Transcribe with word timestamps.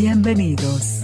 Bienvenidos. 0.00 1.00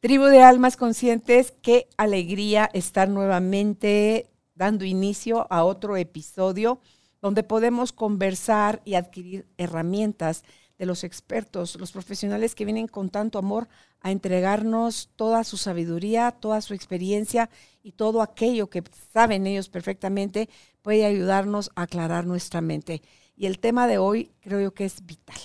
Tribu 0.00 0.24
de 0.24 0.42
almas 0.42 0.78
conscientes, 0.78 1.52
qué 1.60 1.86
alegría 1.98 2.70
estar 2.72 3.10
nuevamente 3.10 4.30
dando 4.54 4.86
inicio 4.86 5.46
a 5.52 5.64
otro 5.64 5.98
episodio 5.98 6.80
donde 7.20 7.42
podemos 7.42 7.92
conversar 7.92 8.80
y 8.86 8.94
adquirir 8.94 9.46
herramientas 9.58 10.44
de 10.78 10.86
los 10.86 11.04
expertos, 11.04 11.78
los 11.78 11.92
profesionales 11.92 12.54
que 12.54 12.64
vienen 12.64 12.88
con 12.88 13.10
tanto 13.10 13.38
amor 13.38 13.68
a 14.00 14.10
entregarnos 14.10 15.10
toda 15.14 15.44
su 15.44 15.58
sabiduría, 15.58 16.30
toda 16.30 16.62
su 16.62 16.72
experiencia 16.72 17.50
y 17.82 17.92
todo 17.92 18.22
aquello 18.22 18.70
que 18.70 18.82
saben 19.12 19.46
ellos 19.46 19.68
perfectamente 19.68 20.48
puede 20.80 21.04
ayudarnos 21.04 21.70
a 21.74 21.82
aclarar 21.82 22.24
nuestra 22.24 22.62
mente. 22.62 23.02
Y 23.36 23.44
el 23.44 23.58
tema 23.58 23.86
de 23.86 23.98
hoy 23.98 24.30
creo 24.40 24.58
yo 24.58 24.72
que 24.72 24.86
es 24.86 25.04
vital, 25.04 25.38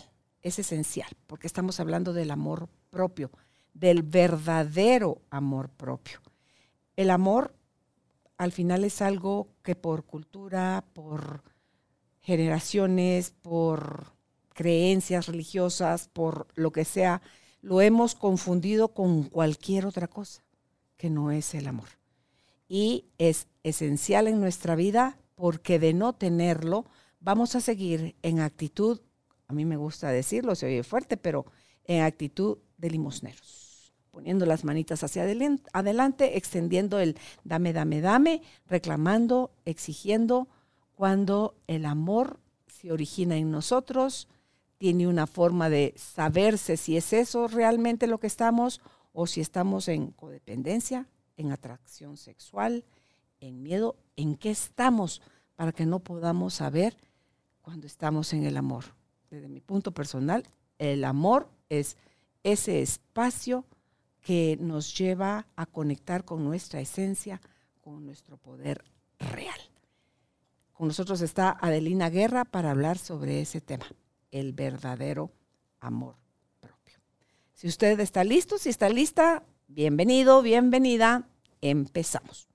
es 0.45 0.59
esencial, 0.59 1.09
porque 1.25 1.47
estamos 1.47 1.79
hablando 1.79 2.13
del 2.13 2.29
amor 2.29 2.69
propio, 2.91 3.31
del 3.73 4.03
verdadero 4.03 5.23
amor 5.31 5.69
propio. 5.69 6.21
El 6.95 7.09
amor 7.09 7.55
al 8.37 8.51
final 8.51 8.83
es 8.83 9.01
algo 9.01 9.49
que 9.63 9.75
por 9.75 10.05
cultura, 10.05 10.85
por 10.93 11.41
generaciones, 12.21 13.31
por 13.41 14.13
creencias 14.53 15.25
religiosas, 15.25 16.09
por 16.13 16.47
lo 16.53 16.71
que 16.71 16.85
sea, 16.85 17.23
lo 17.61 17.81
hemos 17.81 18.13
confundido 18.13 18.89
con 18.89 19.23
cualquier 19.23 19.87
otra 19.87 20.07
cosa 20.07 20.43
que 20.95 21.09
no 21.09 21.31
es 21.31 21.55
el 21.55 21.67
amor. 21.67 21.89
Y 22.67 23.05
es 23.17 23.47
esencial 23.63 24.27
en 24.27 24.39
nuestra 24.39 24.75
vida 24.75 25.17
porque 25.33 25.79
de 25.79 25.95
no 25.95 26.13
tenerlo 26.13 26.85
vamos 27.19 27.55
a 27.55 27.61
seguir 27.61 28.15
en 28.21 28.41
actitud, 28.41 29.01
a 29.47 29.53
mí 29.53 29.65
me 29.65 29.77
gusta 29.77 30.09
decirlo, 30.09 30.55
se 30.55 30.65
oye 30.67 30.83
fuerte, 30.83 31.17
pero 31.17 31.45
en 31.85 32.01
actitud 32.01 32.57
de 32.77 32.89
limosneros, 32.89 33.93
poniendo 34.11 34.45
las 34.45 34.63
manitas 34.63 35.03
hacia 35.03 35.23
adelante, 35.23 36.37
extendiendo 36.37 36.99
el 36.99 37.17
dame, 37.43 37.73
dame, 37.73 38.01
dame, 38.01 38.41
reclamando, 38.67 39.51
exigiendo, 39.65 40.47
cuando 40.95 41.55
el 41.67 41.85
amor 41.85 42.39
se 42.67 42.91
origina 42.91 43.35
en 43.35 43.51
nosotros, 43.51 44.27
tiene 44.77 45.07
una 45.07 45.27
forma 45.27 45.69
de 45.69 45.93
saberse 45.97 46.77
si 46.77 46.97
es 46.97 47.13
eso 47.13 47.47
realmente 47.47 48.07
lo 48.07 48.19
que 48.19 48.27
estamos 48.27 48.81
o 49.13 49.27
si 49.27 49.41
estamos 49.41 49.87
en 49.87 50.11
codependencia, 50.11 51.07
en 51.37 51.51
atracción 51.51 52.17
sexual, 52.17 52.83
en 53.39 53.63
miedo, 53.63 53.95
en 54.15 54.35
qué 54.35 54.51
estamos 54.51 55.21
para 55.55 55.71
que 55.71 55.85
no 55.85 55.99
podamos 55.99 56.55
saber 56.55 56.97
cuando 57.61 57.87
estamos 57.87 58.33
en 58.33 58.43
el 58.43 58.57
amor. 58.57 58.85
Desde 59.35 59.49
mi 59.49 59.59
punto 59.59 59.91
personal, 59.91 60.47
el 60.79 61.03
amor 61.03 61.49
es 61.67 61.97
ese 62.43 62.81
espacio 62.81 63.65
que 64.21 64.57
nos 64.61 64.97
lleva 64.97 65.45
a 65.57 65.65
conectar 65.65 66.23
con 66.23 66.45
nuestra 66.45 66.79
esencia, 66.79 67.41
con 67.81 68.05
nuestro 68.05 68.37
poder 68.37 68.85
real. 69.19 69.59
Con 70.71 70.87
nosotros 70.87 71.19
está 71.19 71.57
Adelina 71.59 72.09
Guerra 72.09 72.45
para 72.45 72.71
hablar 72.71 72.97
sobre 72.97 73.41
ese 73.41 73.59
tema 73.59 73.85
el 74.31 74.53
verdadero 74.53 75.33
amor 75.81 76.15
propio. 76.61 76.97
Si 77.53 77.67
usted 77.67 77.99
está 77.99 78.23
listo, 78.23 78.57
si 78.57 78.69
está 78.69 78.87
lista, 78.87 79.43
bienvenido, 79.67 80.43
bienvenida, 80.43 81.27
empezamos. 81.59 82.47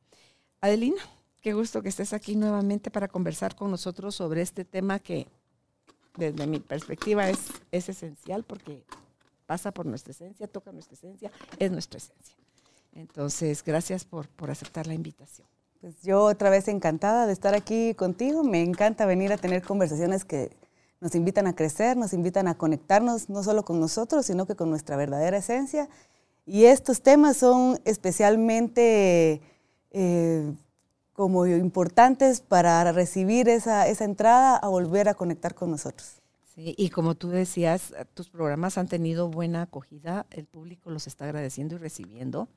Adelina, 0.63 1.03
qué 1.43 1.53
gusto 1.53 1.83
que 1.83 1.91
estés 1.91 2.15
aquí 2.15 2.37
nuevamente 2.37 2.91
para 2.91 3.09
conversar 3.09 3.55
con 3.55 3.71
nosotros 3.71 4.15
sobre 4.15 4.41
este 4.41 4.65
tema 4.65 4.99
que 4.99 5.29
desde 6.17 6.47
mi 6.47 6.61
perspectiva 6.61 7.29
es, 7.29 7.39
es 7.71 7.89
esencial 7.89 8.45
porque 8.45 8.83
pasa 9.47 9.73
por 9.73 9.87
nuestra 9.87 10.13
esencia, 10.13 10.47
toca 10.47 10.73
nuestra 10.73 10.95
esencia, 10.95 11.31
es 11.59 11.71
nuestra 11.71 11.99
esencia. 11.99 12.37
Entonces, 12.93 13.63
gracias 13.65 14.05
por, 14.05 14.29
por 14.29 14.51
aceptar 14.51 14.87
la 14.87 14.95
invitación. 14.95 15.47
Pues 15.81 16.03
yo 16.03 16.25
otra 16.25 16.51
vez 16.51 16.69
encantada 16.69 17.27
de 17.27 17.33
estar 17.33 17.55
aquí 17.55 17.95
contigo. 17.95 18.45
Me 18.45 18.63
encanta 18.63 19.07
venir 19.07 19.33
a 19.33 19.39
tener 19.39 19.63
conversaciones 19.63 20.25
que 20.25 20.51
nos 21.01 21.15
invitan 21.15 21.47
a 21.47 21.55
crecer, 21.55 21.97
nos 21.97 22.13
invitan 22.13 22.47
a 22.49 22.59
conectarnos 22.59 23.31
no 23.31 23.43
solo 23.43 23.65
con 23.65 23.81
nosotros, 23.81 24.27
sino 24.27 24.47
que 24.47 24.55
con 24.55 24.69
nuestra 24.69 24.97
verdadera 24.97 25.39
esencia. 25.39 25.89
Y 26.45 26.67
estos 26.67 27.01
temas 27.01 27.39
son 27.39 27.81
especialmente 27.85 29.41
eh, 29.93 30.53
como 31.21 31.47
importantes 31.47 32.41
para 32.41 32.91
recibir 32.93 33.51
esa, 33.51 33.87
esa 33.89 34.07
entrada 34.07 34.57
a 34.57 34.69
volver 34.69 35.07
a 35.07 35.13
conectar 35.13 35.55
con 35.55 35.71
nosotros. 35.71 36.23
Sí, 36.55 36.75
y 36.79 36.89
como 36.89 37.15
tú 37.15 37.29
decías, 37.29 37.93
tus 38.15 38.31
programas 38.31 38.79
han 38.79 38.89
tenido 38.89 39.29
buena 39.29 39.61
acogida, 39.61 40.25
el 40.31 40.47
público 40.47 40.91
los 40.91 41.07
está 41.07 41.27
agradeciendo 41.27 41.75
y 41.75 41.79
recibiendo. 41.79 42.49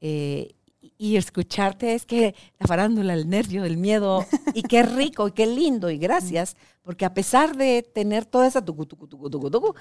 Eh, 0.00 0.56
y 0.80 1.18
escucharte 1.18 1.94
es 1.94 2.04
que 2.04 2.34
la 2.58 2.66
farándula, 2.66 3.14
el 3.14 3.28
nervio, 3.28 3.64
el 3.64 3.76
miedo, 3.76 4.26
y 4.54 4.62
qué 4.62 4.82
rico 4.82 5.28
y 5.28 5.30
qué 5.30 5.46
lindo, 5.46 5.88
y 5.88 5.98
gracias, 5.98 6.56
porque 6.82 7.04
a 7.04 7.14
pesar 7.14 7.56
de 7.56 7.84
tener 7.84 8.26
toda 8.26 8.48
esa 8.48 8.60
tucu, 8.64 8.86
tucu, 8.86 9.06
tucu, 9.06 9.30
tucu, 9.30 9.50
tucu, 9.52 9.74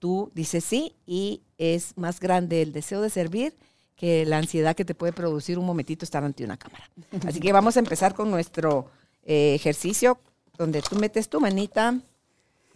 tú 0.00 0.32
dices 0.34 0.64
sí 0.64 0.96
y 1.06 1.44
es 1.56 1.96
más 1.96 2.18
grande 2.18 2.62
el 2.62 2.72
deseo 2.72 3.00
de 3.00 3.10
servir 3.10 3.54
que 3.96 4.26
la 4.26 4.38
ansiedad 4.38 4.74
que 4.74 4.84
te 4.84 4.94
puede 4.94 5.12
producir 5.12 5.58
un 5.58 5.66
momentito 5.66 6.04
estar 6.04 6.24
ante 6.24 6.44
una 6.44 6.56
cámara. 6.56 6.88
Así 7.26 7.40
que 7.40 7.52
vamos 7.52 7.76
a 7.76 7.80
empezar 7.80 8.14
con 8.14 8.30
nuestro 8.30 8.90
eh, 9.24 9.54
ejercicio 9.54 10.18
donde 10.58 10.82
tú 10.82 10.96
metes 10.96 11.28
tu 11.28 11.40
manita, 11.40 11.98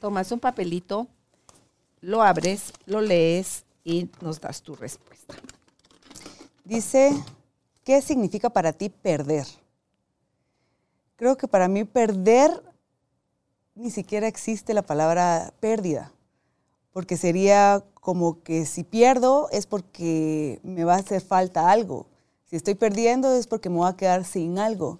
tomas 0.00 0.30
un 0.32 0.40
papelito, 0.40 1.06
lo 2.00 2.22
abres, 2.22 2.72
lo 2.86 3.00
lees 3.00 3.64
y 3.84 4.08
nos 4.20 4.40
das 4.40 4.62
tu 4.62 4.74
respuesta. 4.76 5.34
Dice 6.64 7.12
¿Qué 7.88 8.02
significa 8.02 8.50
para 8.50 8.74
ti 8.74 8.90
perder? 8.90 9.46
Creo 11.16 11.38
que 11.38 11.48
para 11.48 11.68
mí 11.68 11.84
perder 11.84 12.62
ni 13.74 13.90
siquiera 13.90 14.28
existe 14.28 14.74
la 14.74 14.82
palabra 14.82 15.54
pérdida, 15.58 16.12
porque 16.92 17.16
sería 17.16 17.84
como 17.94 18.42
que 18.42 18.66
si 18.66 18.84
pierdo 18.84 19.48
es 19.50 19.66
porque 19.66 20.60
me 20.62 20.84
va 20.84 20.94
a 20.94 20.98
hacer 20.98 21.20
falta 21.20 21.70
algo. 21.70 22.06
Si 22.44 22.56
estoy 22.56 22.74
perdiendo 22.74 23.32
es 23.34 23.46
porque 23.46 23.68
me 23.68 23.76
voy 23.76 23.88
a 23.88 23.96
quedar 23.96 24.24
sin 24.24 24.58
algo. 24.58 24.98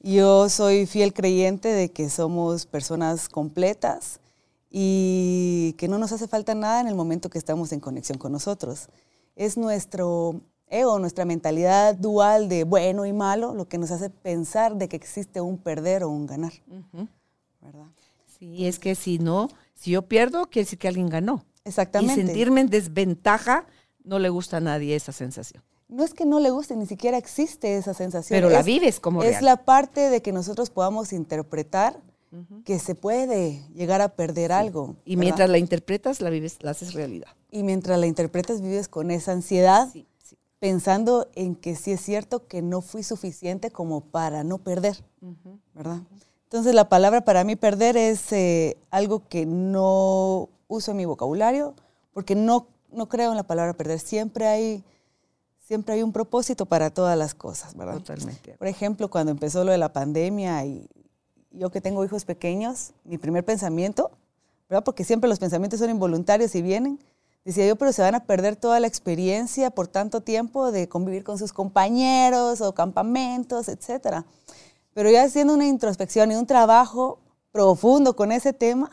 Yo 0.00 0.48
soy 0.48 0.86
fiel 0.86 1.12
creyente 1.12 1.68
de 1.68 1.90
que 1.90 2.10
somos 2.10 2.66
personas 2.66 3.28
completas 3.28 4.20
y 4.70 5.74
que 5.78 5.88
no 5.88 5.98
nos 5.98 6.12
hace 6.12 6.28
falta 6.28 6.54
nada 6.54 6.80
en 6.80 6.88
el 6.88 6.94
momento 6.94 7.30
que 7.30 7.38
estamos 7.38 7.72
en 7.72 7.80
conexión 7.80 8.18
con 8.18 8.32
nosotros. 8.32 8.88
Es 9.34 9.56
nuestro 9.56 10.42
ego, 10.68 10.98
nuestra 10.98 11.24
mentalidad 11.24 11.94
dual 11.94 12.48
de 12.48 12.64
bueno 12.64 13.06
y 13.06 13.12
malo, 13.12 13.54
lo 13.54 13.68
que 13.68 13.78
nos 13.78 13.90
hace 13.90 14.10
pensar 14.10 14.76
de 14.76 14.88
que 14.88 14.96
existe 14.96 15.40
un 15.40 15.58
perder 15.58 16.04
o 16.04 16.10
un 16.10 16.26
ganar. 16.26 16.52
¿Verdad? 17.60 17.86
Sí, 18.38 18.66
es 18.66 18.78
que 18.78 18.94
si 18.94 19.18
no, 19.18 19.48
si 19.76 19.92
yo 19.92 20.02
pierdo, 20.02 20.46
quiere 20.46 20.64
decir 20.64 20.78
que 20.78 20.88
alguien 20.88 21.08
ganó. 21.08 21.44
Exactamente. 21.64 22.20
Y 22.20 22.26
sentirme 22.26 22.62
en 22.62 22.68
desventaja, 22.68 23.66
no 24.02 24.18
le 24.18 24.28
gusta 24.28 24.56
a 24.56 24.60
nadie 24.60 24.96
esa 24.96 25.12
sensación. 25.12 25.62
No 25.88 26.02
es 26.02 26.14
que 26.14 26.24
no 26.24 26.40
le 26.40 26.50
guste, 26.50 26.74
ni 26.74 26.86
siquiera 26.86 27.16
existe 27.16 27.76
esa 27.76 27.94
sensación. 27.94 28.36
Pero 28.36 28.50
la 28.50 28.62
vives 28.62 28.98
como 28.98 29.22
Es 29.22 29.40
la 29.42 29.64
parte 29.64 30.10
de 30.10 30.20
que 30.20 30.32
nosotros 30.32 30.70
podamos 30.70 31.12
interpretar 31.12 32.00
que 32.64 32.78
se 32.78 32.94
puede 32.94 33.62
llegar 33.72 34.02
a 34.02 34.08
perder 34.10 34.52
algo. 34.52 34.96
Y 35.04 35.16
mientras 35.16 35.48
la 35.48 35.58
interpretas, 35.58 36.20
la 36.20 36.28
vives, 36.28 36.58
la 36.60 36.72
haces 36.72 36.92
realidad. 36.92 37.28
Y 37.50 37.62
mientras 37.62 37.98
la 37.98 38.06
interpretas, 38.06 38.60
vives 38.60 38.88
con 38.88 39.10
esa 39.10 39.32
ansiedad 39.32 39.88
sí 39.92 40.06
pensando 40.58 41.28
en 41.34 41.54
que 41.54 41.76
sí 41.76 41.92
es 41.92 42.00
cierto 42.00 42.46
que 42.46 42.62
no 42.62 42.80
fui 42.80 43.02
suficiente 43.02 43.70
como 43.70 44.00
para 44.00 44.44
no 44.44 44.58
perder, 44.58 45.04
¿verdad? 45.74 46.00
Entonces 46.46 46.74
la 46.74 46.88
palabra 46.88 47.22
para 47.22 47.44
mí 47.44 47.56
perder 47.56 47.96
es 47.96 48.32
eh, 48.32 48.76
algo 48.90 49.22
que 49.28 49.46
no 49.46 50.48
uso 50.68 50.90
en 50.90 50.96
mi 50.96 51.04
vocabulario 51.04 51.74
porque 52.12 52.34
no, 52.34 52.66
no 52.90 53.08
creo 53.08 53.30
en 53.30 53.36
la 53.36 53.42
palabra 53.42 53.74
perder. 53.74 54.00
Siempre 54.00 54.46
hay, 54.46 54.84
siempre 55.58 55.94
hay 55.94 56.02
un 56.02 56.12
propósito 56.12 56.66
para 56.66 56.90
todas 56.90 57.16
las 57.18 57.34
cosas, 57.34 57.76
¿verdad? 57.76 57.94
Totalmente. 57.94 58.54
Por 58.58 58.68
ejemplo, 58.68 59.10
cuando 59.10 59.32
empezó 59.32 59.64
lo 59.64 59.72
de 59.72 59.78
la 59.78 59.92
pandemia 59.92 60.64
y 60.64 60.88
yo 61.50 61.70
que 61.70 61.80
tengo 61.80 62.04
hijos 62.04 62.24
pequeños, 62.24 62.92
mi 63.04 63.18
primer 63.18 63.44
pensamiento 63.44 64.10
¿verdad? 64.68 64.84
Porque 64.84 65.04
siempre 65.04 65.28
los 65.28 65.38
pensamientos 65.38 65.80
son 65.80 65.90
involuntarios 65.90 66.54
y 66.54 66.62
vienen. 66.62 66.98
Decía 67.44 67.66
yo, 67.66 67.76
pero 67.76 67.92
se 67.92 68.02
van 68.02 68.16
a 68.16 68.24
perder 68.24 68.56
toda 68.56 68.80
la 68.80 68.88
experiencia 68.88 69.70
por 69.70 69.86
tanto 69.86 70.20
tiempo 70.20 70.72
de 70.72 70.88
convivir 70.88 71.22
con 71.22 71.38
sus 71.38 71.52
compañeros 71.52 72.60
o 72.60 72.74
campamentos, 72.74 73.68
etc. 73.68 74.24
Pero 74.96 75.10
ya 75.10 75.24
haciendo 75.24 75.52
una 75.52 75.66
introspección 75.66 76.32
y 76.32 76.36
un 76.36 76.46
trabajo 76.46 77.18
profundo 77.52 78.16
con 78.16 78.32
ese 78.32 78.54
tema, 78.54 78.90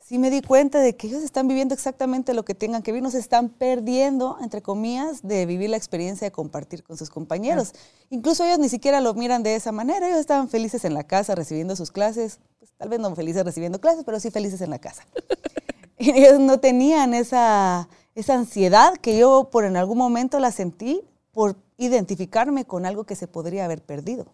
sí 0.00 0.16
me 0.16 0.30
di 0.30 0.40
cuenta 0.40 0.80
de 0.80 0.96
que 0.96 1.08
ellos 1.08 1.22
están 1.22 1.46
viviendo 1.46 1.74
exactamente 1.74 2.32
lo 2.32 2.42
que 2.42 2.54
tengan 2.54 2.82
que 2.82 2.90
vivir, 2.90 3.02
no 3.02 3.10
se 3.10 3.18
están 3.18 3.50
perdiendo, 3.50 4.38
entre 4.40 4.62
comillas, 4.62 5.20
de 5.22 5.44
vivir 5.44 5.68
la 5.68 5.76
experiencia 5.76 6.26
de 6.26 6.32
compartir 6.32 6.82
con 6.82 6.96
sus 6.96 7.10
compañeros. 7.10 7.74
Incluso 8.08 8.44
ellos 8.44 8.58
ni 8.58 8.70
siquiera 8.70 9.02
lo 9.02 9.12
miran 9.12 9.42
de 9.42 9.56
esa 9.56 9.72
manera, 9.72 10.06
ellos 10.06 10.20
estaban 10.20 10.48
felices 10.48 10.86
en 10.86 10.94
la 10.94 11.04
casa 11.04 11.34
recibiendo 11.34 11.76
sus 11.76 11.90
clases, 11.90 12.40
pues, 12.58 12.72
tal 12.78 12.88
vez 12.88 12.98
no 12.98 13.14
felices 13.14 13.44
recibiendo 13.44 13.78
clases, 13.78 14.04
pero 14.04 14.18
sí 14.18 14.30
felices 14.30 14.62
en 14.62 14.70
la 14.70 14.78
casa. 14.78 15.06
ellos 15.98 16.40
no 16.40 16.60
tenían 16.60 17.12
esa, 17.12 17.90
esa 18.14 18.36
ansiedad 18.36 18.94
que 18.96 19.18
yo 19.18 19.50
por 19.52 19.66
en 19.66 19.76
algún 19.76 19.98
momento 19.98 20.40
la 20.40 20.50
sentí 20.50 21.02
por 21.30 21.56
identificarme 21.76 22.64
con 22.64 22.86
algo 22.86 23.04
que 23.04 23.16
se 23.16 23.28
podría 23.28 23.66
haber 23.66 23.82
perdido. 23.82 24.28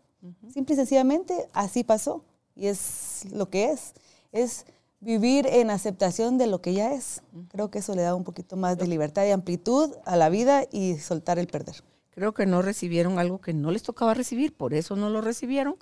Simple 0.53 0.75
y 0.75 0.77
sencillamente 0.77 1.49
así 1.53 1.85
pasó 1.85 2.25
y 2.55 2.67
es 2.67 3.27
lo 3.33 3.51
que 3.51 3.71
es. 3.71 3.95
Es 4.31 4.67
vivir 5.01 5.47
en 5.47 5.71
aceptación 5.71 6.39
de 6.39 6.47
lo 6.47 6.63
que 6.63 6.75
ya 6.75 6.93
es. 6.93 7.23
Creo 7.49 7.71
que 7.71 7.81
eso 7.81 7.95
le 7.95 8.03
da 8.03 8.15
un 8.15 8.25
poquito 8.25 8.57
más 8.57 8.79
de 8.79 8.87
libertad 8.87 9.27
y 9.27 9.31
amplitud 9.31 9.91
a 10.05 10.17
la 10.17 10.29
vida 10.29 10.65
y 10.71 10.99
soltar 10.99 11.39
el 11.39 11.49
perder. 11.49 11.83
Creo 12.11 12.35
que 12.35 12.47
no 12.47 12.63
recibieron 12.63 13.19
algo 13.19 13.41
que 13.41 13.53
no 13.53 13.71
les 13.71 13.83
tocaba 13.83 14.15
recibir, 14.15 14.55
por 14.55 14.75
eso 14.75 14.97
no 14.97 15.11
lo 15.11 15.21
recibieron 15.23 15.77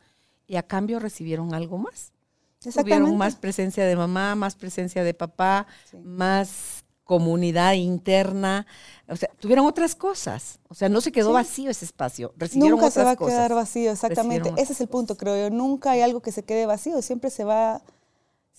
y 0.47 0.57
a 0.57 0.63
cambio 0.63 1.01
recibieron 1.01 1.55
algo 1.55 1.77
más. 1.77 2.13
Tuvieron 2.61 3.17
más 3.17 3.37
presencia 3.37 3.85
de 3.87 3.97
mamá, 3.97 4.35
más 4.35 4.55
presencia 4.55 5.03
de 5.03 5.15
papá, 5.15 5.67
más 6.03 6.85
comunidad 7.05 7.73
interna, 7.73 8.67
o 9.11 9.17
sea, 9.17 9.29
tuvieron 9.39 9.67
otras 9.67 9.95
cosas, 9.95 10.61
o 10.69 10.75
sea, 10.75 10.89
no 10.89 11.01
se 11.01 11.12
quedó 11.12 11.33
vacío 11.33 11.71
ese 11.71 11.85
espacio, 11.85 12.33
recibieron 12.37 12.79
Nunca 12.79 12.91
se 12.91 13.05
va 13.05 13.11
a 13.11 13.17
quedar 13.17 13.55
vacío, 13.55 13.91
exactamente, 13.91 14.53
ese 14.57 14.73
es 14.73 14.81
el 14.81 14.89
punto, 14.89 15.17
creo 15.17 15.37
yo, 15.37 15.55
nunca 15.55 15.91
hay 15.91 16.01
algo 16.01 16.21
que 16.21 16.33
se 16.33 16.45
quede 16.45 16.67
vacío, 16.67 17.03
siempre 17.03 17.31
se 17.31 17.45
va 17.45 17.83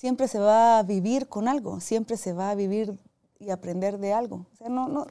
siempre 0.02 0.28
se 0.28 0.40
va 0.40 0.80
a 0.80 0.84
vivir 0.84 1.28
con 1.28 1.48
algo, 1.48 1.80
siempre 1.80 2.18
se 2.18 2.34
va 2.34 2.50
a 2.50 2.56
vivir 2.56 2.98
y 3.40 3.52
aprender 3.52 4.00
de 4.00 4.14
algo. 4.14 4.48
O 4.52 4.56
sea, 4.56 4.68
no, 4.68 4.88
no, 4.88 5.06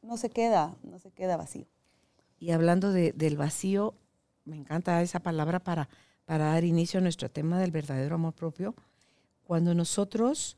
no 0.00 0.16
se 0.16 0.30
queda, 0.30 0.76
no 0.84 1.00
se 1.00 1.10
queda 1.10 1.36
vacío. 1.36 1.66
Y 2.38 2.52
hablando 2.52 2.92
del 2.92 3.36
vacío, 3.36 3.94
me 4.44 4.56
encanta 4.56 5.02
esa 5.02 5.18
palabra 5.18 5.58
para, 5.58 5.88
para 6.24 6.46
dar 6.46 6.62
inicio 6.62 6.98
a 6.98 7.02
nuestro 7.02 7.32
tema 7.32 7.58
del 7.58 7.72
verdadero 7.72 8.14
amor 8.14 8.32
propio. 8.32 8.76
Cuando 9.42 9.74
nosotros 9.74 10.56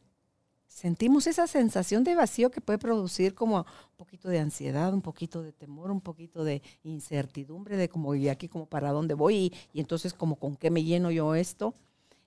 sentimos 0.75 1.29
esa 1.29 1.47
sensación 1.47 2.03
de 2.03 2.17
vacío 2.17 2.51
que 2.51 2.61
puede 2.61 2.81
producir 2.81 3.33
como 3.37 3.59
un 3.59 3.97
poquito 3.97 4.29
de 4.29 4.41
ansiedad, 4.41 4.93
un 4.93 5.03
poquito 5.03 5.41
de 5.41 5.53
temor, 5.53 5.93
un 5.93 6.01
poquito 6.01 6.43
de 6.43 6.63
incertidumbre 6.83 7.77
de 7.77 7.89
cómo 7.89 8.17
y 8.17 8.29
aquí, 8.29 8.49
como 8.49 8.67
para 8.67 8.91
dónde 8.91 9.15
voy 9.15 9.37
y, 9.37 9.53
y 9.73 9.81
entonces 9.81 10.13
como 10.13 10.35
con 10.35 10.57
qué 10.57 10.71
me 10.71 10.83
lleno 10.83 11.13
yo 11.13 11.37
esto 11.37 11.75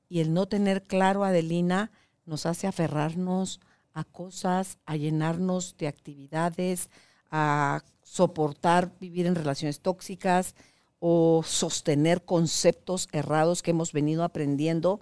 y 0.08 0.22
el 0.22 0.34
no 0.34 0.48
tener 0.48 0.84
claro, 0.84 1.26
Adelina, 1.26 1.92
nos 2.26 2.46
hace 2.46 2.68
aferrarnos 2.68 3.60
a 3.94 4.06
cosas, 4.06 4.78
a 4.86 4.96
llenarnos 4.96 5.76
de 5.78 5.90
actividades, 5.90 6.90
a 7.30 7.84
soportar 8.02 8.94
vivir 9.02 9.26
en 9.26 9.36
relaciones 9.36 9.82
tóxicas 9.82 10.56
o 11.00 11.44
sostener 11.44 12.24
conceptos 12.24 13.10
errados 13.12 13.62
que 13.62 13.72
hemos 13.72 13.92
venido 13.92 14.24
aprendiendo 14.24 15.02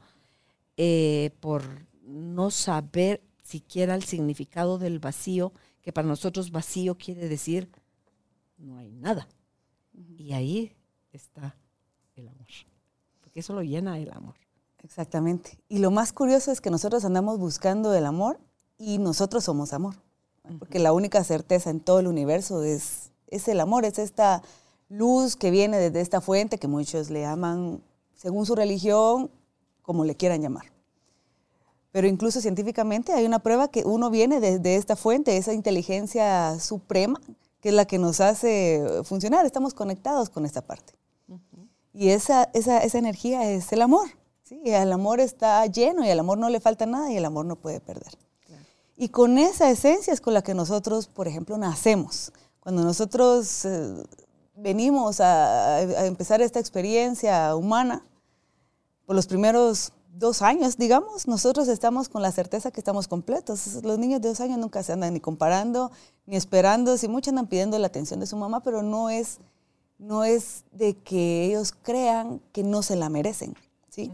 eh, 0.77 1.29
por 1.41 1.85
no 2.01 2.49
saber 2.49 3.21
siquiera 3.45 3.95
el 3.95 4.03
significado 4.03 4.77
del 4.77 4.99
vacío, 4.99 5.53
que 5.81 5.93
para 5.93 6.07
nosotros 6.07 6.51
vacío 6.51 6.97
quiere 6.97 7.29
decir 7.29 7.69
no 8.57 8.77
hay 8.77 8.91
nada. 8.91 9.27
Y 10.17 10.33
ahí 10.33 10.75
está 11.11 11.55
el 12.15 12.27
amor, 12.27 12.47
porque 13.21 13.39
eso 13.39 13.53
lo 13.53 13.61
llena 13.61 13.99
el 13.99 14.11
amor. 14.11 14.35
Exactamente. 14.79 15.59
Y 15.69 15.79
lo 15.79 15.91
más 15.91 16.11
curioso 16.13 16.51
es 16.51 16.61
que 16.61 16.69
nosotros 16.69 17.05
andamos 17.05 17.39
buscando 17.39 17.93
el 17.93 18.05
amor 18.05 18.39
y 18.77 18.97
nosotros 18.97 19.43
somos 19.43 19.73
amor. 19.73 19.95
Porque 20.59 20.77
la 20.77 20.93
única 20.93 21.23
certeza 21.23 21.71
en 21.71 21.79
todo 21.79 21.99
el 21.99 22.07
universo 22.07 22.63
es, 22.63 23.11
es 23.27 23.47
el 23.47 23.59
amor, 23.59 23.83
es 23.83 23.97
esta 23.97 24.43
luz 24.89 25.35
que 25.35 25.49
viene 25.49 25.77
desde 25.77 26.01
esta 26.01 26.21
fuente 26.21 26.59
que 26.59 26.67
muchos 26.67 27.09
le 27.09 27.25
aman, 27.25 27.81
según 28.13 28.45
su 28.45 28.55
religión, 28.55 29.31
como 29.81 30.05
le 30.05 30.15
quieran 30.15 30.41
llamar. 30.41 30.74
Pero 31.95 32.07
incluso 32.07 32.41
científicamente 32.41 33.13
hay 33.13 33.25
una 33.25 33.39
prueba 33.39 33.69
que 33.69 33.83
uno 33.85 34.09
viene 34.09 34.41
desde 34.41 34.75
esta 34.75 34.97
fuente, 34.97 35.37
esa 35.37 35.53
inteligencia 35.53 36.59
suprema, 36.59 37.21
que 37.61 37.69
es 37.69 37.73
la 37.73 37.85
que 37.85 37.97
nos 37.97 38.19
hace 38.19 38.83
funcionar. 39.05 39.45
Estamos 39.45 39.73
conectados 39.73 40.29
con 40.29 40.45
esta 40.45 40.61
parte. 40.61 40.91
Y 41.93 42.09
esa, 42.09 42.49
esa, 42.53 42.79
esa 42.79 42.97
energía 42.97 43.49
es 43.49 43.71
el 43.71 43.81
amor. 43.81 44.09
Sí, 44.43 44.59
el 44.65 44.91
amor 44.91 45.21
está 45.21 45.65
lleno 45.67 46.05
y 46.05 46.09
al 46.09 46.19
amor 46.19 46.37
no 46.37 46.49
le 46.49 46.59
falta 46.59 46.85
nada 46.85 47.09
y 47.13 47.15
el 47.15 47.23
amor 47.23 47.45
no 47.45 47.55
puede 47.55 47.79
perder. 47.79 48.11
Y 48.97 49.07
con 49.07 49.37
esa 49.37 49.69
esencia 49.69 50.11
es 50.11 50.19
con 50.19 50.33
la 50.33 50.41
que 50.41 50.53
nosotros, 50.53 51.07
por 51.07 51.29
ejemplo, 51.29 51.57
nacemos. 51.57 52.33
Cuando 52.59 52.83
nosotros 52.83 53.63
eh, 53.63 54.03
venimos 54.53 55.21
a, 55.21 56.05
empezar 56.05 56.41
esta 56.41 56.59
experiencia 56.59 57.55
humana, 57.55 58.05
por 59.05 59.15
los 59.15 59.27
primeros 59.27 59.93
dos 60.17 60.41
años, 60.41 60.77
digamos, 60.77 61.27
nosotros 61.27 61.67
estamos 61.67 62.09
con 62.09 62.21
la 62.21 62.31
certeza 62.31 62.71
que 62.71 62.79
estamos 62.79 63.07
completos. 63.07 63.83
Los 63.83 63.99
niños 63.99 64.21
de 64.21 64.29
dos 64.29 64.39
años 64.39 64.57
nunca 64.57 64.81
se 64.83 64.93
andan 64.93 65.13
ni 65.13 65.19
comparando, 65.19 65.91
ni 66.25 66.35
esperando, 66.35 66.97
si 66.97 67.07
muchos 67.07 67.29
andan 67.29 67.47
pidiendo 67.47 67.77
la 67.77 67.87
atención 67.87 68.19
de 68.19 68.25
su 68.25 68.37
mamá, 68.37 68.61
pero 68.63 68.81
no 68.81 69.09
es, 69.09 69.39
no 69.97 70.23
es 70.23 70.63
de 70.71 70.97
que 70.97 71.45
ellos 71.45 71.73
crean 71.81 72.41
que 72.51 72.63
no 72.63 72.81
se 72.81 72.95
la 72.95 73.09
merecen. 73.09 73.55
¿sí? 73.89 74.11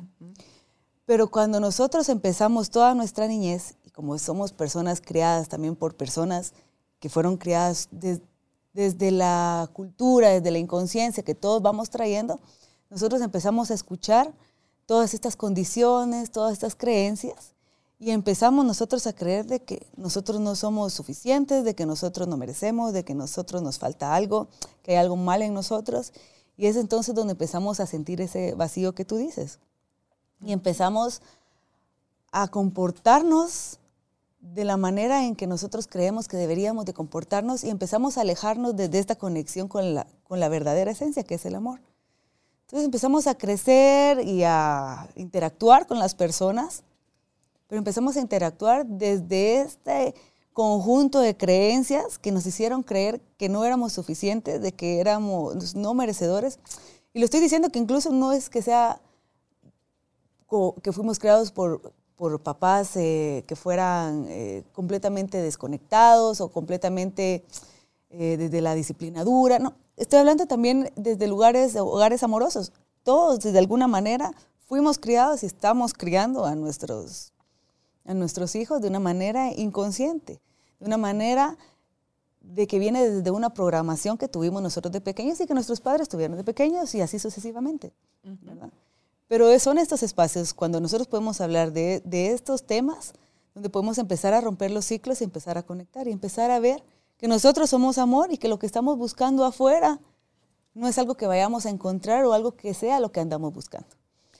Pero 1.05 1.29
cuando 1.29 1.59
nosotros 1.59 2.09
empezamos 2.09 2.71
toda 2.71 2.95
nuestra 2.95 3.27
niñez, 3.27 3.75
y 3.83 3.91
como 3.91 4.17
somos 4.17 4.53
personas 4.53 5.01
criadas 5.01 5.49
también 5.49 5.75
por 5.75 5.95
personas 5.95 6.53
que 6.99 7.09
fueron 7.09 7.37
criadas 7.37 7.89
desde 8.73 9.11
la 9.11 9.69
cultura, 9.73 10.29
desde 10.29 10.51
la 10.51 10.59
inconsciencia 10.59 11.23
que 11.23 11.35
todos 11.35 11.61
vamos 11.61 11.89
trayendo, 11.89 12.39
nosotros 12.89 13.21
empezamos 13.21 13.71
a 13.71 13.73
escuchar 13.73 14.33
todas 14.91 15.13
estas 15.13 15.37
condiciones, 15.37 16.31
todas 16.31 16.51
estas 16.51 16.75
creencias, 16.75 17.53
y 17.97 18.11
empezamos 18.11 18.65
nosotros 18.65 19.07
a 19.07 19.13
creer 19.13 19.45
de 19.45 19.61
que 19.61 19.87
nosotros 19.95 20.41
no 20.41 20.53
somos 20.53 20.91
suficientes, 20.91 21.63
de 21.63 21.75
que 21.75 21.85
nosotros 21.85 22.27
no 22.27 22.35
merecemos, 22.35 22.91
de 22.91 23.05
que 23.05 23.15
nosotros 23.15 23.61
nos 23.61 23.79
falta 23.79 24.13
algo, 24.13 24.49
que 24.83 24.91
hay 24.91 24.97
algo 24.97 25.15
mal 25.15 25.43
en 25.43 25.53
nosotros. 25.53 26.11
Y 26.57 26.65
es 26.65 26.75
entonces 26.75 27.15
donde 27.15 27.31
empezamos 27.31 27.79
a 27.79 27.85
sentir 27.85 28.19
ese 28.19 28.53
vacío 28.53 28.93
que 28.93 29.05
tú 29.05 29.15
dices 29.15 29.59
y 30.45 30.51
empezamos 30.51 31.21
a 32.33 32.49
comportarnos 32.49 33.79
de 34.41 34.65
la 34.65 34.75
manera 34.75 35.23
en 35.23 35.37
que 35.37 35.47
nosotros 35.47 35.87
creemos 35.87 36.27
que 36.27 36.35
deberíamos 36.35 36.83
de 36.83 36.93
comportarnos 36.93 37.63
y 37.63 37.69
empezamos 37.69 38.17
a 38.17 38.21
alejarnos 38.21 38.75
de, 38.75 38.89
esta 38.99 39.15
conexión 39.15 39.69
con 39.69 39.95
la, 39.95 40.05
con 40.25 40.41
la 40.41 40.49
verdadera 40.49 40.91
esencia, 40.91 41.23
que 41.23 41.35
es 41.35 41.45
el 41.45 41.55
amor. 41.55 41.79
Entonces 42.71 42.85
empezamos 42.85 43.27
a 43.27 43.35
crecer 43.35 44.25
y 44.25 44.43
a 44.45 45.09
interactuar 45.15 45.87
con 45.87 45.99
las 45.99 46.15
personas, 46.15 46.83
pero 47.67 47.79
empezamos 47.79 48.15
a 48.15 48.21
interactuar 48.21 48.85
desde 48.85 49.59
este 49.59 50.15
conjunto 50.53 51.19
de 51.19 51.35
creencias 51.35 52.17
que 52.17 52.31
nos 52.31 52.45
hicieron 52.45 52.81
creer 52.81 53.19
que 53.37 53.49
no 53.49 53.65
éramos 53.65 53.91
suficientes, 53.91 54.61
de 54.61 54.71
que 54.71 55.01
éramos 55.01 55.75
no 55.75 55.93
merecedores. 55.93 56.59
Y 57.13 57.19
lo 57.19 57.25
estoy 57.25 57.41
diciendo 57.41 57.71
que 57.71 57.79
incluso 57.79 58.09
no 58.09 58.31
es 58.31 58.49
que 58.49 58.61
sea 58.61 59.01
que 60.81 60.93
fuimos 60.93 61.19
creados 61.19 61.51
por, 61.51 61.91
por 62.15 62.41
papás 62.41 62.95
eh, 62.95 63.43
que 63.47 63.57
fueran 63.57 64.27
eh, 64.29 64.63
completamente 64.71 65.41
desconectados 65.41 66.39
o 66.39 66.47
completamente 66.47 67.43
eh, 68.11 68.37
desde 68.37 68.61
la 68.61 68.75
disciplina 68.75 69.25
dura. 69.25 69.59
No, 69.59 69.73
estoy 70.01 70.19
hablando 70.19 70.45
también 70.47 70.91
desde 70.95 71.27
lugares, 71.27 71.75
hogares 71.75 72.23
amorosos. 72.23 72.71
Todos, 73.03 73.39
de 73.39 73.57
alguna 73.57 73.87
manera, 73.87 74.31
fuimos 74.67 74.97
criados 74.97 75.43
y 75.43 75.45
estamos 75.45 75.93
criando 75.93 76.45
a 76.45 76.55
nuestros, 76.55 77.33
a 78.05 78.13
nuestros 78.13 78.55
hijos 78.55 78.81
de 78.81 78.87
una 78.87 78.99
manera 78.99 79.51
inconsciente, 79.53 80.39
de 80.79 80.85
una 80.85 80.97
manera 80.97 81.57
de 82.41 82.65
que 82.67 82.79
viene 82.79 83.07
desde 83.07 83.31
una 83.31 83.53
programación 83.53 84.17
que 84.17 84.27
tuvimos 84.27 84.61
nosotros 84.61 84.91
de 84.91 85.01
pequeños 85.01 85.39
y 85.39 85.45
que 85.45 85.53
nuestros 85.53 85.79
padres 85.79 86.09
tuvieron 86.09 86.35
de 86.35 86.43
pequeños 86.43 86.93
y 86.95 87.01
así 87.01 87.19
sucesivamente. 87.19 87.93
¿verdad? 88.23 88.71
Pero 89.27 89.57
son 89.59 89.77
estos 89.77 90.03
espacios 90.03 90.53
cuando 90.53 90.81
nosotros 90.81 91.07
podemos 91.07 91.39
hablar 91.39 91.71
de, 91.71 92.01
estos 92.33 92.65
temas, 92.65 93.13
donde 93.53 93.69
podemos 93.69 93.97
empezar 93.97 94.33
a 94.33 94.41
romper 94.41 94.71
los 94.71 94.85
ciclos 94.85 95.21
y 95.21 95.23
empezar 95.23 95.57
a 95.57 95.63
conectar 95.63 96.07
y 96.07 96.11
empezar 96.11 96.51
a 96.51 96.59
ver 96.59 96.83
que 97.21 97.27
nosotros 97.27 97.69
somos 97.69 97.99
amor 97.99 98.31
y 98.31 98.39
que 98.39 98.47
lo 98.47 98.57
que 98.57 98.65
estamos 98.65 98.97
buscando 98.97 99.45
afuera 99.45 99.99
no 100.73 100.87
es 100.87 100.97
algo 100.97 101.15
que 101.15 101.27
vayamos 101.27 101.67
a 101.67 101.69
encontrar 101.69 102.25
o 102.25 102.33
algo 102.33 102.55
que 102.55 102.73
sea 102.73 102.99
lo 102.99 103.11
que 103.11 103.19
andamos 103.19 103.53
buscando. 103.53 103.87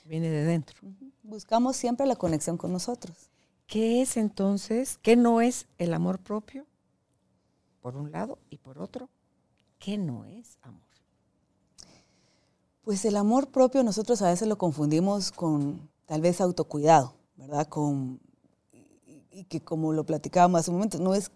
Viene 0.05 0.29
de 0.31 0.43
dentro. 0.43 0.79
Buscamos 1.21 1.77
siempre 1.77 2.07
la 2.07 2.15
conexión 2.15 2.57
con 2.57 2.73
nosotros. 2.73 3.29
¿Qué 3.67 4.01
es 4.01 4.17
entonces? 4.17 4.97
¿Qué 5.03 5.15
no 5.15 5.41
es 5.41 5.67
el 5.77 5.93
amor 5.93 6.17
propio? 6.17 6.65
Por 7.81 7.95
un 7.95 8.11
lado 8.11 8.39
y 8.49 8.57
por 8.57 8.79
otro, 8.79 9.09
¿qué 9.77 9.99
no 9.99 10.25
es 10.25 10.57
amor? 10.63 10.81
Pues 12.83 13.05
el 13.05 13.15
amor 13.15 13.49
propio 13.49 13.83
nosotros 13.83 14.23
a 14.23 14.29
veces 14.29 14.47
lo 14.47 14.57
confundimos 14.57 15.31
con 15.31 15.87
tal 16.07 16.21
vez 16.21 16.41
autocuidado, 16.41 17.13
¿verdad? 17.35 17.67
Con, 17.67 18.19
y, 19.31 19.43
que 19.43 19.61
como 19.61 19.93
lo 19.93 20.03
platicábamos 20.03 20.61
hace 20.61 20.71
un 20.71 20.77
momento, 20.77 20.97
no 20.97 21.13
es, 21.13 21.31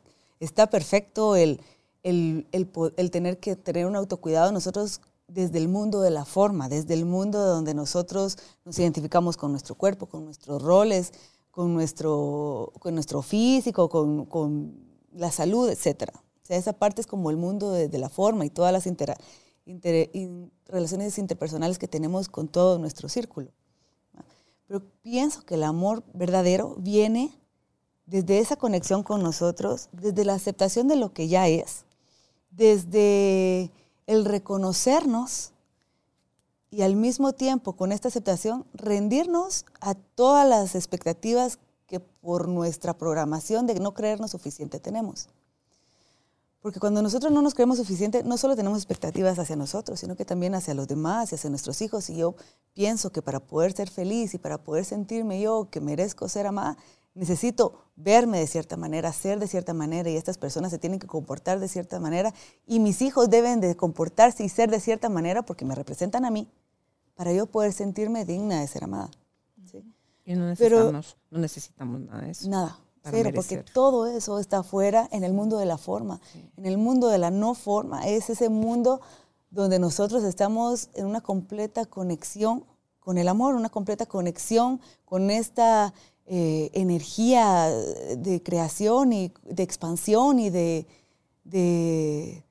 está 0.46 0.68
perfecto 0.68 1.36
el, 1.36 1.60
el, 2.04 2.48
el, 2.52 3.12
tener 3.12 3.40
que 3.40 3.56
tener 3.56 3.86
un 3.86 3.96
autocuidado 3.96 4.52
nosotros 4.52 5.02
desde 5.28 5.58
el 5.58 5.68
mundo 5.68 6.02
de 6.02 6.12
la 6.12 6.24
forma, 6.24 6.70
desde 6.70 6.94
el 6.94 7.06
mundo 7.06 7.44
donde 7.44 7.74
nosotros 7.74 8.38
nos 8.64 8.78
identificamos 8.78 9.38
con 9.38 9.52
nuestro 9.52 9.76
cuerpo, 9.76 10.06
con 10.06 10.24
nuestros 10.24 10.62
roles, 10.62 11.12
con 11.52 11.74
nuestro, 11.74 12.72
con 12.80 12.94
nuestro 12.94 13.22
físico, 13.22 13.90
con, 13.90 14.26
con 14.26 14.78
la 15.14 15.32
salud, 15.32 15.70
etc. 15.70 16.10
O 16.14 16.46
sea, 16.46 16.58
esa 16.58 16.74
parte 16.74 17.02
es 17.02 17.08
como 17.08 17.32
el 17.32 17.38
mundo 17.38 17.72
de, 17.72 17.98
la 17.98 18.10
forma 18.10 18.46
y 18.46 18.50
todas 18.50 18.72
las 18.72 18.86
inter, 18.86 19.16
inter, 19.66 20.12
relaciones 20.68 21.18
interpersonales 21.18 21.80
que 21.80 21.88
tenemos 21.88 22.30
con 22.30 22.48
todo 22.48 22.78
nuestro 22.78 23.10
círculo. 23.10 23.52
Pero 24.68 24.82
pienso 25.02 25.42
que 25.42 25.56
el 25.56 25.64
amor 25.64 26.04
verdadero 26.14 26.76
viene 26.78 27.32
desde 28.06 28.40
esa 28.40 28.56
conexión 28.56 29.04
con 29.04 29.24
nosotros, 29.24 29.90
desde 29.92 30.26
la 30.26 30.34
aceptación 30.34 30.88
de 30.88 30.96
lo 30.96 31.14
que 31.14 31.28
ya 31.28 31.48
es, 31.48 31.86
desde 32.52 33.72
el 34.08 34.26
reconocernos 34.26 35.52
y 36.70 36.82
al 36.82 36.96
mismo 36.96 37.34
tiempo 37.34 37.74
con 37.74 37.92
esta 37.92 38.10
aceptación 38.10 38.66
rendirnos 38.74 39.66
a 39.80 39.94
todas 39.94 40.48
las 40.48 40.76
expectativas 40.76 41.60
que 41.88 42.00
por 42.00 42.48
nuestra 42.48 42.98
programación 42.98 43.68
de 43.68 43.80
no 43.80 43.94
creernos 43.94 44.32
suficiente 44.32 44.80
tenemos. 44.80 45.28
Porque 46.66 46.80
cuando 46.80 47.04
nosotros 47.04 47.32
no 47.32 47.44
nos 47.44 47.54
creemos 47.54 47.78
suficiente, 47.78 48.24
no 48.24 48.38
solo 48.38 48.56
tenemos 48.56 48.80
expectativas 48.80 49.38
hacia 49.38 49.56
nosotros, 49.56 50.00
sino 50.00 50.16
que 50.16 50.26
también 50.26 50.56
hacia 50.56 50.74
los 50.74 50.88
demás 50.88 51.32
y 51.32 51.36
hacia 51.36 51.52
nuestros 51.52 51.80
hijos. 51.84 52.10
Y 52.10 52.18
yo 52.18 52.34
pienso 52.74 53.12
que 53.12 53.22
para 53.22 53.40
poder 53.40 53.74
ser 53.74 53.88
feliz 53.88 54.34
y 54.34 54.40
para 54.40 54.58
poder 54.58 54.84
sentirme 54.84 55.40
yo 55.40 55.68
que 55.70 55.80
merezco 55.80 56.28
ser 56.28 56.48
amada, 56.48 56.76
necesito 57.16 57.86
verme 57.96 58.40
de 58.40 58.48
cierta 58.48 58.78
manera, 58.78 59.12
ser 59.14 59.40
de 59.40 59.48
cierta 59.48 59.74
manera 59.74 60.10
y 60.10 60.18
estas 60.18 60.38
personas 60.38 60.72
se 60.72 60.78
tienen 60.78 61.00
que 61.00 61.08
comportar 61.08 61.60
de 61.60 61.68
cierta 61.68 62.00
manera 62.00 62.34
y 62.68 62.80
mis 62.80 63.02
hijos 63.02 63.30
deben 63.30 63.62
de 63.62 63.76
comportarse 63.76 64.44
y 64.44 64.50
ser 64.50 64.70
de 64.70 64.80
cierta 64.80 65.10
manera 65.10 65.44
porque 65.44 65.66
me 65.66 65.74
representan 65.74 66.26
a 66.26 66.30
mí 66.30 66.48
para 67.16 67.32
yo 67.32 67.48
poder 67.48 67.72
sentirme 67.74 68.26
digna 68.26 68.60
de 68.60 68.68
ser 68.68 68.84
amada. 68.84 69.10
Y 70.28 70.34
no 70.34 70.48
necesitamos, 70.48 71.18
no 71.30 71.40
necesitamos 71.40 72.02
nada 72.02 72.22
de 72.22 72.32
eso. 72.32 72.50
Nada, 72.50 72.80
cero, 73.04 73.30
porque 73.34 73.58
todo 73.58 74.08
eso 74.08 74.40
está 74.40 74.60
afuera 74.60 75.08
en 75.12 75.24
el 75.24 75.34
mundo 75.34 75.60
de 75.60 75.68
la 75.68 75.78
forma. 75.78 76.20
En 76.58 76.66
el 76.66 76.80
mundo 76.80 77.10
de 77.10 77.20
la 77.20 77.30
no 77.30 77.54
forma 77.54 78.08
es 78.08 78.30
ese 78.32 78.50
mundo 78.50 79.02
donde 79.52 79.78
nosotros 79.78 80.24
estamos 80.24 80.90
en 80.96 81.06
una 81.06 81.22
completa 81.22 81.86
conexión 81.86 82.66
con 83.00 83.20
el 83.20 83.28
amor, 83.28 83.54
una 83.54 83.70
completa 83.70 84.08
conexión 84.08 84.82
con 85.06 85.30
esta 85.30 85.94
eh, 86.28 86.72
energía 86.74 87.70
de 88.18 88.42
creación 88.42 89.14
y 89.14 89.32
de 89.44 89.62
expansión 89.64 90.40
y 90.40 90.50
de, 90.50 90.88
de, 91.44 92.44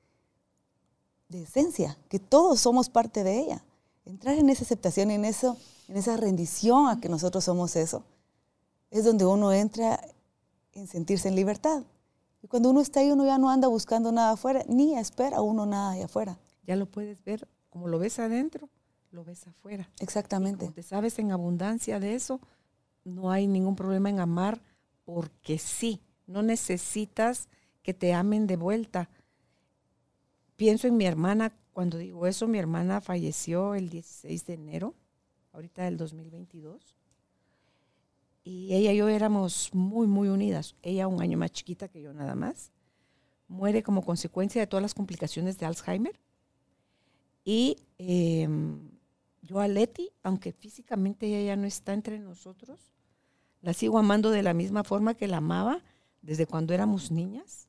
esencia, 1.29 1.97
que 2.07 2.17
todos 2.19 2.61
somos 2.61 2.89
parte 2.89 3.23
de 3.23 3.39
ella. 3.39 3.63
Entrar 4.05 4.37
en 4.37 4.49
esa 4.49 4.63
aceptación, 4.63 5.11
en, 5.11 5.25
eso, 5.25 5.57
en 5.89 5.97
esa 5.97 6.15
rendición 6.15 6.87
a 6.87 7.01
que 7.01 7.09
nosotros 7.09 7.43
somos 7.43 7.75
eso, 7.75 8.03
es 8.91 9.03
donde 9.03 9.25
uno 9.25 9.51
entra 9.51 9.99
en 10.73 10.87
sentirse 10.87 11.27
en 11.27 11.35
libertad. 11.35 11.83
Y 12.41 12.47
cuando 12.47 12.69
uno 12.69 12.79
está 12.79 13.01
ahí, 13.01 13.11
uno 13.11 13.25
ya 13.25 13.37
no 13.37 13.49
anda 13.49 13.67
buscando 13.67 14.11
nada 14.13 14.31
afuera, 14.31 14.63
ni 14.69 14.97
espera 14.97 15.41
uno 15.41 15.65
nada 15.65 15.91
ahí 15.91 16.01
afuera. 16.03 16.39
Ya 16.65 16.77
lo 16.77 16.85
puedes 16.85 17.21
ver, 17.25 17.47
como 17.69 17.89
lo 17.89 17.99
ves 17.99 18.19
adentro, 18.19 18.69
lo 19.11 19.25
ves 19.25 19.47
afuera. 19.47 19.89
Exactamente. 19.99 20.71
te 20.71 20.83
sabes 20.83 21.19
en 21.19 21.31
abundancia 21.31 21.99
de 21.99 22.15
eso, 22.15 22.39
no 23.05 23.31
hay 23.31 23.47
ningún 23.47 23.75
problema 23.75 24.09
en 24.09 24.19
amar 24.19 24.61
porque 25.05 25.57
sí, 25.57 26.01
no 26.27 26.41
necesitas 26.41 27.47
que 27.83 27.93
te 27.93 28.13
amen 28.13 28.47
de 28.47 28.57
vuelta. 28.57 29.09
Pienso 30.57 30.87
en 30.87 30.97
mi 30.97 31.05
hermana, 31.05 31.55
cuando 31.71 31.97
digo 31.97 32.27
eso, 32.27 32.47
mi 32.47 32.57
hermana 32.57 32.99
falleció 32.99 33.75
el 33.75 33.89
16 33.89 34.45
de 34.45 34.53
enero, 34.53 34.95
ahorita 35.53 35.83
del 35.83 35.97
2022. 35.97 36.97
Y 38.43 38.73
ella 38.73 38.91
y 38.91 38.97
yo 38.97 39.07
éramos 39.07 39.69
muy, 39.73 40.07
muy 40.07 40.27
unidas. 40.29 40.75
Ella 40.81 41.07
un 41.07 41.21
año 41.21 41.37
más 41.37 41.51
chiquita 41.51 41.87
que 41.87 42.01
yo 42.01 42.13
nada 42.13 42.35
más. 42.35 42.71
Muere 43.47 43.83
como 43.83 44.03
consecuencia 44.03 44.61
de 44.61 44.67
todas 44.67 44.81
las 44.81 44.93
complicaciones 44.93 45.57
de 45.57 45.65
Alzheimer. 45.65 46.19
Y 47.43 47.77
em, 47.97 48.89
yo 49.41 49.59
a 49.59 49.67
Leti, 49.67 50.09
aunque 50.23 50.51
físicamente 50.51 51.27
ella 51.27 51.45
ya 51.45 51.55
no 51.55 51.67
está 51.67 51.93
entre 51.93 52.19
nosotros, 52.19 52.94
la 53.61 53.73
sigo 53.73 53.97
amando 53.97 54.31
de 54.31 54.43
la 54.43 54.53
misma 54.53 54.83
forma 54.83 55.15
que 55.15 55.27
la 55.27 55.37
amaba 55.37 55.83
desde 56.21 56.45
cuando 56.45 56.73
éramos 56.73 57.11
niñas. 57.11 57.67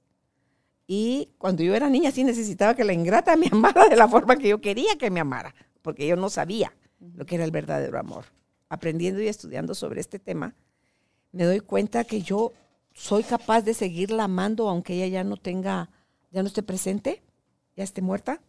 Y 0.87 1.31
cuando 1.39 1.63
yo 1.63 1.75
era 1.75 1.91
niña 1.91 2.11
sí 2.11 2.25
necesitaba 2.25 2.75
que 2.75 2.85
la 2.85 2.93
ingrata 2.93 3.37
me 3.37 3.49
amara 3.53 3.89
de 3.89 3.97
la 3.97 4.09
forma 4.09 4.37
que 4.37 4.49
yo 4.49 4.61
quería 4.61 4.97
que 4.97 5.11
me 5.11 5.21
amara, 5.21 5.55
porque 5.83 6.07
yo 6.07 6.17
no 6.17 6.31
sabía 6.31 6.73
lo 7.15 7.27
que 7.27 7.37
era 7.37 7.45
el 7.45 7.51
verdadero 7.51 7.99
amor. 7.99 8.27
Aprendiendo 8.69 9.21
y 9.21 9.29
estudiando 9.29 9.75
sobre 9.75 10.01
este 10.01 10.19
tema, 10.19 10.55
me 11.33 11.45
doy 11.45 11.61
cuenta 11.61 12.05
que 12.05 12.23
yo 12.23 12.53
soy 12.95 13.23
capaz 13.23 13.63
de 13.63 13.75
seguirla 13.75 14.25
amando 14.25 14.69
aunque 14.69 14.95
ella 14.95 15.07
ya 15.07 15.25
no 15.25 15.37
tenga, 15.37 15.91
ya 16.31 16.43
no 16.43 16.49
esté 16.49 16.63
presente, 16.63 17.23
ya 17.77 17.85
esté 17.85 18.01
muerta, 18.01 18.41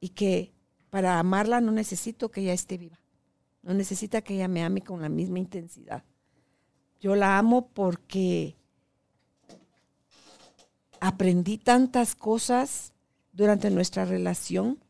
y 0.00 0.10
que 0.10 0.52
para 0.90 1.18
amarla 1.18 1.60
no 1.60 1.72
necesito 1.72 2.30
que 2.30 2.42
ella 2.42 2.52
esté 2.52 2.76
viva. 2.76 3.00
No 3.62 3.74
necesita 3.74 4.20
que 4.20 4.34
ella 4.34 4.46
me 4.46 4.62
ame 4.62 4.82
con 4.82 5.02
la 5.02 5.08
misma 5.08 5.38
intensidad. 5.38 6.04
Yo 7.00 7.14
la 7.14 7.38
amo 7.38 7.68
porque 7.68 8.56
aprendí 11.00 11.58
tantas 11.58 12.14
cosas 12.14 12.92
durante 13.32 13.70
nuestra 13.70 14.04
relación 14.04 14.82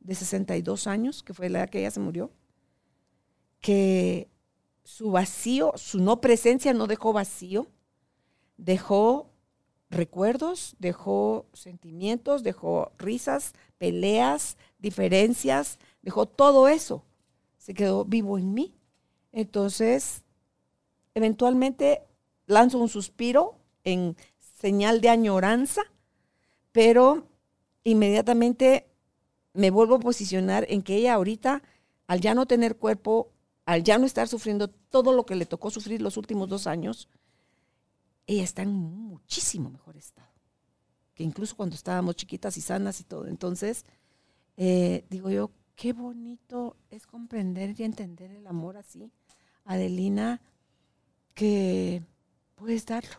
de 0.00 0.14
62 0.14 0.86
años, 0.86 1.22
que 1.22 1.34
fue 1.34 1.48
la 1.48 1.66
que 1.68 1.80
ella 1.80 1.90
se 1.90 2.00
murió, 2.00 2.30
que 3.60 4.28
su 4.82 5.12
vacío, 5.12 5.72
su 5.76 6.00
no 6.00 6.20
presencia 6.20 6.74
no 6.74 6.86
dejó 6.86 7.12
vacío, 7.12 7.68
dejó 8.56 9.30
recuerdos, 9.88 10.74
dejó 10.78 11.46
sentimientos, 11.52 12.42
dejó 12.42 12.92
risas, 12.98 13.52
peleas, 13.78 14.56
diferencias, 14.78 15.78
dejó 16.02 16.26
todo 16.26 16.66
eso. 16.66 17.04
Se 17.58 17.74
quedó 17.74 18.04
vivo 18.04 18.38
en 18.38 18.54
mí. 18.54 18.74
Entonces, 19.30 20.22
eventualmente 21.14 22.02
lanzo 22.46 22.78
un 22.78 22.88
suspiro 22.88 23.58
en 23.84 24.16
señal 24.60 25.00
de 25.00 25.08
añoranza, 25.08 25.82
pero 26.72 27.28
inmediatamente 27.84 28.88
me 29.54 29.70
vuelvo 29.70 29.96
a 29.96 30.00
posicionar 30.00 30.66
en 30.68 30.82
que 30.82 30.96
ella 30.96 31.14
ahorita, 31.14 31.62
al 32.06 32.20
ya 32.20 32.34
no 32.34 32.46
tener 32.46 32.76
cuerpo, 32.76 33.32
al 33.66 33.82
ya 33.82 33.98
no 33.98 34.06
estar 34.06 34.28
sufriendo 34.28 34.68
todo 34.68 35.12
lo 35.12 35.26
que 35.26 35.36
le 35.36 35.46
tocó 35.46 35.70
sufrir 35.70 36.00
los 36.00 36.16
últimos 36.16 36.48
dos 36.48 36.66
años, 36.66 37.08
ella 38.26 38.44
está 38.44 38.62
en 38.62 38.72
muchísimo 38.72 39.70
mejor 39.70 39.96
estado 39.96 40.32
que 41.14 41.22
incluso 41.22 41.56
cuando 41.56 41.76
estábamos 41.76 42.16
chiquitas 42.16 42.56
y 42.56 42.60
sanas 42.60 43.00
y 43.00 43.04
todo. 43.04 43.26
Entonces, 43.26 43.84
eh, 44.56 45.04
digo 45.10 45.30
yo, 45.30 45.50
qué 45.74 45.92
bonito 45.92 46.76
es 46.90 47.06
comprender 47.06 47.78
y 47.78 47.84
entender 47.84 48.30
el 48.30 48.46
amor 48.46 48.76
así. 48.76 49.10
Adelina, 49.64 50.40
que 51.34 52.02
puedes 52.54 52.86
darlo, 52.86 53.16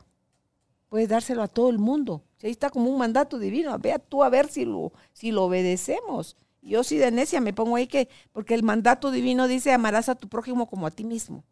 puedes 0.89 1.09
dárselo 1.09 1.43
a 1.43 1.47
todo 1.47 1.69
el 1.69 1.79
mundo. 1.79 2.23
ahí 2.41 2.51
está 2.51 2.69
como 2.69 2.89
un 2.89 2.97
mandato 2.97 3.39
divino, 3.39 3.77
vea 3.79 3.99
tú 3.99 4.23
a 4.23 4.29
ver 4.29 4.47
si 4.47 4.65
lo, 4.65 4.93
si 5.13 5.31
lo 5.31 5.45
obedecemos. 5.45 6.35
Yo 6.61 6.83
sí 6.83 6.97
de 6.97 7.11
necia 7.11 7.41
me 7.41 7.53
pongo 7.53 7.75
ahí 7.75 7.87
que, 7.87 8.07
porque 8.31 8.53
el 8.53 8.63
mandato 8.63 9.11
divino 9.11 9.47
dice 9.47 9.73
amarás 9.73 10.07
a 10.07 10.15
tu 10.15 10.29
prójimo 10.29 10.67
como 10.67 10.87
a 10.87 10.91
ti 10.91 11.03
mismo. 11.03 11.43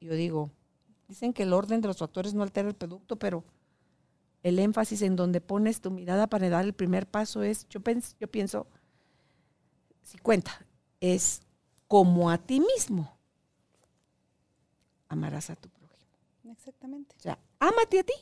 Yo 0.00 0.14
digo, 0.14 0.50
dicen 1.08 1.32
que 1.32 1.42
el 1.42 1.52
orden 1.52 1.80
de 1.80 1.88
los 1.88 1.98
factores 1.98 2.32
no 2.32 2.42
altera 2.42 2.68
el 2.68 2.74
producto, 2.74 3.16
pero 3.16 3.44
el 4.42 4.58
énfasis 4.58 5.02
en 5.02 5.16
donde 5.16 5.40
pones 5.40 5.80
tu 5.80 5.90
mirada 5.90 6.26
para 6.28 6.48
dar 6.48 6.64
el 6.64 6.72
primer 6.72 7.06
paso 7.06 7.42
es, 7.42 7.68
yo, 7.68 7.80
yo 8.18 8.28
pienso, 8.28 8.66
si 10.02 10.18
cuenta, 10.18 10.64
es 11.00 11.42
como 11.88 12.30
a 12.30 12.38
ti 12.38 12.60
mismo 12.60 13.19
amarás 15.10 15.50
a 15.50 15.56
tu 15.56 15.68
prójimo. 15.68 16.10
Exactamente. 16.50 17.14
O 17.18 17.20
sea, 17.20 17.38
ámate 17.58 17.98
a 18.00 18.02
ti. 18.04 18.14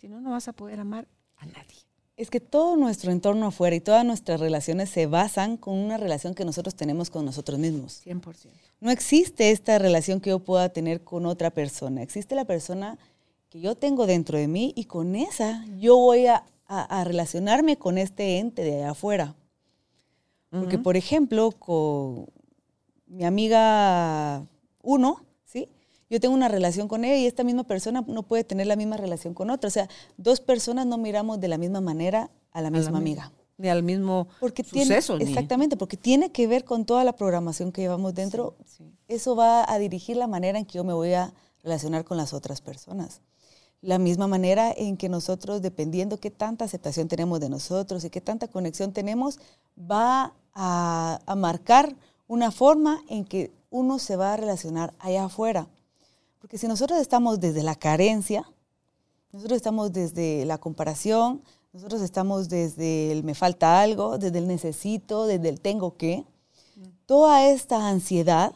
Si 0.00 0.08
no, 0.08 0.20
no 0.20 0.30
vas 0.30 0.46
a 0.46 0.52
poder 0.52 0.78
amar 0.78 1.08
a 1.38 1.46
nadie. 1.46 1.76
Es 2.16 2.30
que 2.30 2.38
todo 2.40 2.76
nuestro 2.76 3.10
entorno 3.12 3.46
afuera 3.46 3.74
y 3.74 3.80
todas 3.80 4.04
nuestras 4.04 4.38
relaciones 4.40 4.90
se 4.90 5.06
basan 5.06 5.56
con 5.56 5.74
una 5.78 5.96
relación 5.96 6.34
que 6.34 6.44
nosotros 6.44 6.74
tenemos 6.74 7.10
con 7.10 7.24
nosotros 7.24 7.58
mismos. 7.58 8.02
100%. 8.06 8.50
No 8.80 8.90
existe 8.90 9.50
esta 9.50 9.78
relación 9.78 10.20
que 10.20 10.30
yo 10.30 10.38
pueda 10.38 10.68
tener 10.68 11.02
con 11.02 11.24
otra 11.26 11.50
persona. 11.50 12.02
Existe 12.02 12.34
la 12.34 12.44
persona 12.44 12.98
que 13.48 13.60
yo 13.60 13.74
tengo 13.74 14.06
dentro 14.06 14.38
de 14.38 14.48
mí 14.48 14.72
y 14.76 14.84
con 14.84 15.16
esa 15.16 15.64
yo 15.78 15.96
voy 15.96 16.26
a, 16.26 16.44
a- 16.66 17.00
a 17.00 17.04
relacionarme 17.04 17.76
con 17.78 17.96
este 17.98 18.38
ente 18.38 18.62
de 18.62 18.76
allá 18.76 18.90
afuera. 18.90 19.34
Porque, 20.50 20.76
Ujú. 20.76 20.82
por 20.82 20.96
ejemplo, 20.96 21.52
con 21.52 22.26
mi 23.06 23.24
amiga 23.24 24.44
uno. 24.82 25.24
Yo 26.10 26.20
tengo 26.20 26.34
una 26.34 26.48
relación 26.48 26.88
con 26.88 27.04
ella 27.04 27.16
y 27.16 27.26
esta 27.26 27.44
misma 27.44 27.62
persona 27.64 28.04
no 28.06 28.24
puede 28.24 28.42
tener 28.44 28.66
la 28.66 28.76
misma 28.76 28.96
relación 28.96 29.32
con 29.32 29.48
otra. 29.48 29.68
O 29.68 29.70
sea, 29.70 29.88
dos 30.16 30.40
personas 30.40 30.84
no 30.86 30.98
miramos 30.98 31.40
de 31.40 31.48
la 31.48 31.56
misma 31.56 31.80
manera 31.80 32.30
a 32.52 32.60
la 32.60 32.68
A 32.68 32.70
la 32.72 32.78
misma 32.78 32.98
amiga. 32.98 33.32
Ni 33.58 33.68
al 33.68 33.82
mismo 33.82 34.26
Porque 34.40 34.64
tiene, 34.64 34.86
suceso. 34.86 35.18
ni- 35.18 35.24
exactamente, 35.24 35.76
porque 35.76 35.96
tiene 35.96 36.32
que 36.32 36.46
ver 36.46 36.64
con 36.64 36.84
toda 36.84 37.04
la 37.04 37.12
programación 37.14 37.70
que 37.72 37.82
llevamos 37.82 38.14
dentro. 38.14 38.56
Sí. 38.66 38.84
Eso 39.06 39.36
va 39.36 39.70
a 39.70 39.78
dirigir 39.78 40.16
la 40.16 40.26
manera 40.26 40.58
en 40.58 40.64
que 40.64 40.78
yo 40.78 40.84
me 40.84 40.94
voy 40.94 41.12
a 41.12 41.32
relacionar 41.62 42.04
con 42.04 42.16
las 42.16 42.32
otras 42.32 42.60
personas. 42.60 43.20
La 43.82 43.98
misma 43.98 44.26
manera 44.26 44.72
en 44.76 44.96
que 44.96 45.08
nosotros, 45.08 45.62
dependiendo 45.62 46.18
qué 46.18 46.30
tanta 46.30 46.64
aceptación 46.64 47.06
tenemos 47.08 47.38
de 47.38 47.50
nosotros 47.50 48.04
y 48.04 48.10
qué 48.10 48.20
tanta 48.20 48.48
conexión 48.48 48.92
tenemos, 48.92 49.38
va 49.78 50.32
a, 50.54 51.20
a 51.24 51.34
marcar 51.36 51.94
una 52.26 52.50
forma 52.50 53.00
en 53.08 53.24
que 53.24 53.52
uno 53.70 53.98
se 53.98 54.16
va 54.16 54.32
a 54.32 54.36
relacionar 54.36 54.92
allá 54.98 55.24
afuera. 55.26 55.68
Porque 56.40 56.58
si 56.58 56.66
nosotros 56.66 57.00
estamos 57.00 57.38
desde 57.38 57.62
la 57.62 57.74
carencia, 57.74 58.50
nosotros 59.30 59.56
estamos 59.56 59.92
desde 59.92 60.44
la 60.46 60.58
comparación, 60.58 61.42
nosotros 61.72 62.00
estamos 62.02 62.48
desde 62.48 63.12
el 63.12 63.22
me 63.22 63.34
falta 63.34 63.80
algo, 63.80 64.18
desde 64.18 64.38
el 64.38 64.48
necesito, 64.48 65.26
desde 65.26 65.48
el 65.50 65.60
tengo 65.60 65.96
que. 65.96 66.24
Toda 67.06 67.46
esta 67.46 67.88
ansiedad, 67.88 68.52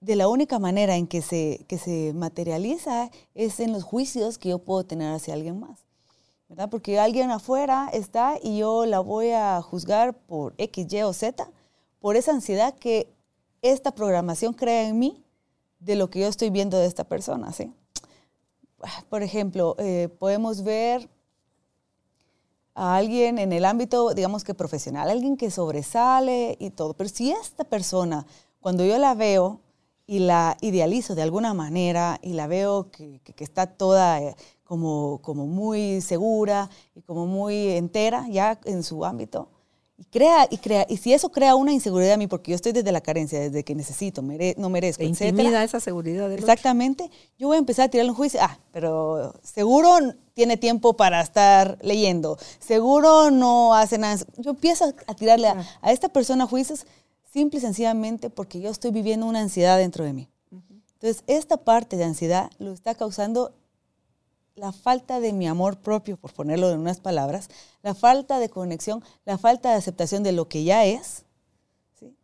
de 0.00 0.16
la 0.16 0.28
única 0.28 0.58
manera 0.58 0.96
en 0.96 1.06
que 1.06 1.22
se, 1.22 1.64
que 1.68 1.78
se 1.78 2.12
materializa 2.14 3.10
es 3.34 3.60
en 3.60 3.72
los 3.72 3.82
juicios 3.82 4.38
que 4.38 4.50
yo 4.50 4.58
puedo 4.58 4.84
tener 4.84 5.12
hacia 5.12 5.34
alguien 5.34 5.58
más. 5.58 5.80
¿verdad? 6.48 6.68
Porque 6.68 6.98
alguien 6.98 7.30
afuera 7.30 7.88
está 7.92 8.36
y 8.42 8.58
yo 8.58 8.84
la 8.84 9.00
voy 9.00 9.30
a 9.30 9.62
juzgar 9.62 10.14
por 10.14 10.54
X, 10.58 10.92
Y 10.92 11.02
o 11.02 11.12
Z, 11.12 11.50
por 12.00 12.16
esa 12.16 12.32
ansiedad 12.32 12.74
que 12.74 13.08
esta 13.62 13.92
programación 13.92 14.52
crea 14.52 14.88
en 14.88 14.98
mí 14.98 15.24
de 15.80 15.96
lo 15.96 16.08
que 16.10 16.20
yo 16.20 16.28
estoy 16.28 16.50
viendo 16.50 16.78
de 16.78 16.86
esta 16.86 17.04
persona. 17.04 17.52
¿sí? 17.52 17.72
Por 19.08 19.22
ejemplo, 19.22 19.74
eh, 19.78 20.08
podemos 20.18 20.62
ver 20.62 21.08
a 22.74 22.96
alguien 22.96 23.38
en 23.38 23.52
el 23.52 23.64
ámbito, 23.64 24.14
digamos 24.14 24.44
que 24.44 24.54
profesional, 24.54 25.10
alguien 25.10 25.36
que 25.36 25.50
sobresale 25.50 26.56
y 26.60 26.70
todo. 26.70 26.94
Pero 26.94 27.08
si 27.10 27.30
esta 27.32 27.64
persona, 27.64 28.26
cuando 28.60 28.84
yo 28.84 28.96
la 28.98 29.14
veo 29.14 29.60
y 30.06 30.20
la 30.20 30.56
idealizo 30.60 31.14
de 31.14 31.22
alguna 31.22 31.52
manera 31.54 32.18
y 32.22 32.32
la 32.32 32.46
veo 32.46 32.90
que, 32.90 33.20
que- 33.24 33.32
que 33.32 33.44
está 33.44 33.66
toda 33.66 34.20
eh, 34.22 34.34
como, 34.64 35.20
como 35.22 35.46
muy 35.46 36.00
segura 36.00 36.70
y 36.94 37.02
como 37.02 37.26
muy 37.26 37.68
entera 37.70 38.26
ya 38.28 38.58
en 38.64 38.82
su 38.82 39.04
ámbito, 39.04 39.48
y 40.00 40.04
crea, 40.04 40.48
y 40.50 40.56
crea, 40.56 40.86
y 40.88 40.96
si 40.96 41.12
eso 41.12 41.28
crea 41.30 41.54
una 41.54 41.72
inseguridad 41.72 42.14
en 42.14 42.20
mí, 42.20 42.26
porque 42.26 42.52
yo 42.52 42.54
estoy 42.56 42.72
desde 42.72 42.90
la 42.90 43.02
carencia, 43.02 43.38
desde 43.38 43.62
que 43.64 43.74
necesito, 43.74 44.22
mere- 44.22 44.54
no 44.56 44.70
merezco, 44.70 45.02
intimida 45.04 45.62
esa 45.62 45.78
seguridad 45.78 46.24
del 46.30 46.38
otro. 46.40 46.46
Exactamente. 46.50 47.10
Yo 47.38 47.48
voy 47.48 47.56
a 47.56 47.58
empezar 47.58 47.84
a 47.84 47.88
tirarle 47.90 48.10
un 48.12 48.16
juicio. 48.16 48.40
Ah, 48.42 48.58
pero 48.72 49.34
seguro 49.42 49.90
tiene 50.32 50.56
tiempo 50.56 50.94
para 50.96 51.20
estar 51.20 51.76
leyendo. 51.82 52.38
Seguro 52.60 53.30
no 53.30 53.74
hace 53.74 53.98
nada. 53.98 54.16
Yo 54.38 54.52
empiezo 54.52 54.94
a 55.06 55.14
tirarle 55.14 55.48
a, 55.48 55.64
a 55.82 55.92
esta 55.92 56.08
persona 56.08 56.46
juicios 56.46 56.86
simple 57.30 57.58
y 57.58 57.60
sencillamente 57.60 58.30
porque 58.30 58.58
yo 58.60 58.70
estoy 58.70 58.90
viviendo 58.92 59.26
una 59.26 59.40
ansiedad 59.40 59.76
dentro 59.76 60.02
de 60.04 60.14
mí. 60.14 60.28
Entonces, 60.94 61.22
esta 61.26 61.58
parte 61.58 61.96
de 61.96 62.04
ansiedad 62.04 62.50
lo 62.58 62.72
está 62.72 62.94
causando 62.94 63.52
la 64.60 64.72
falta 64.72 65.20
de 65.20 65.32
mi 65.32 65.48
amor 65.48 65.78
propio, 65.78 66.18
por 66.18 66.34
ponerlo 66.34 66.70
en 66.70 66.80
unas 66.80 67.00
palabras, 67.00 67.48
la 67.82 67.94
falta 67.94 68.38
de 68.38 68.50
conexión, 68.50 69.02
la 69.24 69.38
falta 69.38 69.70
de 69.70 69.76
aceptación 69.76 70.22
de 70.22 70.32
lo 70.32 70.48
que 70.48 70.64
ya 70.64 70.84
es, 70.84 71.24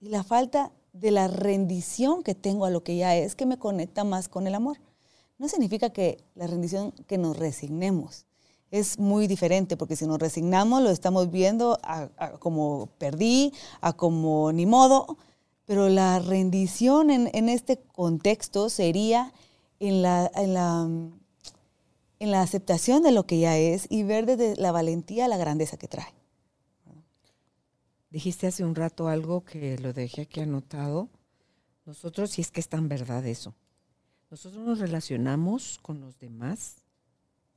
y 0.03 0.11
la 0.11 0.23
falta 0.23 0.71
de 0.93 1.11
la 1.13 1.29
rendición 1.29 2.23
que 2.23 2.35
tengo 2.35 2.67
a 2.67 2.71
lo 2.71 2.83
que 2.83 2.97
ya 2.97 3.17
es, 3.17 3.35
que 3.35 3.47
me 3.47 3.59
conecta 3.59 4.05
más 4.05 4.29
con 4.29 4.47
el 4.47 4.55
amor. 4.55 4.79
No 5.39 5.49
significa 5.49 5.91
que 5.91 6.19
la 6.35 6.47
rendición, 6.47 6.93
que 7.07 7.17
nos 7.17 7.39
resignemos. 7.39 8.27
Es 8.71 8.99
muy 8.99 9.27
diferente, 9.29 9.79
porque 9.79 9.97
si 9.97 10.07
nos 10.07 10.19
resignamos 10.19 10.83
lo 10.83 10.91
estamos 10.91 11.31
viendo 11.31 11.79
a 11.83 12.09
como 12.39 12.91
perdí, 12.99 13.55
a 13.81 13.95
como 13.95 14.53
ni 14.53 14.67
modo, 14.67 15.17
pero 15.65 15.89
la 15.89 16.19
rendición 16.19 17.11
en, 17.11 17.31
en 17.33 17.49
este 17.49 17.79
contexto 17.79 18.69
sería 18.69 19.33
en 19.81 20.03
la, 20.03 20.31
en 20.35 20.55
la 20.55 20.89
en 22.19 22.31
la 22.31 22.43
aceptación 22.43 23.03
de 23.03 23.13
lo 23.13 23.27
que 23.27 23.39
ya 23.39 23.57
es 23.57 23.87
y 23.91 24.03
ver 24.03 24.27
desde 24.27 24.57
la 24.57 24.73
valentía 24.73 25.29
la 25.29 25.37
grandeza 25.37 25.77
que 25.77 25.89
trae. 25.89 26.15
Dijiste 28.11 28.47
hace 28.47 28.65
un 28.65 28.75
rato 28.75 29.09
algo 29.09 29.45
que 29.45 29.79
lo 29.79 29.93
dejé 29.93 30.23
aquí 30.23 30.41
anotado. 30.41 31.11
Nosotros, 31.85 32.31
si 32.31 32.41
es 32.41 32.51
que 32.51 32.61
es 32.61 32.69
tan 32.69 32.89
verdad 32.89 33.27
eso, 33.27 33.55
nosotros 34.31 34.65
nos 34.65 34.79
relacionamos 34.79 35.79
con 35.83 36.01
los 36.01 36.19
demás 36.19 36.77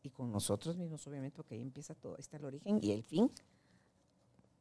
y 0.03 0.09
con 0.09 0.31
nosotros 0.31 0.77
mismos, 0.77 1.05
obviamente, 1.07 1.35
porque 1.35 1.55
ahí 1.55 1.61
empieza 1.61 1.95
todo, 1.95 2.17
está 2.17 2.37
el 2.37 2.45
origen 2.45 2.79
y 2.81 2.91
el 2.91 3.03
fin. 3.03 3.31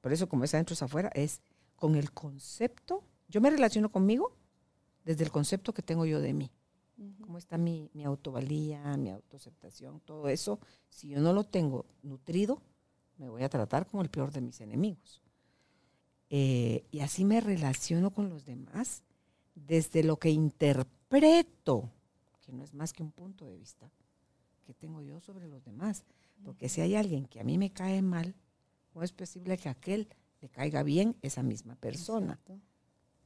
Por 0.00 0.12
eso, 0.12 0.28
como 0.28 0.44
es 0.44 0.54
adentro 0.54 0.74
es 0.74 0.82
afuera, 0.82 1.10
es 1.14 1.40
con 1.76 1.96
el 1.96 2.12
concepto. 2.12 3.02
Yo 3.28 3.40
me 3.40 3.50
relaciono 3.50 3.90
conmigo 3.90 4.32
desde 5.04 5.24
el 5.24 5.30
concepto 5.30 5.74
que 5.74 5.82
tengo 5.82 6.06
yo 6.06 6.20
de 6.20 6.32
mí. 6.32 6.50
¿Cómo 7.20 7.38
está 7.38 7.58
mi, 7.58 7.90
mi 7.94 8.04
autovalía, 8.04 8.96
mi 8.96 9.10
autoaceptación? 9.10 10.00
Todo 10.00 10.28
eso, 10.28 10.58
si 10.88 11.10
yo 11.10 11.20
no 11.20 11.32
lo 11.32 11.44
tengo 11.44 11.86
nutrido, 12.02 12.60
me 13.18 13.28
voy 13.28 13.42
a 13.42 13.48
tratar 13.48 13.86
como 13.86 14.02
el 14.02 14.08
peor 14.08 14.32
de 14.32 14.40
mis 14.40 14.60
enemigos. 14.60 15.22
Eh, 16.30 16.84
y 16.90 17.00
así 17.00 17.24
me 17.24 17.40
relaciono 17.40 18.10
con 18.10 18.28
los 18.28 18.44
demás 18.44 19.02
desde 19.54 20.02
lo 20.02 20.18
que 20.18 20.30
interpreto, 20.30 21.90
que 22.44 22.52
no 22.52 22.62
es 22.64 22.74
más 22.74 22.92
que 22.92 23.02
un 23.02 23.12
punto 23.12 23.44
de 23.44 23.56
vista 23.56 23.90
que 24.64 24.74
tengo 24.74 25.00
yo 25.00 25.20
sobre 25.20 25.48
los 25.48 25.64
demás. 25.64 26.04
Porque 26.44 26.68
si 26.68 26.80
hay 26.80 26.94
alguien 26.94 27.26
que 27.26 27.40
a 27.40 27.44
mí 27.44 27.58
me 27.58 27.70
cae 27.70 28.02
mal, 28.02 28.34
¿cómo 28.92 29.02
es 29.02 29.12
posible 29.12 29.56
que 29.56 29.68
a 29.68 29.72
aquel 29.72 30.08
le 30.40 30.48
caiga 30.48 30.82
bien 30.82 31.16
esa 31.22 31.42
misma 31.42 31.74
persona? 31.76 32.34
Exacto. 32.34 32.60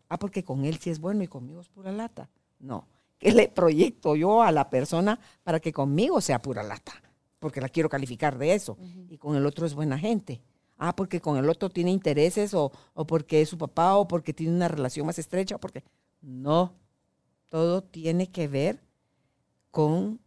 Ah, 0.08 0.18
porque 0.18 0.44
con 0.44 0.64
él 0.64 0.78
sí 0.78 0.90
es 0.90 1.00
bueno 1.00 1.22
y 1.22 1.28
conmigo 1.28 1.60
es 1.60 1.68
pura 1.68 1.90
lata. 1.90 2.30
No. 2.60 2.86
¿Qué 3.22 3.30
le 3.30 3.48
proyecto 3.48 4.16
yo 4.16 4.42
a 4.42 4.50
la 4.50 4.68
persona 4.68 5.20
para 5.44 5.60
que 5.60 5.72
conmigo 5.72 6.20
sea 6.20 6.42
pura 6.42 6.64
lata? 6.64 6.92
Porque 7.38 7.60
la 7.60 7.68
quiero 7.68 7.88
calificar 7.88 8.36
de 8.36 8.52
eso. 8.52 8.76
Y 9.08 9.16
con 9.16 9.36
el 9.36 9.46
otro 9.46 9.64
es 9.64 9.74
buena 9.74 9.96
gente. 9.96 10.42
Ah, 10.76 10.96
porque 10.96 11.20
con 11.20 11.36
el 11.36 11.48
otro 11.48 11.70
tiene 11.70 11.92
intereses 11.92 12.52
o, 12.52 12.72
o 12.94 13.06
porque 13.06 13.40
es 13.40 13.48
su 13.48 13.56
papá 13.56 13.94
o 13.94 14.08
porque 14.08 14.32
tiene 14.32 14.52
una 14.52 14.66
relación 14.66 15.06
más 15.06 15.20
estrecha. 15.20 15.56
Porque 15.58 15.84
no. 16.20 16.74
Todo 17.48 17.84
tiene 17.84 18.28
que 18.28 18.48
ver 18.48 18.82
con 19.70 20.18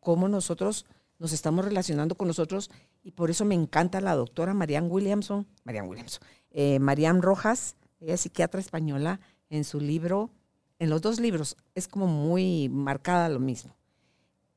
cómo 0.00 0.28
nosotros 0.28 0.84
nos 1.18 1.32
estamos 1.32 1.64
relacionando 1.64 2.14
con 2.14 2.28
nosotros. 2.28 2.70
Y 3.02 3.12
por 3.12 3.30
eso 3.30 3.46
me 3.46 3.54
encanta 3.54 4.02
la 4.02 4.14
doctora 4.14 4.52
Marianne 4.52 4.88
Williamson, 4.88 5.46
Marianne 5.64 5.88
Williamson, 5.88 6.22
eh, 6.50 6.78
Marianne 6.78 7.22
Rojas, 7.22 7.76
ella 8.00 8.12
es 8.12 8.20
psiquiatra 8.20 8.60
española, 8.60 9.18
en 9.48 9.64
su 9.64 9.80
libro, 9.80 10.28
en 10.84 10.90
los 10.90 11.02
dos 11.02 11.18
libros, 11.18 11.56
es 11.74 11.88
como 11.88 12.06
muy 12.06 12.68
marcada 12.68 13.28
lo 13.28 13.40
mismo. 13.40 13.74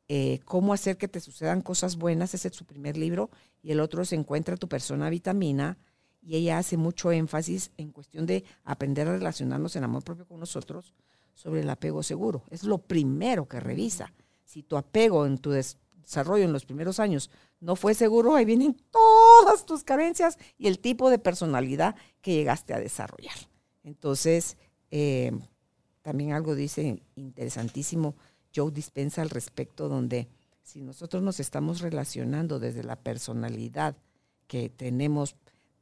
Eh, 0.07 0.39
cómo 0.45 0.73
hacer 0.73 0.97
que 0.97 1.07
te 1.07 1.19
sucedan 1.19 1.61
cosas 1.61 1.97
buenas, 1.97 2.33
ese 2.33 2.47
es 2.49 2.55
su 2.55 2.65
primer 2.65 2.95
libro, 2.95 3.29
y 3.61 3.71
el 3.71 3.79
otro 3.79 4.05
se 4.05 4.15
encuentra 4.15 4.55
tu 4.55 4.67
persona 4.67 5.09
vitamina, 5.09 5.77
y 6.21 6.35
ella 6.35 6.57
hace 6.57 6.77
mucho 6.77 7.11
énfasis 7.11 7.71
en 7.77 7.91
cuestión 7.91 8.25
de 8.25 8.43
aprender 8.63 9.07
a 9.07 9.13
relacionarnos 9.13 9.75
en 9.75 9.83
amor 9.83 10.03
propio 10.03 10.25
con 10.25 10.39
nosotros 10.39 10.93
sobre 11.33 11.61
el 11.61 11.69
apego 11.69 12.03
seguro. 12.03 12.43
Es 12.49 12.63
lo 12.63 12.77
primero 12.79 13.47
que 13.47 13.59
revisa. 13.59 14.13
Si 14.43 14.63
tu 14.63 14.75
apego 14.77 15.25
en 15.25 15.37
tu 15.37 15.51
des- 15.51 15.77
desarrollo 16.01 16.43
en 16.45 16.53
los 16.53 16.65
primeros 16.65 16.99
años 16.99 17.29
no 17.59 17.75
fue 17.75 17.93
seguro, 17.93 18.35
ahí 18.35 18.45
vienen 18.45 18.75
todas 18.91 19.65
tus 19.65 19.83
carencias 19.83 20.37
y 20.57 20.67
el 20.67 20.79
tipo 20.79 21.09
de 21.09 21.19
personalidad 21.19 21.95
que 22.21 22.33
llegaste 22.33 22.73
a 22.73 22.79
desarrollar. 22.79 23.35
Entonces, 23.83 24.57
eh, 24.89 25.31
también 26.07 26.31
algo 26.31 26.55
dice 26.55 27.03
interesantísimo 27.17 28.15
Joe 28.55 28.71
Dispensa 28.71 29.21
al 29.21 29.29
respecto, 29.29 29.89
donde 29.89 30.29
si 30.63 30.81
nosotros 30.81 31.21
nos 31.21 31.41
estamos 31.41 31.81
relacionando 31.81 32.59
desde 32.59 32.81
la 32.81 32.95
personalidad 32.95 33.93
que 34.47 34.69
tenemos, 34.69 35.35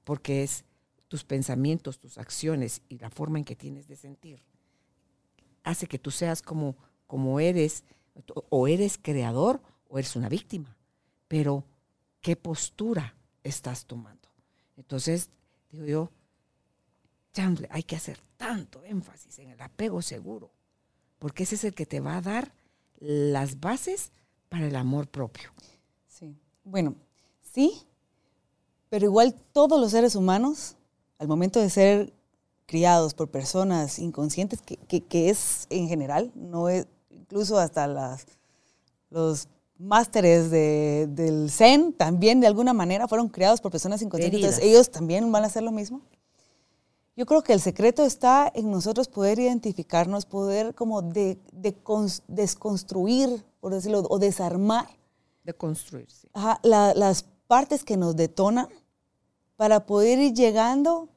porque 0.04 0.42
es 0.42 0.66
tus 1.10 1.24
pensamientos, 1.24 2.00
tus 2.00 2.18
acciones 2.18 2.82
y 2.90 2.98
la 2.98 3.12
forma 3.12 3.38
en 3.38 3.46
que 3.46 3.56
tienes 3.56 3.88
de 3.88 3.98
sentir, 3.98 4.42
hace 5.62 5.86
que 5.86 6.00
tú 6.00 6.10
seas 6.10 6.42
como, 6.42 6.76
como 7.06 7.40
eres, 7.40 7.84
o 8.50 8.68
eres 8.68 8.98
creador 9.00 9.62
o 9.88 10.00
eres 10.00 10.16
una 10.16 10.28
víctima. 10.28 10.76
Pero, 11.28 11.66
¿qué 12.20 12.36
postura 12.36 13.16
estás 13.44 13.86
tomando. 13.86 14.28
Entonces, 14.76 15.30
digo 15.70 15.86
yo, 15.86 16.12
chamble, 17.36 17.67
hay 17.69 17.84
que 17.84 17.98
hacer 17.98 18.17
tanto 18.38 18.84
énfasis 18.86 19.39
en 19.39 19.50
el 19.50 19.62
apego 19.62 20.02
seguro, 20.02 20.50
porque 21.19 21.43
ese 21.43 21.56
es 21.56 21.65
el 21.65 21.74
que 21.74 21.86
te 21.86 22.00
va 22.00 22.17
a 22.17 22.21
dar 22.21 22.54
las 23.00 23.60
bases 23.60 24.12
para 24.50 24.67
el 24.67 24.76
amor 24.76 25.08
propio. 25.08 25.52
Sí. 26.08 26.34
Bueno, 26.63 26.95
sí, 27.41 27.86
pero 28.89 29.06
igual 29.06 29.36
todos 29.52 29.80
los 29.80 29.91
seres 29.91 30.15
humanos, 30.15 30.78
al 31.19 31.28
momento 31.28 31.60
de 31.60 31.69
ser 31.69 32.13
criados 32.65 33.13
por 33.13 33.30
personas 33.30 34.00
inconscientes, 34.00 34.62
que, 34.62 35.02
que, 35.02 35.30
es 35.30 35.67
en 35.69 35.89
general, 35.89 36.32
no 36.36 36.69
es, 36.69 36.88
incluso 37.10 37.60
hasta 37.60 37.86
las, 37.86 38.26
los 39.10 39.50
másteres 39.78 40.50
de, 40.50 41.08
del 41.10 41.52
Zen 41.52 41.91
también 41.91 42.39
de 42.39 42.48
alguna 42.48 42.74
manera 42.74 43.10
fueron 43.10 43.28
criados 43.28 43.60
por 43.60 43.71
personas 43.71 44.02
inconscientes, 44.02 44.39
entonces 44.39 44.63
ellos 44.63 44.89
también 44.89 45.30
van 45.34 45.43
a 45.43 45.48
hacer 45.48 45.63
lo 45.63 45.74
mismo. 45.74 46.02
Yo 47.17 47.25
creo 47.25 47.43
que 47.43 47.54
el 47.54 47.62
secreto 47.62 48.04
está 48.04 48.51
en 48.54 48.69
nosotros 48.69 49.08
poder 49.08 49.39
identificarnos, 49.39 50.25
poder 50.25 50.75
como 50.75 51.01
de, 51.01 51.38
de 51.54 51.73
desconstruir, 52.28 53.43
por 53.62 53.73
decirlo, 53.73 54.04
o 54.10 54.19
desarmar. 54.19 54.89
De 55.43 55.54
construir, 55.54 56.08
sí. 56.12 56.28
las 56.63 57.25
partes 57.47 57.86
que 57.86 57.95
nos 57.95 58.15
detonan 58.15 58.67
para 59.56 59.86
poder 59.86 60.19
ir 60.19 60.34
llegando 60.34 61.08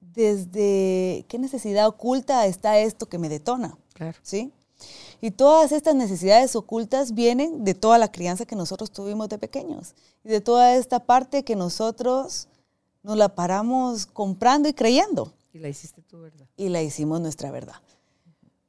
desde 0.00 1.24
qué 1.28 1.38
necesidad 1.38 1.86
oculta 1.86 2.46
está 2.46 2.78
esto 2.78 3.06
que 3.06 3.18
me 3.18 3.28
detona. 3.28 3.78
Claro. 3.92 4.18
¿Sí? 4.22 4.52
Y 5.20 5.30
todas 5.30 5.72
estas 5.72 5.94
necesidades 5.94 6.56
ocultas 6.56 7.14
vienen 7.14 7.64
de 7.64 7.74
toda 7.74 7.98
la 7.98 8.10
crianza 8.10 8.44
que 8.44 8.56
nosotros 8.56 8.90
tuvimos 8.90 9.28
de 9.28 9.38
pequeños 9.38 9.94
y 10.24 10.28
de 10.28 10.40
toda 10.40 10.74
esta 10.74 11.00
parte 11.00 11.44
que 11.44 11.56
nosotros 11.56 12.48
nos 13.02 13.16
la 13.16 13.34
paramos 13.34 14.06
comprando 14.06 14.68
y 14.68 14.74
creyendo. 14.74 15.32
Y 15.54 15.60
la 15.60 15.68
hiciste 15.68 16.02
tu 16.02 16.20
verdad. 16.20 16.46
Y 16.56 16.68
la 16.68 16.82
hicimos 16.82 17.20
nuestra 17.20 17.52
verdad. 17.52 17.76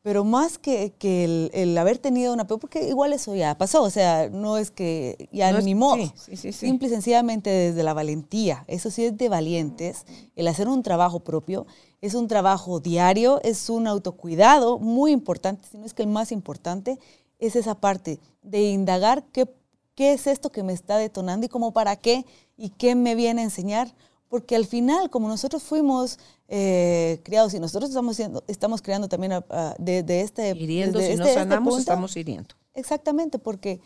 Pero 0.03 0.23
más 0.23 0.59
que, 0.59 0.93
que 0.99 1.49
el, 1.51 1.75
haber 1.79 1.97
tenido 1.97 2.31
una 2.31 2.45
porque 2.45 2.87
igual 2.87 3.11
eso 3.11 3.33
ya 3.33 3.57
pasó, 3.57 3.81
o 3.81 3.89
sea, 3.89 4.29
no 4.29 4.59
es 4.59 4.69
que 4.69 5.27
ya 5.31 5.51
ni 5.61 5.73
modo. 5.73 6.13
Sí, 6.15 6.37
sí, 6.37 6.53
Simple 6.53 6.89
y 6.89 6.91
sencillamente 6.91 7.49
desde 7.49 7.81
la 7.81 7.95
valentía, 7.95 8.63
eso 8.67 8.91
sí 8.91 9.05
es 9.05 9.17
de 9.17 9.29
valientes, 9.29 10.05
el 10.35 10.47
hacer 10.47 10.67
un 10.67 10.83
trabajo 10.83 11.21
propio, 11.21 11.65
es 12.01 12.13
un 12.13 12.27
trabajo 12.27 12.79
diario, 12.79 13.41
es 13.41 13.67
un 13.67 13.87
autocuidado 13.87 14.77
muy 14.77 15.11
importante, 15.11 15.67
si 15.71 15.79
no 15.79 15.87
es 15.87 15.95
que 15.95 16.03
el 16.03 16.09
más 16.09 16.31
importante, 16.31 16.99
es 17.39 17.55
esa 17.55 17.73
parte 17.73 18.19
de 18.43 18.61
indagar 18.61 19.23
qué, 19.31 19.49
qué 19.95 20.13
es 20.13 20.27
esto 20.27 20.51
que 20.51 20.61
me 20.61 20.73
está 20.73 20.97
detonando 20.97 21.47
y 21.47 21.49
cómo 21.49 21.73
para 21.73 21.95
qué 21.95 22.27
y 22.57 22.69
qué 22.69 22.93
me 22.93 23.15
viene 23.15 23.41
a 23.41 23.45
enseñar 23.45 23.91
porque 24.29 24.55
al 24.55 24.65
final, 24.65 25.09
como 25.09 25.27
nosotros 25.27 25.63
fuimos 25.63 26.19
eh, 26.47 27.21
criados 27.23 27.53
y 27.53 27.59
nosotros 27.59 27.89
estamos, 27.89 28.19
estamos 28.47 28.81
creando 28.81 29.07
también 29.07 29.43
de, 29.79 30.21
este... 30.21 30.51
Hiriendo, 30.51 30.99
si 30.99 31.07
no 31.07 31.11
este, 31.11 31.23
este 31.23 31.33
sanamos, 31.33 31.79
estamos 31.79 32.15
hiriendo. 32.17 32.55
Exactamente, 32.73 33.39
porque 33.39 33.79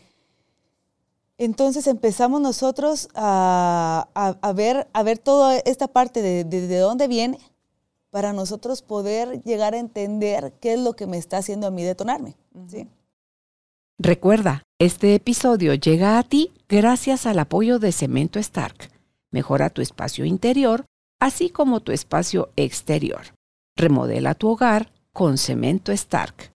entonces 1.38 1.86
empezamos 1.86 2.40
nosotros 2.40 3.08
a, 3.14 4.08
a, 4.14 4.52
ver, 4.52 4.88
a 4.92 5.02
ver 5.02 5.18
toda 5.18 5.58
esta 5.58 5.88
parte 5.88 6.20
de, 6.20 6.44
de, 6.44 6.78
dónde 6.78 7.08
viene 7.08 7.38
para 8.10 8.32
nosotros 8.32 8.82
poder 8.82 9.42
llegar 9.44 9.74
a 9.74 9.78
entender 9.78 10.52
qué 10.60 10.74
es 10.74 10.80
lo 10.80 10.94
que 10.94 11.06
me 11.06 11.16
está 11.16 11.38
haciendo 11.38 11.66
a 11.66 11.70
mí 11.70 11.82
detonarme. 11.84 12.34
¿sí? 12.68 12.88
Recuerda, 13.98 14.62
este 14.78 15.14
episodio 15.14 15.74
llega 15.74 16.18
a 16.18 16.22
ti 16.24 16.52
gracias 16.68 17.24
al 17.26 17.38
apoyo 17.38 17.78
de 17.78 17.92
Cemento 17.92 18.38
Stark 18.38 18.90
Mejora 19.30 19.70
tu 19.70 19.82
espacio 19.82 20.24
interior, 20.24 20.86
así 21.20 21.50
como 21.50 21.80
tu 21.80 21.92
espacio 21.92 22.50
exterior. 22.56 23.22
Remodela 23.76 24.34
tu 24.34 24.48
hogar 24.48 24.92
con 25.12 25.38
cemento 25.38 25.92
Stark. 25.92 26.52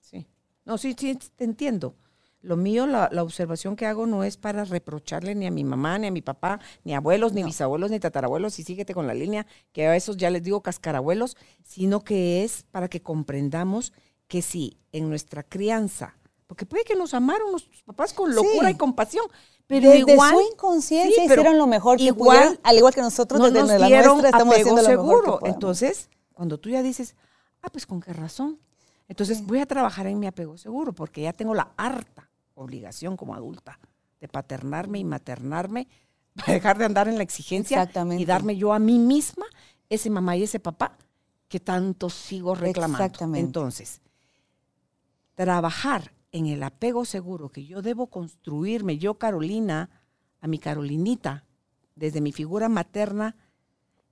Sí. 0.00 0.26
No, 0.64 0.78
sí, 0.78 0.94
sí, 0.98 1.18
te 1.36 1.44
entiendo. 1.44 1.94
Lo 2.42 2.56
mío, 2.56 2.86
la, 2.86 3.08
observación 3.22 3.76
que 3.76 3.84
hago 3.84 4.06
no 4.06 4.24
es 4.24 4.38
para 4.38 4.64
reprocharle 4.64 5.34
ni 5.34 5.46
a 5.46 5.50
mi 5.50 5.62
mamá, 5.62 5.98
ni 5.98 6.06
a 6.06 6.10
mi 6.10 6.22
papá, 6.22 6.58
ni 6.84 6.94
abuelos, 6.94 7.34
ni 7.34 7.44
bisabuelos, 7.44 7.90
ni 7.90 8.00
tatarabuelos, 8.00 8.58
y 8.58 8.62
síguete 8.62 8.94
con 8.94 9.06
la 9.06 9.12
línea, 9.12 9.46
que 9.72 9.86
a 9.86 9.94
esos 9.94 10.16
ya 10.16 10.30
les 10.30 10.42
digo 10.42 10.62
cascarabuelos, 10.62 11.36
sino 11.62 12.02
que 12.02 12.42
es 12.42 12.64
para 12.70 12.88
que 12.88 13.02
comprendamos 13.02 13.92
que 14.26 14.40
si 14.40 14.78
en 14.92 15.10
nuestra 15.10 15.42
crianza, 15.42 16.16
porque 16.46 16.64
puede 16.64 16.84
que 16.84 16.96
nos 16.96 17.12
amaron 17.12 17.50
nuestros 17.50 17.82
papás 17.82 18.14
con 18.14 18.34
locura 18.34 18.70
y 18.70 18.74
compasión, 18.74 19.26
pero 19.70 19.88
desde 19.88 20.14
igual, 20.14 20.34
su 20.34 20.40
inconsciencia 20.52 21.24
hicieron 21.24 21.56
lo 21.56 21.68
mejor 21.68 21.96
que 21.96 22.02
igual, 22.02 22.58
al 22.64 22.76
igual 22.76 22.92
que 22.92 23.02
nosotros 23.02 23.38
no 23.38 23.52
desde 23.52 23.78
la 23.78 23.88
nuestra 23.88 24.30
estamos 24.30 24.56
haciendo 24.56 24.82
seguro. 24.82 25.22
lo 25.24 25.32
mejor 25.34 25.48
Entonces, 25.48 26.10
cuando 26.32 26.58
tú 26.58 26.70
ya 26.70 26.82
dices, 26.82 27.14
ah, 27.62 27.68
pues 27.70 27.86
con 27.86 28.00
qué 28.00 28.12
razón. 28.12 28.58
Entonces 29.06 29.46
voy 29.46 29.60
a 29.60 29.66
trabajar 29.66 30.08
en 30.08 30.18
mi 30.18 30.26
apego 30.26 30.58
seguro 30.58 30.92
porque 30.92 31.22
ya 31.22 31.32
tengo 31.32 31.54
la 31.54 31.70
harta 31.76 32.28
obligación 32.54 33.16
como 33.16 33.32
adulta 33.32 33.78
de 34.20 34.26
paternarme 34.26 34.98
y 34.98 35.04
maternarme 35.04 35.86
para 36.34 36.52
dejar 36.54 36.76
de 36.76 36.86
andar 36.86 37.06
en 37.06 37.16
la 37.16 37.22
exigencia 37.22 37.88
y 38.18 38.24
darme 38.24 38.56
yo 38.56 38.72
a 38.72 38.80
mí 38.80 38.98
misma 38.98 39.46
ese 39.88 40.10
mamá 40.10 40.36
y 40.36 40.42
ese 40.42 40.58
papá 40.58 40.96
que 41.46 41.60
tanto 41.60 42.10
sigo 42.10 42.56
reclamando. 42.56 43.04
Exactamente. 43.04 43.46
Entonces, 43.46 44.00
trabajar 45.36 46.10
en 46.32 46.46
el 46.46 46.62
apego 46.62 47.04
seguro 47.04 47.50
que 47.50 47.66
yo 47.66 47.82
debo 47.82 48.08
construirme, 48.08 48.98
yo 48.98 49.14
Carolina, 49.14 49.90
a 50.40 50.46
mi 50.46 50.58
Carolinita, 50.58 51.44
desde 51.94 52.20
mi 52.20 52.32
figura 52.32 52.68
materna 52.68 53.36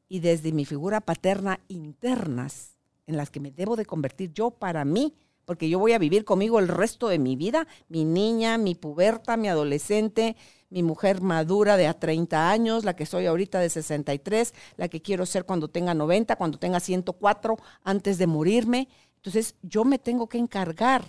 y 0.09 0.21
desde 0.21 0.53
mi 0.53 0.65
figura 0.65 1.01
paterna 1.01 1.61
internas, 1.69 2.77
en 3.07 3.17
las 3.17 3.31
que 3.31 3.41
me 3.41 3.51
debo 3.51 3.77
de 3.77 3.87
convertir 3.87 4.33
yo 4.33 4.51
para 4.51 4.85
mí, 4.85 5.15
porque 5.45 5.71
yo 5.71 5.79
voy 5.79 5.93
a 5.93 5.99
vivir 5.99 6.27
conmigo 6.27 6.59
el 6.59 6.69
resto 6.69 7.09
de 7.09 7.19
mi 7.19 7.35
vida, 7.35 7.67
mi 7.89 8.05
niña, 8.05 8.59
mi 8.59 8.75
puberta, 8.75 9.39
mi 9.39 9.49
adolescente, 9.49 10.37
mi 10.69 10.83
mujer 10.83 11.23
madura 11.23 11.79
de 11.79 11.87
a 11.87 11.99
30 11.99 12.51
años, 12.51 12.85
la 12.85 12.95
que 12.95 13.07
soy 13.07 13.25
ahorita 13.25 13.59
de 13.59 13.71
63, 13.71 14.53
la 14.77 14.89
que 14.89 15.01
quiero 15.01 15.25
ser 15.25 15.47
cuando 15.47 15.69
tenga 15.69 15.95
90, 15.95 16.37
cuando 16.37 16.59
tenga 16.59 16.81
104, 16.81 17.57
antes 17.83 18.19
de 18.19 18.27
morirme. 18.27 18.89
Entonces 19.17 19.55
yo 19.63 19.87
me 19.87 19.99
tengo 19.99 20.29
que 20.29 20.37
encargar 20.37 21.07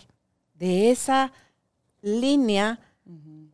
de 0.60 0.92
esa 0.92 1.32
línea 2.02 2.80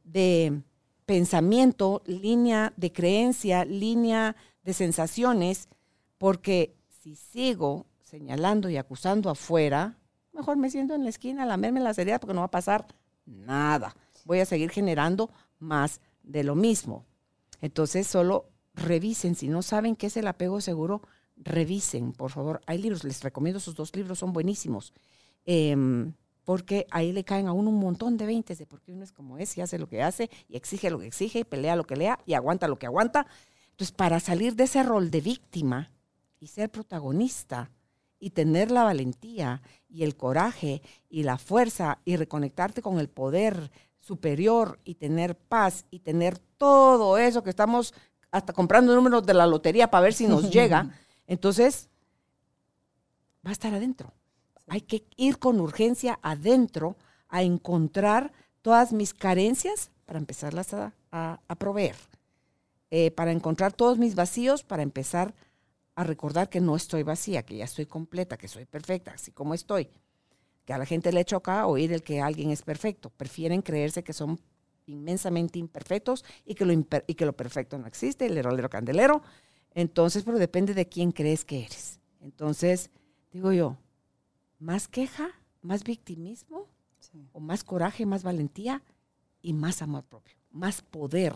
de 0.04 0.62
pensamiento, 1.06 2.02
línea 2.06 2.74
de 2.76 2.92
creencia, 2.92 3.64
línea 3.64 4.36
de 4.64 4.74
sensaciones, 4.74 5.70
porque 6.18 6.76
si 6.90 7.16
sigo 7.16 7.86
señalando 8.02 8.70
y 8.70 8.78
acusando 8.78 9.30
afuera, 9.30 9.98
mejor 10.34 10.58
me 10.58 10.70
siento 10.70 10.96
en 10.96 11.04
la 11.04 11.10
esquina 11.10 11.44
a 11.44 11.46
lamerme 11.46 11.80
la 11.80 11.94
seriedad 11.94 12.20
porque 12.20 12.34
no 12.34 12.42
va 12.42 12.48
a 12.48 12.52
pasar 12.52 12.88
nada. 13.26 13.96
Voy 14.26 14.40
a 14.40 14.46
seguir 14.46 14.72
generando 14.72 15.30
más 15.60 16.02
de 16.24 16.44
lo 16.44 16.56
mismo. 16.56 17.06
Entonces, 17.62 18.08
solo 18.08 18.50
revisen. 18.74 19.36
Si 19.36 19.48
no 19.48 19.62
saben 19.62 19.96
qué 19.96 20.08
es 20.08 20.18
el 20.18 20.28
apego 20.28 20.60
seguro, 20.60 21.02
revisen, 21.38 22.14
por 22.14 22.32
favor. 22.32 22.62
Hay 22.66 22.80
libros, 22.80 23.04
les 23.04 23.22
recomiendo 23.22 23.60
esos 23.60 23.76
dos 23.76 23.96
libros, 23.96 24.20
son 24.20 24.34
buenísimos. 24.34 24.94
Em, 25.46 26.14
porque 26.46 26.86
ahí 26.92 27.12
le 27.12 27.24
caen 27.24 27.48
a 27.48 27.54
uno 27.54 27.72
un 27.72 27.80
montón 27.80 28.18
de 28.18 28.26
veintes 28.26 28.60
de 28.60 28.68
por 28.68 28.82
qué 28.82 28.94
uno 28.94 29.04
es 29.04 29.12
como 29.12 29.38
es 29.38 29.58
y 29.58 29.62
hace 29.62 29.80
lo 29.80 29.88
que 29.88 30.02
hace 30.02 30.30
y 30.48 30.56
exige 30.56 30.90
lo 30.90 31.00
que 31.00 31.08
exige 31.08 31.40
y 31.40 31.44
pelea 31.44 31.76
lo 31.76 31.84
que 31.84 31.96
lea 31.96 32.20
y 32.26 32.36
aguanta 32.36 32.68
lo 32.68 32.78
que 32.78 32.86
aguanta. 32.86 33.26
Entonces, 33.72 33.92
para 33.92 34.20
salir 34.20 34.56
de 34.56 34.66
ese 34.66 34.84
rol 34.84 35.12
de 35.12 35.20
víctima 35.20 35.92
y 36.40 36.48
ser 36.48 36.70
protagonista 36.70 37.72
y 38.20 38.30
tener 38.30 38.72
la 38.72 38.84
valentía 38.84 39.62
y 39.90 40.04
el 40.04 40.16
coraje 40.16 40.82
y 41.10 41.24
la 41.24 41.38
fuerza 41.38 42.00
y 42.06 42.16
reconectarte 42.16 42.82
con 42.82 43.00
el 43.00 43.10
poder 43.10 43.72
superior 44.00 44.80
y 44.84 44.96
tener 44.96 45.36
paz 45.36 45.86
y 45.90 46.00
tener 46.00 46.38
todo 46.38 47.18
eso 47.18 47.44
que 47.44 47.50
estamos 47.50 47.94
hasta 48.32 48.54
comprando 48.54 48.96
números 48.96 49.26
de 49.26 49.34
la 49.34 49.48
lotería 49.48 49.90
para 49.90 50.04
ver 50.04 50.14
si 50.14 50.28
nos 50.28 50.52
llega, 50.52 50.92
entonces 51.28 51.90
va 53.46 53.50
a 53.50 53.54
estar 53.54 53.74
adentro. 53.74 54.14
Hay 54.68 54.82
que 54.82 55.06
ir 55.16 55.40
con 55.40 55.60
urgencia 55.60 56.20
adentro 56.22 56.98
a 57.30 57.44
encontrar 57.44 58.32
todas 58.62 58.94
mis 58.94 59.14
carencias 59.14 59.92
para 60.06 60.20
empezarlas 60.20 60.74
a, 60.74 61.40
proveer, 61.58 61.96
eh, 62.92 63.12
para 63.12 63.32
encontrar 63.32 63.74
todos 63.74 63.98
mis 63.98 64.16
vacíos, 64.16 64.64
para 64.64 64.84
empezar 64.84 65.34
a 65.96 66.04
recordar 66.04 66.50
que 66.50 66.62
no 66.62 66.76
estoy 66.76 67.04
vacía, 67.04 67.44
que 67.44 67.58
ya 67.58 67.66
estoy 67.66 67.86
completa, 67.86 68.38
que 68.38 68.48
soy 68.48 68.66
perfecta, 68.66 69.12
así 69.12 69.32
como 69.32 69.54
estoy. 69.54 69.88
Que 70.66 70.74
a 70.74 70.78
la 70.78 70.86
gente 70.86 71.12
le 71.12 71.26
choca 71.26 71.66
oír 71.68 71.94
el 71.94 72.04
que 72.04 72.22
alguien 72.22 72.52
es 72.52 72.64
perfecto. 72.64 73.10
Prefieren 73.10 73.62
creerse 73.62 74.04
que 74.04 74.14
son 74.14 74.40
inmensamente 74.88 75.58
imperfectos 75.58 76.26
y 76.46 76.56
que 76.56 76.66
lo, 76.66 76.74
y 76.74 77.16
que 77.16 77.26
lo 77.26 77.34
perfecto 77.34 77.78
no 77.78 77.88
existe, 77.88 78.26
el 78.26 78.38
herolero 78.38 78.70
candelero. 78.70 79.22
Entonces, 79.74 80.24
pero 80.24 80.38
depende 80.38 80.74
de 80.74 80.88
quién 80.88 81.12
crees 81.12 81.46
que 81.46 81.64
eres. 81.64 82.00
Entonces, 82.22 82.90
digo 83.32 83.52
yo, 83.52 83.78
más 84.60 84.88
queja, 84.88 85.30
más 85.62 85.84
victimismo, 85.84 86.68
o 87.34 87.40
más 87.40 87.64
coraje, 87.64 88.06
más 88.06 88.24
valentía 88.24 88.82
y 89.42 89.54
más 89.54 89.82
amor 89.82 90.04
propio, 90.04 90.36
más 90.52 90.82
poder 90.82 91.36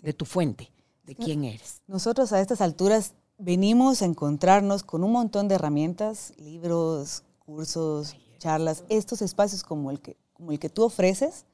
de 0.00 0.12
tu 0.12 0.24
fuente, 0.24 0.70
de 1.04 1.14
quién 1.14 1.44
eres. 1.44 1.82
Nosotros 1.86 2.32
a 2.32 2.40
estas 2.40 2.60
alturas 2.60 3.14
venimos 3.38 4.02
a 4.02 4.04
encontrarnos 4.04 4.82
con 4.82 5.02
un 5.02 5.12
montón 5.12 5.48
de 5.48 5.56
herramientas, 5.56 6.32
libros, 6.38 7.24
cursos, 7.38 8.16
charlas, 8.38 8.84
estos 8.88 9.22
espacios 9.22 9.62
como 9.62 9.90
el 9.90 10.00
que, 10.00 10.16
como 10.32 10.52
el 10.52 10.58
que 10.58 10.68
tú 10.68 10.84
ofreces, 10.84 11.44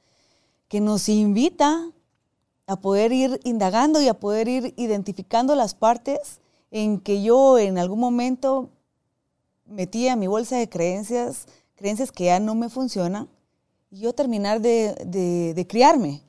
que 0.69 0.81
nos 0.81 1.09
invita 1.09 1.91
a 2.67 2.77
poder 2.77 3.13
ir 3.13 3.41
indagando 3.45 4.03
y 4.03 4.09
a 4.09 4.15
poder 4.15 4.49
ir 4.49 4.75
identificando 4.77 5.55
las 5.55 5.75
partes 5.75 6.41
en 6.71 7.01
que 7.01 7.23
yo 7.23 7.59
en 7.59 7.79
algún 7.79 8.01
momento 8.01 8.71
metí 9.67 10.09
a 10.09 10.17
mi 10.17 10.27
bolsa 10.27 10.57
de 10.57 10.69
creencias, 10.69 11.47
creencias 11.75 12.13
que 12.13 12.25
ya 12.25 12.41
no 12.41 12.55
me 12.55 12.69
funcionan, 12.69 13.29
y 13.91 14.01
yo 14.01 14.13
terminar 14.13 14.61
de, 14.61 15.67
criarme. 15.69 16.23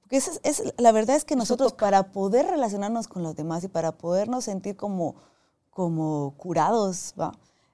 Porque 0.00 0.16
es, 0.16 0.74
la 0.76 0.92
verdad 0.92 1.16
es 1.16 1.24
que 1.24 1.36
nosotros 1.36 1.72
para 1.72 2.12
poder 2.12 2.46
relacionarnos 2.46 3.08
con 3.08 3.22
los 3.22 3.34
demás 3.34 3.64
y 3.64 3.68
para 3.68 3.92
podernos 3.92 4.44
sentir 4.44 4.76
como, 4.76 5.16
como 5.70 6.34
curados, 6.36 7.14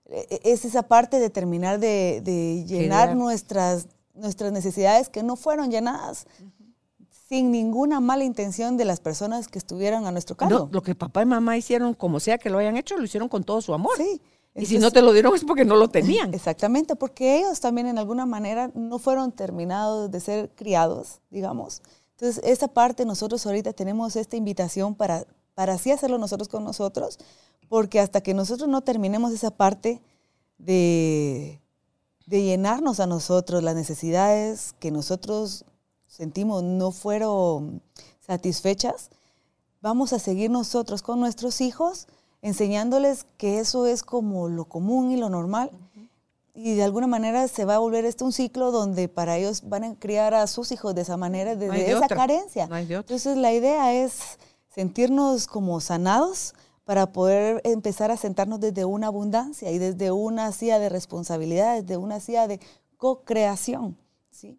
e, 0.07 0.27
e, 0.31 0.53
es 0.53 0.65
esa 0.65 0.83
parte 0.83 1.19
de 1.19 1.31
terminar 1.31 1.81
de, 1.81 2.65
llenar 2.67 3.17
nuestras, 3.17 3.89
nuestras 4.15 4.53
necesidades 4.53 5.09
que 5.09 5.23
no 5.23 5.37
fueron 5.37 5.71
llenadas 5.71 6.27
sin 7.29 7.51
ninguna 7.51 8.01
mala 8.01 8.25
intención 8.25 8.79
de 8.79 8.87
las 8.87 9.01
personas 9.01 9.49
que 9.49 9.59
estuvieran 9.59 10.07
a 10.07 10.13
nuestro 10.13 10.35
cargo. 10.35 10.69
lo 10.73 10.83
que 10.83 10.95
papá 10.95 11.23
y 11.23 11.27
mamá 11.27 11.59
hicieron, 11.59 11.93
como 11.93 12.21
sea 12.21 12.39
que 12.39 12.49
lo 12.49 12.59
hayan 12.59 12.79
hecho, 12.79 12.97
lo 12.97 13.05
hicieron 13.05 13.29
con 13.29 13.45
todo 13.45 13.61
su 13.61 13.75
amor. 13.75 13.93
Sí. 13.99 14.23
Y 14.59 14.66
si 14.66 14.79
no 14.79 14.90
te 14.90 15.03
lo 15.03 15.12
dieron 15.12 15.35
es 15.35 15.44
porque 15.44 15.64
no 15.64 15.77
lo 15.77 15.88
tenían. 15.88 16.35
Exactamente, 16.35 16.97
porque 16.97 17.38
ellos 17.38 17.61
también 17.61 17.87
en 17.87 17.99
alguna 17.99 18.27
manera 18.27 18.71
no 18.75 18.99
fueron 18.99 19.33
terminados 19.33 20.11
de 20.11 20.21
ser 20.21 20.51
criados, 20.55 21.21
digamos. 21.31 21.83
Entonces, 22.12 22.42
esa 22.44 22.68
parte 22.68 23.05
nosotros 23.05 23.47
ahorita 23.47 23.73
tenemos 23.73 24.16
esta 24.16 24.37
invitación 24.37 24.94
para, 24.94 25.25
para 25.55 25.75
así 25.75 25.92
hacerlo 25.92 26.18
nosotros 26.18 26.49
con 26.49 26.64
nosotros, 26.64 27.18
porque 27.68 28.01
hasta 28.01 28.21
que 28.21 28.35
nosotros 28.35 28.68
no 28.68 28.81
terminemos 28.81 29.33
esa 29.33 29.51
parte 29.51 30.03
de, 30.59 31.61
de 32.27 32.42
llenarnos 32.42 32.99
a 33.01 33.07
nosotros 33.07 33.62
las 33.62 33.77
necesidades 33.77 34.75
que 34.81 34.90
nosotros 34.90 35.64
sentimos 36.07 36.64
no 36.64 36.90
fueron 36.90 37.83
satisfechas, 38.18 39.11
vamos 39.81 40.12
a 40.12 40.18
seguir 40.18 40.51
nosotros 40.51 41.03
con 41.03 41.21
nuestros 41.21 41.61
hijos 41.61 42.09
enseñándoles 42.42 43.27
que 43.37 43.59
eso 43.59 43.87
es 43.87 44.03
como 44.03 44.48
lo 44.48 44.66
común 44.66 45.11
y 45.11 45.16
lo 45.16 45.29
normal. 45.29 45.70
Y 46.55 46.74
de 46.74 46.83
alguna 46.83 47.07
manera 47.07 47.46
se 47.46 47.64
va 47.64 47.77
a 47.77 47.79
volver 47.79 48.05
este 48.05 48.24
un 48.24 48.33
ciclo 48.33 48.72
donde 48.72 49.09
para 49.09 49.37
ellos 49.37 49.68
van 49.68 49.85
a 49.85 49.94
criar 49.94 50.35
a 50.35 50.46
sus 50.48 50.72
hijos 50.72 50.94
de 50.94 51.03
esa 51.03 51.16
manera, 51.16 51.55
desde 51.55 51.92
esa 51.92 52.09
carencia. 52.09 52.68
Entonces 52.70 53.37
la 53.37 53.53
idea 53.53 53.94
es 53.94 54.38
sentirnos 54.74 55.46
como 55.46 55.81
sanados 55.81 56.55
para 56.85 57.12
poder 57.12 57.61
empezar 57.64 58.11
a 58.11 58.16
sentarnos 58.16 58.61
desde 58.61 58.85
una 58.85 59.09
abundancia 59.09 59.70
y 59.70 59.79
desde 59.79 60.11
una 60.11 60.51
silla 60.53 60.79
de 60.79 60.88
responsabilidades, 60.88 61.87
de 61.87 61.96
una 61.96 62.18
silla 62.18 62.48
de 62.48 62.61
co-creación. 62.96 63.96
¿sí? 64.31 64.59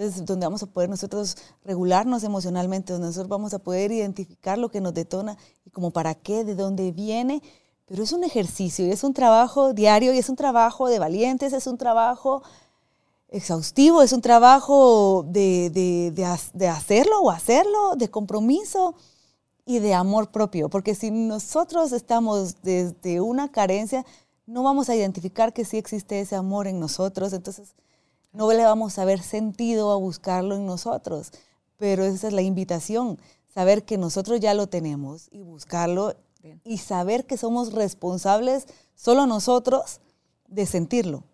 Entonces, 0.00 0.24
donde 0.24 0.46
vamos 0.46 0.62
a 0.62 0.66
poder 0.66 0.88
nosotros 0.88 1.36
regularnos 1.62 2.24
emocionalmente, 2.24 2.94
donde 2.94 3.08
nosotros 3.08 3.28
vamos 3.28 3.52
a 3.52 3.58
poder 3.58 3.92
identificar 3.92 4.56
lo 4.56 4.70
que 4.70 4.80
nos 4.80 4.94
detona 4.94 5.36
y 5.66 5.70
como 5.70 5.90
para 5.90 6.14
qué, 6.14 6.42
de 6.42 6.54
dónde 6.54 6.90
viene. 6.90 7.42
Pero 7.84 8.02
es 8.02 8.12
un 8.12 8.24
ejercicio 8.24 8.86
y 8.86 8.92
es 8.92 9.04
un 9.04 9.12
trabajo 9.12 9.74
diario 9.74 10.14
y 10.14 10.18
es 10.18 10.30
un 10.30 10.36
trabajo 10.36 10.88
de 10.88 10.98
valientes, 10.98 11.52
es 11.52 11.66
un 11.66 11.76
trabajo 11.76 12.42
exhaustivo, 13.28 14.00
es 14.00 14.14
un 14.14 14.22
trabajo 14.22 15.22
de, 15.28 15.68
de, 15.68 16.12
de, 16.54 16.68
hacerlo 16.68 17.20
o 17.20 17.30
hacerlo, 17.30 17.94
de 17.94 18.08
compromiso 18.08 18.94
y 19.66 19.80
de 19.80 19.92
amor 19.92 20.30
propio. 20.30 20.70
Porque 20.70 20.94
si 20.94 21.10
nosotros 21.10 21.92
estamos 21.92 22.62
desde 22.62 23.20
una 23.20 23.52
carencia, 23.52 24.06
no 24.46 24.62
vamos 24.62 24.88
a 24.88 24.96
identificar 24.96 25.52
que 25.52 25.66
sí 25.66 25.76
existe 25.76 26.20
ese 26.20 26.36
amor 26.36 26.68
en 26.68 26.80
nosotros. 26.80 27.34
Entonces, 27.34 27.74
no 28.32 28.50
le 28.52 28.64
vamos 28.64 28.98
a 28.98 29.04
ver 29.04 29.20
sentido 29.20 29.92
a 29.92 29.96
buscarlo 29.96 30.54
en 30.54 30.66
nosotros. 30.66 31.32
Pero 31.76 32.04
esa 32.04 32.28
es 32.28 32.32
la 32.32 32.42
invitación, 32.42 33.18
saber 33.46 33.84
que 33.84 33.98
nosotros 33.98 34.40
ya 34.40 34.54
lo 34.54 34.68
tenemos 34.68 35.28
y 35.30 35.40
buscarlo 35.40 36.14
y 36.64 36.78
saber 36.78 37.26
que 37.26 37.36
somos 37.36 37.72
responsables 37.72 38.66
solo 38.94 39.26
nosotros 39.26 40.00
de 40.48 40.66
sentirlo. 40.66 41.24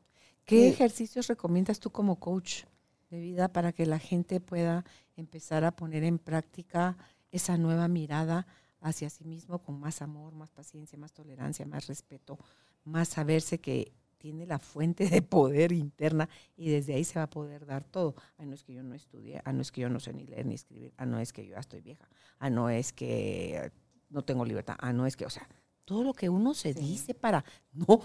¿Qué 0.45 0.69
ejercicios 0.69 1.27
recomiendas 1.27 1.81
tú 1.81 1.91
como 1.91 2.21
coach 2.21 2.65
de 3.11 3.21
vida 3.21 3.49
para 3.49 3.73
que 3.73 3.87
la 3.87 3.99
gente 3.99 4.41
pueda 4.41 4.85
empezar 5.17 5.65
a 5.65 5.73
poner 5.75 6.05
en 6.05 6.19
práctica 6.19 6.97
esa 7.31 7.57
nueva 7.57 7.89
mirada 7.89 8.47
hacia 8.81 9.11
sí 9.11 9.25
mismo 9.25 9.59
con 9.59 9.81
más 9.81 10.03
amor, 10.03 10.35
más 10.35 10.51
paciencia, 10.51 10.99
más 10.99 11.13
tolerancia, 11.13 11.67
más 11.67 11.87
respeto, 11.89 12.39
más 12.85 13.09
saberse 13.09 13.59
que 13.59 13.93
tiene 14.19 14.47
la 14.47 14.59
fuente 14.59 15.09
de 15.09 15.23
poder 15.23 15.73
interna 15.73 16.29
y 16.57 16.71
desde 16.71 16.95
ahí 16.95 17.05
se 17.05 17.19
va 17.19 17.25
a 17.25 17.31
poder 17.31 17.67
dar 17.67 17.85
todo. 17.85 18.15
Ah, 18.39 18.45
no 18.45 18.55
es 18.55 18.65
que 18.65 18.75
yo 18.75 18.83
no 18.83 18.95
estudié, 18.95 19.41
ah, 19.45 19.53
no 19.53 19.63
es 19.63 19.73
que 19.73 19.81
yo 19.83 19.89
no 19.89 20.01
sé 20.01 20.13
ni 20.13 20.27
leer 20.27 20.47
ni 20.47 20.55
escribir, 20.55 20.93
ah, 20.97 21.07
no 21.07 21.19
es 21.19 21.33
que 21.33 21.47
yo 21.47 21.55
ya 21.55 21.61
estoy 21.61 21.81
vieja, 21.81 22.09
ah, 22.39 22.51
no 22.51 22.71
es 22.71 22.93
que 22.93 23.71
no 24.11 24.23
tengo 24.23 24.45
libertad, 24.45 24.77
ah, 24.79 24.93
no 24.93 25.07
es 25.07 25.17
que, 25.17 25.27
o 25.27 25.31
sea, 25.31 25.49
todo 25.85 26.03
lo 26.03 26.13
que 26.13 26.29
uno 26.29 26.55
se 26.55 26.75
dice 26.75 27.15
para 27.15 27.45
no, 27.73 28.01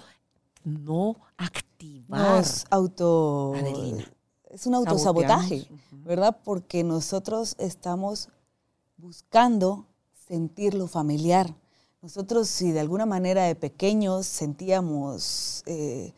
no 0.64 1.18
activar. 1.38 2.44
auto... 2.70 3.54
Es 4.46 4.68
un 4.68 4.76
autosabotaje, 4.76 5.66
¿verdad? 5.92 6.38
Porque 6.44 6.84
nosotros 6.84 7.56
estamos 7.58 8.28
buscando 8.98 9.88
sentir 10.28 10.74
lo 10.74 10.88
familiar, 10.88 11.56
nosotros 12.02 12.48
si 12.48 12.72
de 12.72 12.80
alguna 12.80 13.06
manera 13.06 13.44
de 13.44 13.54
pequeños 13.54 14.26
sentíamos 14.26 15.62
eh, 15.68 16.14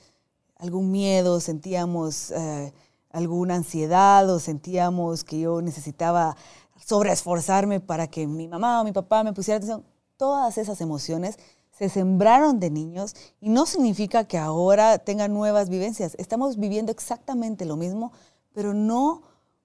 algún 0.56 0.91
miedo, 0.91 1.41
sentíamos 1.41 2.32
eh, 2.32 2.74
alguna 3.10 3.56
ansiedad 3.56 4.30
o 4.30 4.39
sentíamos 4.39 5.26
que 5.26 5.41
yo 5.41 5.62
necesitaba 5.62 6.38
sobreesforzarme 6.86 7.82
para 7.82 8.08
que 8.08 8.28
mi 8.28 8.48
mamá 8.48 8.80
o 8.80 8.86
mi 8.86 8.93
papá 8.93 9.26
me 9.26 9.34
pusiera 9.34 9.58
atención, 9.58 9.84
todas 10.15 10.58
esas 10.58 10.80
emociones 10.80 11.38
se 11.72 11.89
sembraron 11.89 12.62
de 12.62 12.69
niños 12.69 13.13
y 13.41 13.50
no 13.50 13.65
significa 13.65 14.24
que 14.24 14.38
ahora 14.38 15.00
tengan 15.00 15.34
nuevas 15.34 15.69
vivencias. 15.69 16.15
Estamos 16.17 16.58
viviendo 16.58 16.93
exactamente 16.93 17.65
lo 17.65 17.76
mismo, 17.76 18.13
pero 18.54 18.74
no 18.74 19.24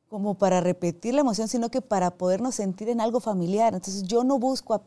como 0.08 0.34
para 0.34 0.60
repetir 0.60 1.14
la 1.14 1.20
emoción, 1.20 1.48
sino 1.48 1.70
que 1.70 1.82
para 1.82 2.10
podernos 2.12 2.56
sentir 2.56 2.88
en 2.88 3.00
algo 3.00 3.20
familiar. 3.20 3.74
Entonces 3.74 4.02
yo 4.04 4.24
no 4.24 4.38
busco 4.38 4.74
a 4.74 4.84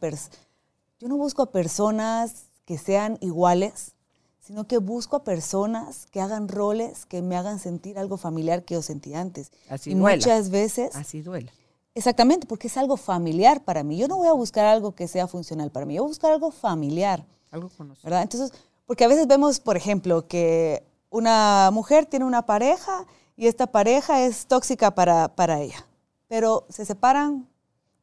yo 1.01 1.07
no 1.07 1.17
busco 1.17 1.41
a 1.41 1.51
personas 1.51 2.45
que 2.63 2.77
sean 2.77 3.17
iguales, 3.21 3.93
sino 4.39 4.67
que 4.67 4.77
busco 4.77 5.15
a 5.15 5.23
personas 5.23 6.05
que 6.05 6.21
hagan 6.21 6.47
roles 6.47 7.07
que 7.07 7.23
me 7.23 7.35
hagan 7.35 7.57
sentir 7.57 7.97
algo 7.97 8.17
familiar 8.17 8.63
que 8.63 8.75
yo 8.75 8.83
sentí 8.83 9.15
antes. 9.15 9.51
Así 9.67 9.91
y 9.91 9.95
muchas 9.95 10.51
veces... 10.51 10.95
Así 10.95 11.23
duele. 11.23 11.51
Exactamente, 11.95 12.45
porque 12.45 12.67
es 12.67 12.77
algo 12.77 12.97
familiar 12.97 13.63
para 13.63 13.81
mí. 13.81 13.97
Yo 13.97 14.07
no 14.07 14.17
voy 14.17 14.27
a 14.27 14.33
buscar 14.33 14.67
algo 14.67 14.93
que 14.93 15.07
sea 15.07 15.27
funcional 15.27 15.71
para 15.71 15.87
mí, 15.87 15.95
yo 15.95 16.03
voy 16.03 16.09
a 16.09 16.13
buscar 16.13 16.33
algo 16.33 16.51
familiar. 16.51 17.25
Algo 17.49 17.69
conocido. 17.69 18.03
¿Verdad? 18.03 18.21
Entonces, 18.21 18.53
porque 18.85 19.03
a 19.03 19.07
veces 19.07 19.25
vemos, 19.25 19.59
por 19.59 19.77
ejemplo, 19.77 20.27
que 20.27 20.83
una 21.09 21.71
mujer 21.73 22.05
tiene 22.05 22.25
una 22.25 22.45
pareja 22.45 23.07
y 23.35 23.47
esta 23.47 23.65
pareja 23.65 24.23
es 24.23 24.45
tóxica 24.45 24.93
para, 24.93 25.35
para 25.35 25.61
ella, 25.61 25.87
pero 26.27 26.67
se 26.69 26.85
separan 26.85 27.47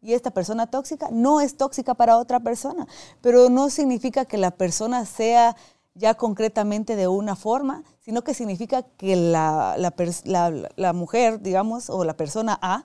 y 0.01 0.15
esta 0.15 0.31
persona 0.31 0.67
tóxica 0.67 1.09
no 1.11 1.41
es 1.41 1.57
tóxica 1.57 1.95
para 1.95 2.19
otra 2.19 2.41
persona, 2.41 2.87
pero 3.21 3.51
no 3.51 3.71
significa 3.71 4.25
que 4.25 4.39
la 4.39 4.51
persona 4.51 5.05
sea 5.05 5.57
ya 5.95 6.15
concretamente 6.15 6.95
de 6.95 7.09
una 7.09 7.35
forma, 7.35 7.83
sino 8.01 8.23
que 8.23 8.33
significa 8.33 8.83
que 8.83 9.17
la, 9.17 9.77
la, 9.77 10.93
mujer, 10.93 11.43
digamos, 11.43 11.91
o 11.91 12.05
la 12.05 12.17
persona 12.17 12.59
A, 12.63 12.85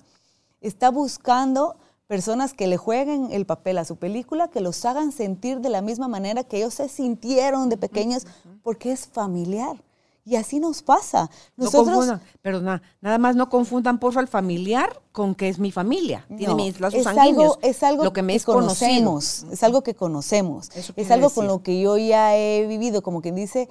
está 0.61 0.89
buscando 0.89 1.75
personas 2.07 2.53
que 2.53 2.67
le 2.67 2.77
jueguen 2.77 3.29
el 3.31 3.45
papel 3.45 3.77
a 3.77 3.85
su 3.85 3.97
película, 3.97 4.47
que 4.47 4.61
los 4.61 4.83
hagan 4.85 5.11
sentir 5.11 5.59
de 5.59 5.69
la 5.69 5.81
misma 5.81 6.07
manera 6.07 6.43
que 6.43 6.57
ellos 6.57 6.73
se 6.73 6.89
sintieron 6.89 7.69
de 7.69 7.77
pequeños, 7.77 8.25
porque 8.63 8.91
es 8.91 9.05
familiar. 9.07 9.77
Y 10.25 10.37
así 10.37 10.59
nos 10.59 10.81
pasa. 10.81 11.29
Nosotros, 11.57 11.87
no 11.87 11.93
confundan, 11.95 12.21
perdona, 12.41 12.81
nada 13.01 13.17
más 13.17 13.35
no 13.35 13.49
confundan 13.49 13.99
por 13.99 14.17
el 14.17 14.27
familiar 14.27 15.01
con 15.11 15.35
que 15.35 15.49
es 15.49 15.59
mi 15.59 15.71
familia. 15.71 16.25
Tiene 16.37 16.55
mis 16.55 16.79
lazos 16.79 17.01
es 17.01 17.07
Algo, 17.07 17.57
es 17.61 17.83
algo 17.83 18.05
lo 18.05 18.13
que 18.13 18.21
me 18.21 18.39
conocemos, 18.39 19.45
es 19.51 19.63
algo 19.63 19.83
que 19.83 19.95
conocemos. 19.95 20.69
es 20.95 21.11
algo 21.11 21.29
con 21.29 21.47
lo 21.47 21.61
que 21.61 21.81
yo 21.81 21.97
ya 21.97 22.37
he 22.37 22.65
vivido, 22.67 23.01
como 23.01 23.21
quien 23.21 23.35
dice, 23.35 23.67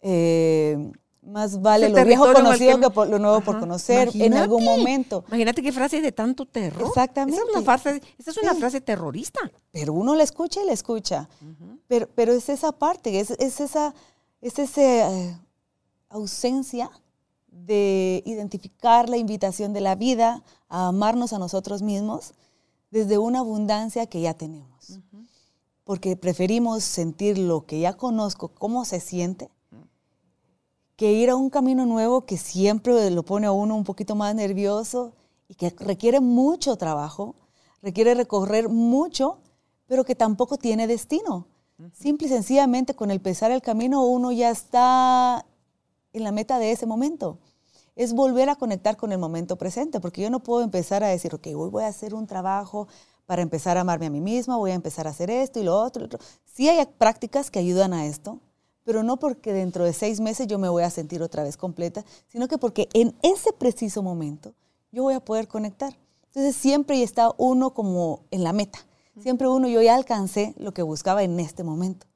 eh, 0.00 0.92
más 1.22 1.62
vale 1.62 1.88
lo 1.88 2.04
viejo 2.04 2.32
conocido 2.32 2.78
que, 2.78 3.10
lo 3.10 3.18
nuevo 3.18 3.40
por 3.40 3.58
conocer 3.60 4.10
en 4.14 4.34
algún 4.34 4.64
momento. 4.64 5.24
Imagínate 5.28 5.62
qué 5.62 5.72
frase 5.72 6.00
de 6.00 6.12
tanto 6.12 6.44
terror. 6.44 6.88
Exactamente. 6.88 7.40
Esa 7.40 7.46
es 7.46 7.56
una 7.56 7.62
frase, 7.62 8.02
es 8.18 8.36
una 8.36 8.54
frase 8.54 8.80
terrorista. 8.80 9.40
Pero 9.70 9.92
uno 9.92 10.14
la 10.14 10.22
escucha 10.22 10.60
y 10.62 10.66
la 10.66 10.72
escucha. 10.72 11.28
pero, 11.86 12.08
pero 12.14 12.32
es 12.32 12.48
esa 12.48 12.72
parte, 12.72 13.20
es, 13.20 13.30
es 13.30 13.60
esa, 13.60 13.94
es 14.40 14.58
ese... 14.58 15.38
Ausencia 16.14 16.90
de 17.48 18.22
identificar 18.24 19.08
la 19.08 19.16
invitación 19.16 19.72
de 19.72 19.80
la 19.80 19.96
vida 19.96 20.44
a 20.68 20.88
amarnos 20.88 21.32
a 21.32 21.40
nosotros 21.40 21.82
mismos, 21.82 22.34
desde 22.92 23.18
una 23.18 23.40
abundancia 23.40 24.06
que 24.06 24.20
ya 24.20 24.34
tenemos. 24.34 25.00
Porque 25.82 26.16
preferimos 26.16 26.84
sentir 26.84 27.36
lo 27.36 27.66
que 27.66 27.80
ya 27.80 27.94
conozco, 27.94 28.46
cómo 28.46 28.84
se 28.84 29.00
siente, 29.00 29.50
que 30.94 31.12
ir 31.12 31.30
a 31.30 31.34
un 31.34 31.50
camino 31.50 31.84
nuevo 31.84 32.24
que 32.26 32.36
siempre 32.36 33.10
lo 33.10 33.24
pone 33.24 33.48
a 33.48 33.52
uno 33.52 33.74
un 33.74 33.82
poquito 33.82 34.14
más 34.14 34.36
nervioso 34.36 35.14
y 35.48 35.56
que 35.56 35.70
requiere 35.70 36.20
mucho 36.20 36.76
trabajo, 36.76 37.34
requiere 37.82 38.14
recorrer 38.14 38.68
mucho, 38.68 39.38
pero 39.86 40.04
que 40.04 40.14
tampoco 40.14 40.58
tiene 40.58 40.86
destino. 40.86 41.48
Simple 41.92 42.28
y 42.28 42.30
sencillamente 42.30 42.94
con 42.94 43.10
el 43.10 43.20
pesar 43.20 43.50
el 43.50 43.60
camino 43.60 44.06
uno 44.06 44.30
ya 44.30 44.50
está 44.50 45.44
en 46.14 46.24
la 46.24 46.32
meta 46.32 46.58
de 46.58 46.72
ese 46.72 46.86
momento. 46.86 47.38
Es 47.96 48.14
volver 48.14 48.48
a 48.48 48.56
conectar 48.56 48.96
con 48.96 49.12
el 49.12 49.18
momento 49.18 49.56
presente, 49.56 50.00
porque 50.00 50.22
yo 50.22 50.30
no 50.30 50.40
puedo 50.40 50.62
empezar 50.62 51.04
a 51.04 51.08
decir, 51.08 51.34
ok, 51.34 51.48
hoy 51.54 51.68
voy 51.68 51.84
a 51.84 51.88
hacer 51.88 52.14
un 52.14 52.26
trabajo 52.26 52.88
para 53.26 53.42
empezar 53.42 53.76
a 53.76 53.82
amarme 53.82 54.06
a 54.06 54.10
mí 54.10 54.20
misma, 54.20 54.56
voy 54.56 54.70
a 54.70 54.74
empezar 54.74 55.06
a 55.06 55.10
hacer 55.10 55.30
esto 55.30 55.60
y 55.60 55.64
lo 55.64 55.78
otro. 55.78 56.00
Lo 56.00 56.06
otro. 56.06 56.18
Sí 56.44 56.68
hay 56.68 56.84
prácticas 56.98 57.50
que 57.50 57.58
ayudan 57.58 57.92
a 57.92 58.06
esto, 58.06 58.40
pero 58.84 59.02
no 59.02 59.18
porque 59.18 59.52
dentro 59.52 59.84
de 59.84 59.92
seis 59.92 60.20
meses 60.20 60.46
yo 60.46 60.58
me 60.58 60.68
voy 60.68 60.82
a 60.82 60.90
sentir 60.90 61.22
otra 61.22 61.42
vez 61.42 61.56
completa, 61.56 62.04
sino 62.28 62.48
que 62.48 62.58
porque 62.58 62.88
en 62.94 63.14
ese 63.22 63.52
preciso 63.52 64.02
momento 64.02 64.54
yo 64.92 65.02
voy 65.02 65.14
a 65.14 65.20
poder 65.20 65.48
conectar. 65.48 65.96
Entonces 66.26 66.56
siempre 66.56 67.02
está 67.02 67.30
uno 67.38 67.74
como 67.74 68.24
en 68.30 68.44
la 68.44 68.52
meta. 68.52 68.80
Siempre 69.20 69.48
uno, 69.48 69.68
yo 69.68 69.80
ya 69.80 69.94
alcancé 69.94 70.54
lo 70.58 70.74
que 70.74 70.82
buscaba 70.82 71.22
en 71.22 71.38
este 71.38 71.62
momento. 71.62 72.06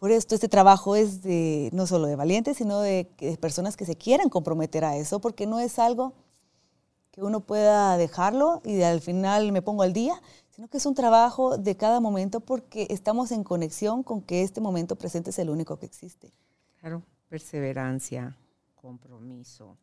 Por 0.00 0.10
esto 0.12 0.34
este 0.34 0.48
trabajo 0.48 0.96
es 0.96 1.20
de, 1.20 1.68
no 1.74 1.86
solo 1.86 2.06
de 2.06 2.16
valientes, 2.16 2.56
sino 2.56 2.80
de, 2.80 3.06
de 3.18 3.36
personas 3.36 3.76
que 3.76 3.84
se 3.84 3.96
quieran 3.96 4.30
comprometer 4.30 4.82
a 4.82 4.96
eso, 4.96 5.20
porque 5.20 5.46
no 5.46 5.60
es 5.60 5.78
algo 5.78 6.14
que 7.10 7.22
uno 7.22 7.40
pueda 7.40 7.98
dejarlo 7.98 8.62
y 8.64 8.80
al 8.80 9.02
final 9.02 9.52
me 9.52 9.60
pongo 9.60 9.82
al 9.82 9.92
día, 9.92 10.14
sino 10.48 10.68
que 10.68 10.78
es 10.78 10.86
un 10.86 10.94
trabajo 10.94 11.58
de 11.58 11.76
cada 11.76 12.00
momento 12.00 12.40
porque 12.40 12.86
estamos 12.88 13.30
en 13.30 13.44
conexión 13.44 14.02
con 14.02 14.22
que 14.22 14.42
este 14.42 14.62
momento 14.62 14.96
presente 14.96 15.30
es 15.30 15.38
el 15.38 15.50
único 15.50 15.78
que 15.78 15.84
existe. 15.84 16.32
Claro, 16.80 17.02
perseverancia, 17.28 18.38
compromiso, 18.76 19.76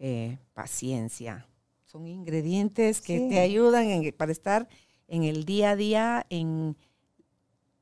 eh, 0.00 0.38
paciencia, 0.54 1.46
son 1.84 2.08
ingredientes 2.08 3.00
que 3.00 3.18
Sí. 3.20 3.28
te 3.28 3.38
ayudan 3.38 3.84
en- 3.90 4.12
para 4.12 4.32
estar 4.32 4.68
en 5.06 5.22
el 5.22 5.44
día 5.44 5.70
a 5.70 5.76
día 5.76 6.26
en, 6.30 6.76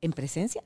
en 0.02 0.12
presencia. 0.12 0.62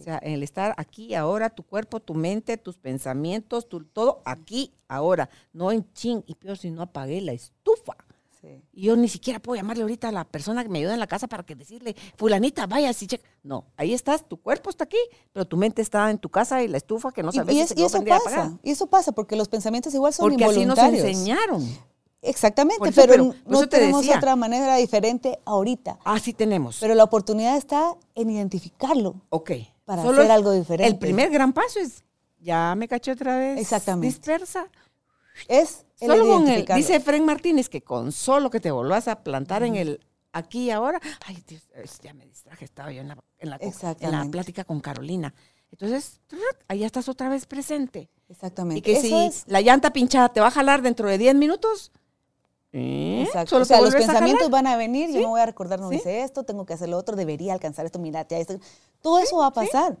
O 0.00 0.02
sea, 0.02 0.18
en 0.22 0.32
el 0.34 0.42
estar 0.42 0.74
aquí, 0.76 1.14
ahora, 1.14 1.50
tu 1.50 1.62
cuerpo, 1.62 2.00
tu 2.00 2.14
mente, 2.14 2.56
tus 2.56 2.76
pensamientos, 2.76 3.68
tu, 3.68 3.84
todo 3.84 4.20
aquí, 4.24 4.72
ahora. 4.88 5.28
No 5.52 5.72
en 5.72 5.90
ching, 5.94 6.22
y 6.26 6.34
peor 6.34 6.58
si 6.58 6.70
no 6.70 6.82
apagué 6.82 7.20
la 7.20 7.32
estufa. 7.32 7.94
Sí. 8.40 8.62
Y 8.74 8.82
yo 8.82 8.96
ni 8.96 9.08
siquiera 9.08 9.40
puedo 9.40 9.56
llamarle 9.56 9.82
ahorita 9.82 10.08
a 10.08 10.12
la 10.12 10.24
persona 10.24 10.62
que 10.62 10.68
me 10.68 10.78
ayuda 10.78 10.92
en 10.94 11.00
la 11.00 11.06
casa 11.06 11.26
para 11.26 11.42
que 11.42 11.54
decirle, 11.54 11.96
fulanita, 12.16 12.66
vaya, 12.66 12.92
si 12.92 13.06
checa. 13.06 13.24
No, 13.42 13.64
ahí 13.76 13.94
estás, 13.94 14.28
tu 14.28 14.36
cuerpo 14.36 14.70
está 14.70 14.84
aquí, 14.84 14.98
pero 15.32 15.46
tu 15.46 15.56
mente 15.56 15.80
está 15.82 16.10
en 16.10 16.18
tu 16.18 16.28
casa 16.28 16.62
y 16.62 16.68
la 16.68 16.76
estufa 16.76 17.10
que 17.12 17.22
no 17.22 17.30
Y- 17.30 17.36
sabes 17.36 17.54
y, 17.54 17.60
es- 17.60 17.70
y 17.72 17.74
quedó 17.76 17.86
eso 17.86 18.04
pasa, 18.04 18.58
y 18.62 18.70
eso 18.70 18.86
pasa 18.88 19.12
porque 19.12 19.34
los 19.36 19.48
pensamientos 19.48 19.94
igual 19.94 20.12
son 20.12 20.28
Porque 20.28 20.44
así 20.44 20.64
nos 20.66 20.78
involuntarios. 20.78 21.04
enseñaron. 21.06 21.66
Exactamente, 22.22 22.88
eso, 22.88 23.02
pero, 23.06 23.30
pero 23.30 23.34
no 23.46 23.68
tenemos 23.68 24.00
decía. 24.02 24.16
otra 24.18 24.34
manera 24.36 24.76
diferente 24.76 25.38
ahorita. 25.44 25.98
Así 26.04 26.32
tenemos. 26.32 26.78
Pero 26.80 26.94
la 26.94 27.04
oportunidad 27.04 27.56
está 27.56 27.94
en 28.14 28.30
identificarlo. 28.30 29.14
ok. 29.30 29.50
Para 29.86 30.02
Solo 30.02 30.20
hacer 30.20 30.32
algo 30.32 30.52
diferente. 30.52 30.92
El 30.92 30.98
primer 30.98 31.30
gran 31.30 31.54
paso 31.54 31.80
es, 31.80 32.04
ya 32.38 32.74
me 32.74 32.86
caché 32.88 33.12
otra 33.12 33.38
vez. 33.38 33.58
Exactamente. 33.58 34.08
Dispersa. 34.08 34.68
Es 35.48 35.86
el 36.00 36.08
Solo 36.10 36.26
con 36.26 36.48
el, 36.48 36.66
dice 36.66 37.00
Fren 37.00 37.24
Martínez 37.24 37.68
que 37.68 37.82
con 37.82 38.12
solo 38.12 38.50
que 38.50 38.60
te 38.60 38.70
volvás 38.70 39.08
a 39.08 39.22
plantar 39.22 39.62
en 39.62 39.76
el 39.76 40.00
aquí 40.32 40.64
y 40.64 40.70
ahora, 40.70 41.00
ay, 41.26 41.42
Dios, 41.46 41.62
ya 42.02 42.12
me 42.12 42.26
distraje, 42.26 42.64
estaba 42.64 42.92
yo 42.92 43.00
en 43.00 43.08
la, 43.08 43.18
en 43.38 43.50
la, 43.50 43.58
en 43.60 44.12
la 44.12 44.24
plática 44.30 44.64
con 44.64 44.80
Carolina. 44.80 45.32
Entonces, 45.70 46.20
ahí 46.68 46.84
estás 46.84 47.08
otra 47.08 47.28
vez 47.28 47.46
presente. 47.46 48.10
Exactamente. 48.28 48.78
Y 48.78 48.82
que 48.82 48.98
Eso 48.98 49.06
si 49.06 49.14
es. 49.14 49.44
la 49.46 49.60
llanta 49.60 49.92
pinchada 49.92 50.32
te 50.32 50.40
va 50.40 50.48
a 50.48 50.50
jalar 50.50 50.82
dentro 50.82 51.08
de 51.08 51.18
10 51.18 51.34
minutos, 51.36 51.92
¿eh? 52.76 53.22
Exacto. 53.26 53.50
solo 53.50 53.62
o 53.62 53.64
sea, 53.64 53.80
los 53.80 53.94
a 53.94 53.98
pensamientos 53.98 54.46
jalar. 54.46 54.50
van 54.64 54.66
a 54.66 54.76
venir, 54.76 55.08
yo 55.08 55.14
Sí. 55.16 55.20
me 55.20 55.26
voy 55.26 55.40
a 55.40 55.46
recordar, 55.46 55.80
no 55.80 55.88
Sí. 55.90 55.96
hice 55.96 56.22
esto, 56.22 56.44
tengo 56.44 56.64
que 56.66 56.74
hacer 56.74 56.88
lo 56.88 56.96
otro, 56.98 57.16
debería 57.16 57.52
alcanzar 57.54 57.86
esto, 57.86 57.98
mirate 57.98 58.34
a 58.34 58.38
esto. 58.38 58.58
Todo 59.00 59.18
eso 59.18 59.36
va 59.38 59.46
a 59.46 59.52
pasar. 59.52 59.96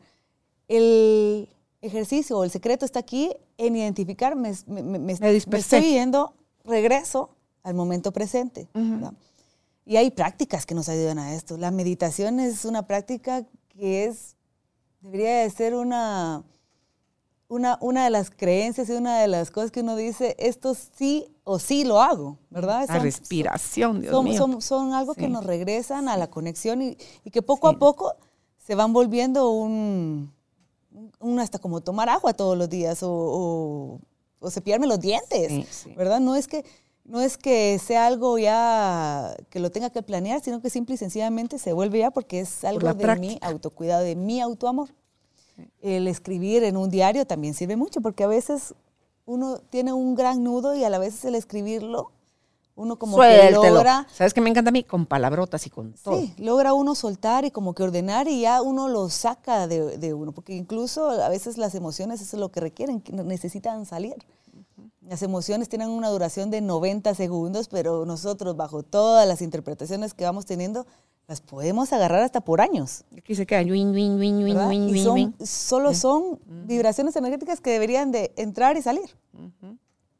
El 0.68 1.48
ejercicio 1.80 2.38
o 2.38 2.44
el 2.44 2.50
secreto 2.50 2.84
está 2.84 2.98
aquí 3.00 3.32
en 3.58 3.76
identificar, 3.76 4.34
me, 4.36 4.52
me- 4.66 4.82
me- 4.82 4.98
me- 4.98 5.12
estoy 5.58 5.82
yendo, 5.82 6.34
regreso 6.64 7.30
al 7.62 7.74
momento 7.74 8.12
presente. 8.12 8.68
Ujú. 8.74 8.90
¿verdad? 8.90 9.12
Y 9.84 9.96
hay 9.96 10.10
prácticas 10.10 10.66
que 10.66 10.74
nos 10.74 10.88
ayudan 10.88 11.18
a 11.18 11.34
esto. 11.34 11.56
La 11.56 11.70
meditación 11.70 12.40
es 12.40 12.64
una 12.64 12.86
práctica 12.86 13.44
que 13.68 14.04
es, 14.06 14.34
debería 15.00 15.38
de 15.42 15.50
ser 15.50 15.74
una, 15.76 16.42
una, 17.48 17.78
una 17.80 18.04
de 18.04 18.10
las 18.10 18.30
creencias 18.30 18.88
y 18.88 18.92
una 18.92 19.20
de 19.20 19.28
las 19.28 19.50
cosas 19.50 19.70
que 19.70 19.80
uno 19.80 19.94
dice, 19.96 20.34
esto 20.38 20.74
sí 20.74 21.28
o 21.44 21.58
sí 21.58 21.84
lo 21.84 22.00
hago, 22.00 22.38
¿verdad? 22.50 22.86
La 22.88 22.94
Son- 22.94 23.02
respiración, 23.02 24.00
Dios 24.00 24.12
son, 24.12 24.24
mío. 24.24 24.36
son- 24.38 24.62
son 24.62 24.94
algo 24.94 25.14
que 25.14 25.26
Sí. 25.26 25.30
nos 25.30 25.44
regresan 25.44 26.08
a 26.08 26.16
la 26.16 26.28
conexión 26.28 26.82
y, 26.82 26.96
y 27.24 27.30
que 27.30 27.42
poco 27.42 27.68
Sí. 27.70 27.76
a 27.76 27.78
poco 27.78 28.14
se 28.56 28.74
van 28.74 28.92
volviendo 28.92 29.50
un, 29.50 30.32
un- 31.20 31.38
hasta 31.40 31.58
como 31.60 31.80
tomar 31.80 32.08
agua 32.08 32.32
todos 32.34 32.58
los 32.58 32.68
días 32.68 33.02
o, 33.04 33.10
o, 33.12 34.00
o 34.40 34.50
cepillarme 34.50 34.86
los 34.88 34.98
dientes, 35.00 35.66
Sí. 35.70 35.92
¿verdad? 35.94 36.18
No 36.20 36.34
es 36.34 36.48
que 36.48 36.64
no 37.04 37.20
es 37.20 37.38
que 37.38 37.78
sea 37.78 38.08
algo 38.08 38.36
ya 38.36 39.36
que 39.50 39.60
lo 39.60 39.70
tenga 39.70 39.90
que 39.90 40.02
planear, 40.02 40.40
sino 40.42 40.60
que 40.60 40.70
simple 40.70 40.96
y 40.96 40.98
sencillamente 40.98 41.56
se 41.60 41.72
vuelve 41.72 42.00
ya 42.00 42.10
porque 42.10 42.40
es 42.40 42.64
algo 42.64 42.80
la 42.80 42.94
de 42.94 42.96
mi 42.96 43.02
práctica. 43.04 43.46
autocuidado, 43.46 44.02
de 44.02 44.16
mi 44.16 44.40
autoamor. 44.40 44.88
El 45.80 46.08
escribir 46.08 46.64
en 46.64 46.76
un 46.76 46.90
diario 46.90 47.26
también 47.26 47.54
sirve 47.54 47.76
mucho 47.76 48.00
porque 48.00 48.24
a 48.24 48.26
veces 48.26 48.74
uno 49.24 49.58
tiene 49.70 49.92
un 49.92 50.14
gran 50.14 50.42
nudo 50.44 50.74
y 50.74 50.84
a 50.84 50.90
la 50.90 50.98
vez 50.98 51.24
el 51.24 51.34
escribirlo, 51.34 52.12
uno 52.76 52.98
como 52.98 53.16
que 53.16 53.22
Suéltelo. 53.22 53.74
logra 53.74 54.06
¿Sabes 54.12 54.34
qué 54.34 54.40
me 54.40 54.50
encanta 54.50 54.68
a 54.68 54.72
mí? 54.72 54.84
Con 54.84 55.06
palabrotas 55.06 55.66
y 55.66 55.70
con 55.70 55.94
todo. 55.94 56.20
Sí, 56.20 56.34
logra 56.38 56.74
uno 56.74 56.94
soltar 56.94 57.44
y 57.44 57.50
como 57.50 57.74
que 57.74 57.82
ordenar 57.82 58.28
y 58.28 58.42
ya 58.42 58.60
uno 58.62 58.88
lo 58.88 59.08
saca 59.08 59.66
de, 59.66 59.96
de 59.98 60.14
uno, 60.14 60.32
porque 60.32 60.54
incluso 60.54 61.10
a 61.10 61.28
veces 61.28 61.56
las 61.58 61.74
emociones 61.74 62.20
eso 62.20 62.36
es 62.36 62.40
lo 62.40 62.50
que 62.50 62.60
requieren, 62.60 63.00
que 63.00 63.12
necesitan 63.12 63.86
salir. 63.86 64.14
Las 65.00 65.22
emociones 65.22 65.68
tienen 65.68 65.88
una 65.88 66.08
duración 66.08 66.50
de 66.50 66.60
90 66.60 67.14
segundos, 67.14 67.68
pero 67.68 68.04
nosotros 68.04 68.56
bajo 68.56 68.82
todas 68.82 69.26
las 69.26 69.40
interpretaciones 69.40 70.14
que 70.14 70.24
vamos 70.24 70.46
teniendo, 70.46 70.86
las 71.28 71.40
podemos 71.40 71.92
agarrar 71.92 72.22
hasta 72.22 72.40
por 72.40 72.60
años. 72.60 73.04
Aquí 73.16 73.34
se 73.34 73.46
quedan, 73.46 73.68
win, 73.70 73.90
win, 73.92 74.18
win, 74.18 74.44
win, 74.44 74.88
y 74.88 74.92
son, 75.02 75.34
solo 75.44 75.92
son 75.94 76.38
vibraciones 76.66 77.16
energéticas 77.16 77.60
que 77.60 77.70
deberían 77.70 78.12
de 78.12 78.32
entrar 78.36 78.76
y 78.76 78.82
salir. 78.82 79.10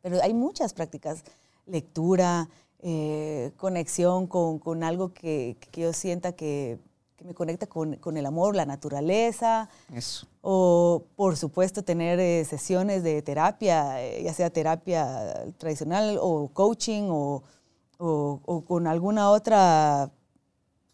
Pero 0.02 0.22
hay 0.22 0.34
muchas 0.34 0.72
prácticas, 0.72 1.22
lectura, 1.66 2.48
eh, 2.80 3.52
conexión 3.56 4.26
con, 4.26 4.58
con 4.58 4.82
algo 4.82 5.12
que, 5.12 5.56
que 5.72 5.80
yo 5.82 5.92
sienta 5.92 6.32
que, 6.32 6.78
que 7.16 7.24
me 7.24 7.34
conecta 7.34 7.66
con, 7.66 7.96
con 7.96 8.16
el 8.16 8.26
amor, 8.26 8.54
la 8.56 8.66
naturaleza, 8.66 9.68
Eso. 9.92 10.26
o 10.42 11.04
por 11.16 11.36
supuesto 11.36 11.82
tener 11.82 12.18
eh, 12.20 12.44
sesiones 12.44 13.02
de 13.02 13.22
terapia, 13.22 14.02
eh, 14.04 14.22
ya 14.24 14.34
sea 14.34 14.50
terapia 14.50 15.52
tradicional 15.56 16.18
o 16.20 16.48
coaching 16.52 17.08
o, 17.10 17.42
o- 17.98 18.40
o 18.44 18.60
con 18.64 18.86
alguna 18.86 19.30
otra, 19.30 20.10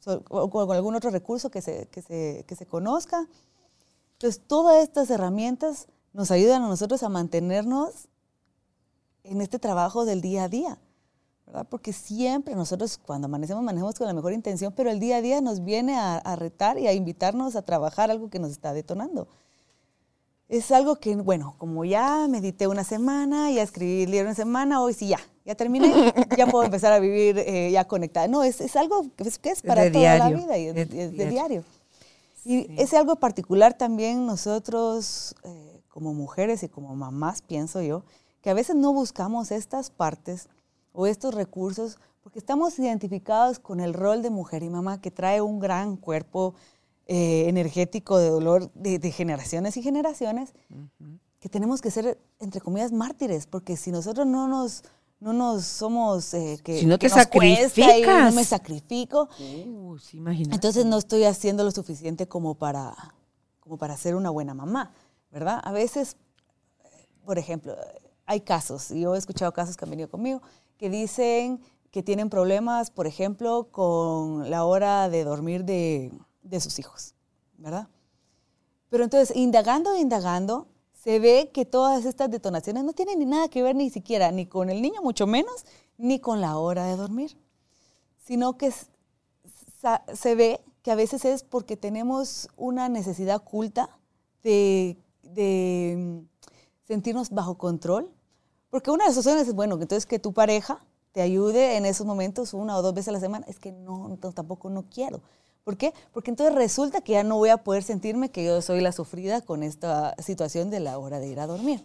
o 0.06 0.50
con 0.50 0.70
algún 0.70 0.94
otro 0.94 1.10
recurso 1.10 1.50
que 1.50 1.62
se, 1.62 1.86
que 1.88 2.02
se, 2.02 2.44
que 2.46 2.56
se 2.56 2.66
conozca. 2.66 3.28
Entonces, 4.14 4.42
todas 4.46 4.82
estas 4.82 5.10
herramientas 5.10 5.88
nos 6.12 6.30
ayudan 6.30 6.62
a 6.62 6.68
nosotros 6.68 7.02
a 7.02 7.08
mantenernos 7.08 8.08
en 9.24 9.40
este 9.40 9.58
trabajo 9.58 10.04
del 10.04 10.20
día 10.20 10.44
a 10.44 10.48
día, 10.48 10.78
¿verdad? 11.46 11.66
Porque 11.68 11.92
siempre 11.92 12.54
nosotros 12.54 12.98
cuando 12.98 13.26
amanecemos 13.26 13.62
manejamos 13.62 13.94
con 13.94 14.06
la 14.06 14.12
mejor 14.12 14.32
intención, 14.32 14.72
pero 14.76 14.90
el 14.90 15.00
día 15.00 15.16
a 15.16 15.22
día 15.22 15.40
nos 15.40 15.64
viene 15.64 15.96
a, 15.96 16.18
a 16.18 16.36
retar 16.36 16.78
y 16.78 16.86
a 16.86 16.92
invitarnos 16.92 17.56
a 17.56 17.62
trabajar 17.62 18.10
algo 18.10 18.30
que 18.30 18.38
nos 18.38 18.50
está 18.50 18.72
detonando. 18.72 19.28
Es 20.48 20.70
algo 20.70 20.96
que, 20.96 21.16
bueno, 21.16 21.54
como 21.58 21.84
ya 21.84 22.26
medité 22.28 22.66
una 22.66 22.84
semana, 22.84 23.50
ya 23.50 23.62
escribí 23.62 24.02
el 24.02 24.10
libro 24.10 24.26
una 24.26 24.34
semana, 24.34 24.82
hoy 24.82 24.92
sí 24.92 25.08
ya, 25.08 25.18
ya 25.46 25.54
terminé, 25.54 25.90
ya 26.36 26.46
puedo 26.46 26.64
empezar 26.64 26.92
a 26.92 26.98
vivir 26.98 27.38
eh, 27.38 27.70
ya 27.72 27.86
conectada. 27.86 28.28
No, 28.28 28.42
es, 28.42 28.60
es 28.60 28.76
algo 28.76 29.06
que 29.16 29.24
es, 29.24 29.38
que 29.38 29.50
es 29.50 29.62
para 29.62 29.82
toda 29.88 29.98
diario, 30.00 30.36
la 30.36 30.42
vida 30.42 30.58
y 30.58 30.66
es, 30.66 30.74
de 30.74 30.82
es 30.82 30.88
de 30.90 31.08
diario. 31.10 31.30
diario. 31.30 31.64
Y 32.44 32.64
Sí. 32.64 32.74
ese 32.76 32.96
algo 32.98 33.16
particular 33.16 33.72
también 33.74 34.26
nosotros, 34.26 35.34
eh, 35.44 35.80
como 35.88 36.12
mujeres 36.12 36.62
y 36.64 36.68
como 36.68 36.94
mamás, 36.96 37.40
pienso 37.40 37.80
yo, 37.82 38.02
que 38.42 38.50
a 38.50 38.54
veces 38.54 38.74
no 38.76 38.92
buscamos 38.92 39.52
estas 39.52 39.90
partes 39.90 40.48
o 40.92 41.06
estos 41.06 41.34
recursos 41.34 41.98
porque 42.22 42.38
estamos 42.40 42.78
identificados 42.78 43.58
con 43.58 43.80
el 43.80 43.94
rol 43.94 44.22
de 44.22 44.30
mujer 44.30 44.62
y 44.64 44.68
mamá 44.70 45.00
que 45.00 45.10
trae 45.10 45.40
un 45.40 45.60
gran 45.60 45.96
cuerpo 45.96 46.54
eh, 47.06 47.48
energético 47.48 48.18
de 48.18 48.28
dolor 48.28 48.70
de, 48.74 48.98
de 48.98 49.10
generaciones 49.10 49.76
y 49.76 49.82
generaciones, 49.82 50.54
que 51.40 51.48
tenemos 51.48 51.80
que 51.80 51.90
ser, 51.90 52.20
entre 52.38 52.60
comillas, 52.60 52.92
mártires, 52.92 53.46
porque 53.46 53.76
si 53.76 53.90
nosotros 53.90 54.26
no 54.26 54.46
nos, 54.46 54.84
no 55.18 55.32
nos 55.32 55.64
somos 55.64 56.32
eh, 56.34 56.60
que 56.62 56.78
Si 56.78 56.86
no 56.86 56.98
que 56.98 57.08
te 57.08 57.14
y 57.14 57.16
no 57.16 57.22
sacrificas. 57.22 58.34
me 58.34 58.44
sacrifico, 58.44 59.28
Uh, 59.38 59.98
sí, 59.98 60.22
entonces 60.50 60.86
no 60.86 60.98
estoy 60.98 61.24
haciendo 61.24 61.64
lo 61.64 61.70
suficiente 61.72 62.28
como 62.28 62.54
para, 62.54 62.94
como 63.58 63.76
para 63.76 63.96
ser 63.96 64.14
una 64.14 64.30
buena 64.30 64.54
mamá, 64.54 64.92
¿verdad? 65.32 65.60
A 65.64 65.72
veces, 65.72 66.16
por 67.24 67.38
ejemplo, 67.38 67.76
hay 68.26 68.40
casos, 68.42 68.92
y 68.92 69.00
yo 69.00 69.16
he 69.16 69.18
escuchado 69.18 69.52
casos 69.52 69.76
que 69.76 69.84
han 69.84 69.90
venido 69.90 70.08
conmigo, 70.08 70.40
que 70.78 70.88
dicen 70.88 71.60
que 71.90 72.02
tienen 72.02 72.30
problemas, 72.30 72.90
por 72.90 73.06
ejemplo, 73.06 73.68
con 73.70 74.48
la 74.48 74.64
hora 74.64 75.08
de 75.08 75.24
dormir 75.24 75.64
de, 75.64 76.10
de 76.42 76.60
sus 76.60 76.78
hijos, 76.78 77.14
¿verdad? 77.58 77.88
Pero 78.90 79.04
entonces, 79.04 79.36
indagando, 79.36 79.96
indagando, 79.96 80.68
se 80.92 81.18
ve 81.18 81.50
que 81.52 81.64
todas 81.64 82.04
estas 82.04 82.30
detonaciones 82.30 82.84
no 82.84 82.92
tienen 82.92 83.18
ni 83.18 83.26
nada 83.26 83.48
que 83.48 83.62
ver 83.62 83.74
ni 83.74 83.90
siquiera 83.90 84.30
ni 84.30 84.46
con 84.46 84.70
el 84.70 84.82
niño, 84.82 85.02
mucho 85.02 85.26
menos, 85.26 85.64
ni 85.98 86.20
con 86.20 86.40
la 86.40 86.58
hora 86.58 86.86
de 86.86 86.96
dormir, 86.96 87.36
sino 88.18 88.56
que 88.56 88.72
se 90.14 90.34
ve 90.34 90.60
que 90.82 90.90
a 90.90 90.94
veces 90.94 91.24
es 91.24 91.42
porque 91.42 91.76
tenemos 91.76 92.48
una 92.56 92.88
necesidad 92.88 93.36
oculta 93.36 93.98
de, 94.42 94.96
de, 95.22 95.94
mm, 95.96 96.46
sentirnos 96.86 97.30
bajo 97.30 97.56
control. 97.56 98.10
Porque 98.70 98.90
una 98.90 99.04
de 99.04 99.10
las 99.10 99.18
opciones 99.18 99.48
es, 99.48 99.54
bueno, 99.54 99.74
entonces 99.74 100.06
que 100.06 100.18
tu 100.18 100.32
pareja 100.32 100.84
te 101.12 101.20
ayude 101.20 101.76
en 101.76 101.84
esos 101.86 102.06
momentos 102.06 102.54
una 102.54 102.76
o 102.76 102.82
dos 102.82 102.94
veces 102.94 103.08
a 103.08 103.12
la 103.12 103.20
semana. 103.20 103.44
Es 103.48 103.58
que 103.58 103.70
no, 103.70 104.08
entonces 104.08 104.34
tampoco 104.34 104.70
no 104.70 104.84
quiero. 104.88 105.20
¿Por 105.64 105.76
qué? 105.76 105.94
porque 106.12 106.30
entonces 106.30 106.54
resulta 106.54 107.02
que 107.02 107.12
ya 107.12 107.22
no 107.22 107.36
voy 107.36 107.50
a 107.50 107.58
poder 107.58 107.84
sentirme 107.84 108.30
que 108.30 108.44
yo 108.44 108.60
soy 108.62 108.80
la 108.80 108.90
sufrida 108.90 109.40
con 109.42 109.62
esta 109.62 110.14
situación 110.18 110.70
de 110.70 110.80
la 110.80 110.98
hora 110.98 111.20
de 111.20 111.28
ir 111.28 111.38
a 111.38 111.46
dormir, 111.46 111.84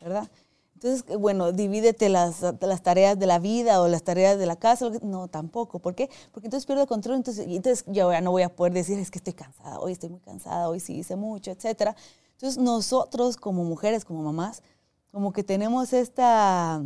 ¿verdad? 0.00 0.28
Entonces, 0.74 1.04
eh, 1.08 1.16
bueno, 1.16 1.52
divídete 1.52 2.08
las, 2.08 2.42
las 2.60 2.82
tareas 2.82 3.18
de 3.18 3.26
la 3.26 3.38
vida 3.38 3.80
o 3.80 3.88
las 3.88 4.02
tareas 4.02 4.38
de 4.38 4.44
la 4.44 4.56
casa. 4.56 4.90
No, 5.02 5.28
tampoco. 5.28 5.78
¿Por 5.78 5.94
qué? 5.94 6.10
Porque 6.30 6.48
entonces 6.48 6.66
pierdo 6.66 6.86
control. 6.86 7.16
Entonces, 7.16 7.46
entonces 7.48 7.84
yo 7.86 8.12
ya 8.12 8.20
no 8.20 8.32
voy 8.32 8.42
a 8.42 8.54
poder 8.54 8.74
decir, 8.74 8.98
es 8.98 9.10
que 9.10 9.18
estoy 9.18 9.32
cansada, 9.32 9.78
hoy 9.78 9.92
estoy 9.92 10.10
muy 10.10 10.20
cansada, 10.20 10.68
hoy 10.68 10.80
sí 10.80 10.94
hice 10.94 11.16
mucho, 11.16 11.52
etcétera. 11.52 11.96
Entonces, 12.32 12.62
nosotros 12.62 13.36
como 13.38 13.64
mujeres, 13.64 14.04
como 14.04 14.22
mamás, 14.22 14.62
como 15.10 15.32
que 15.32 15.42
tenemos 15.42 15.94
esta, 15.94 16.82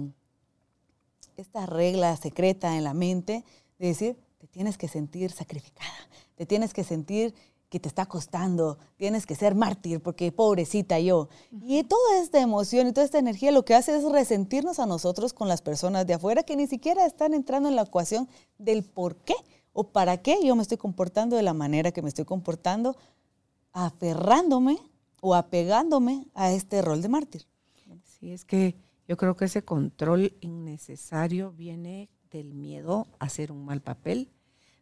esta 1.37 1.67
regla 1.67 2.17
secreta 2.17 2.77
en 2.77 2.85
la 2.85 2.95
mente 2.95 3.45
de 3.79 3.87
decir, 3.89 4.17
tienes 4.59 4.77
que 4.77 4.89
sentir 4.89 5.31
sacrificada, 5.31 5.87
te 6.35 6.45
tienes 6.45 6.75
que 6.75 6.83
sentir 6.83 7.33
que 7.69 7.79
te 7.79 7.87
está 7.87 8.07
costando, 8.07 8.77
tienes 8.97 9.25
que 9.25 9.37
ser 9.37 9.55
mártir 9.55 10.03
porque 10.03 10.33
pobrecita 10.33 10.99
yo. 10.99 11.29
Y 11.53 11.85
toda 11.85 12.21
esta 12.21 12.41
emoción 12.41 12.89
y 12.89 12.93
toda 12.93 13.05
esta 13.05 13.21
energía 13.21 13.53
lo 13.53 13.65
que 13.65 13.77
hace 13.77 13.97
es 13.97 14.03
resentirnos 14.03 14.81
a 14.81 14.87
nosotros 14.87 15.33
con 15.33 15.47
las 15.47 15.63
personas 15.63 16.09
de 16.09 16.15
afuera 16.15 16.43
que 16.43 16.57
ni 16.57 16.67
siquiera 16.67 17.07
están 17.07 17.35
entrando 17.35 17.69
en 17.69 17.77
la 17.77 17.83
ecuación 17.83 18.29
del 18.59 18.83
por 18.83 19.15
qué 19.19 19.37
o 19.73 19.93
para 19.93 20.17
qué 20.23 20.41
yo 20.43 20.57
me 20.57 20.63
estoy 20.63 20.79
comportando 20.79 21.37
de 21.37 21.45
la 21.45 21.55
manera 21.55 21.93
que 21.93 22.03
me 22.03 22.09
estoy 22.09 22.25
comportando, 22.25 22.97
aferrándome 23.73 24.77
o 25.21 25.37
apegándome 25.37 26.27
a 26.35 26.51
este 26.51 26.83
rol 26.83 27.01
de 27.01 27.09
mártir. 27.09 27.47
Sí, 28.03 28.33
es 28.33 28.45
que 28.45 28.75
yo 29.07 29.17
creo 29.17 29.37
que 29.37 29.45
ese 29.45 29.63
control 29.63 30.37
innecesario 30.41 31.53
viene 31.53 32.11
del 32.29 32.55
miedo 32.55 33.07
a 33.21 33.27
hacer 33.27 33.53
un 33.53 33.65
mal 33.65 33.81
papel, 33.81 34.33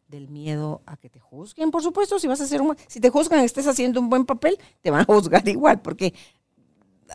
del 0.09 0.29
miedo 0.29 0.83
a 0.87 0.97
que 0.97 1.11
te 1.11 1.21
juzguen. 1.21 1.71
Por 1.71 1.83
supuesto, 1.83 2.19
si 2.19 2.29
vas 2.29 2.41
a 2.41 2.45
hacer 2.45 2.63
un, 2.63 2.77
si 2.87 3.01
te 3.01 3.11
juzgan, 3.11 3.41
estés 3.41 3.67
haciendo 3.67 4.01
un 4.01 4.09
buen 4.09 4.25
papel, 4.25 4.59
te 4.83 4.91
van 4.91 5.01
a 5.01 5.05
juzgar 5.05 5.47
igual, 5.49 5.81
porque 5.81 6.15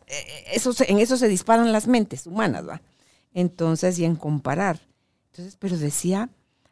eh, 0.08 0.46
eso 0.54 0.72
en 0.88 1.00
eso 1.00 1.18
se 1.18 1.28
disparan 1.28 1.72
las 1.72 1.88
mentes 1.88 2.28
humanas, 2.28 2.68
¿va? 2.68 2.82
Entonces, 3.34 3.98
y 4.00 4.06
en 4.06 4.16
comparar. 4.16 4.82
Entonces, 5.32 5.56
pero 5.58 5.78
decía 5.78 6.30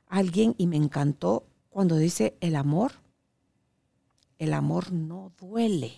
alguien 0.08 0.56
y 0.58 0.68
me 0.68 0.76
encantó 0.76 1.46
cuando 1.70 1.96
dice 1.96 2.36
el 2.42 2.56
amor, 2.56 2.94
el 4.38 4.54
amor 4.54 4.92
no 4.92 5.32
duele. 5.40 5.94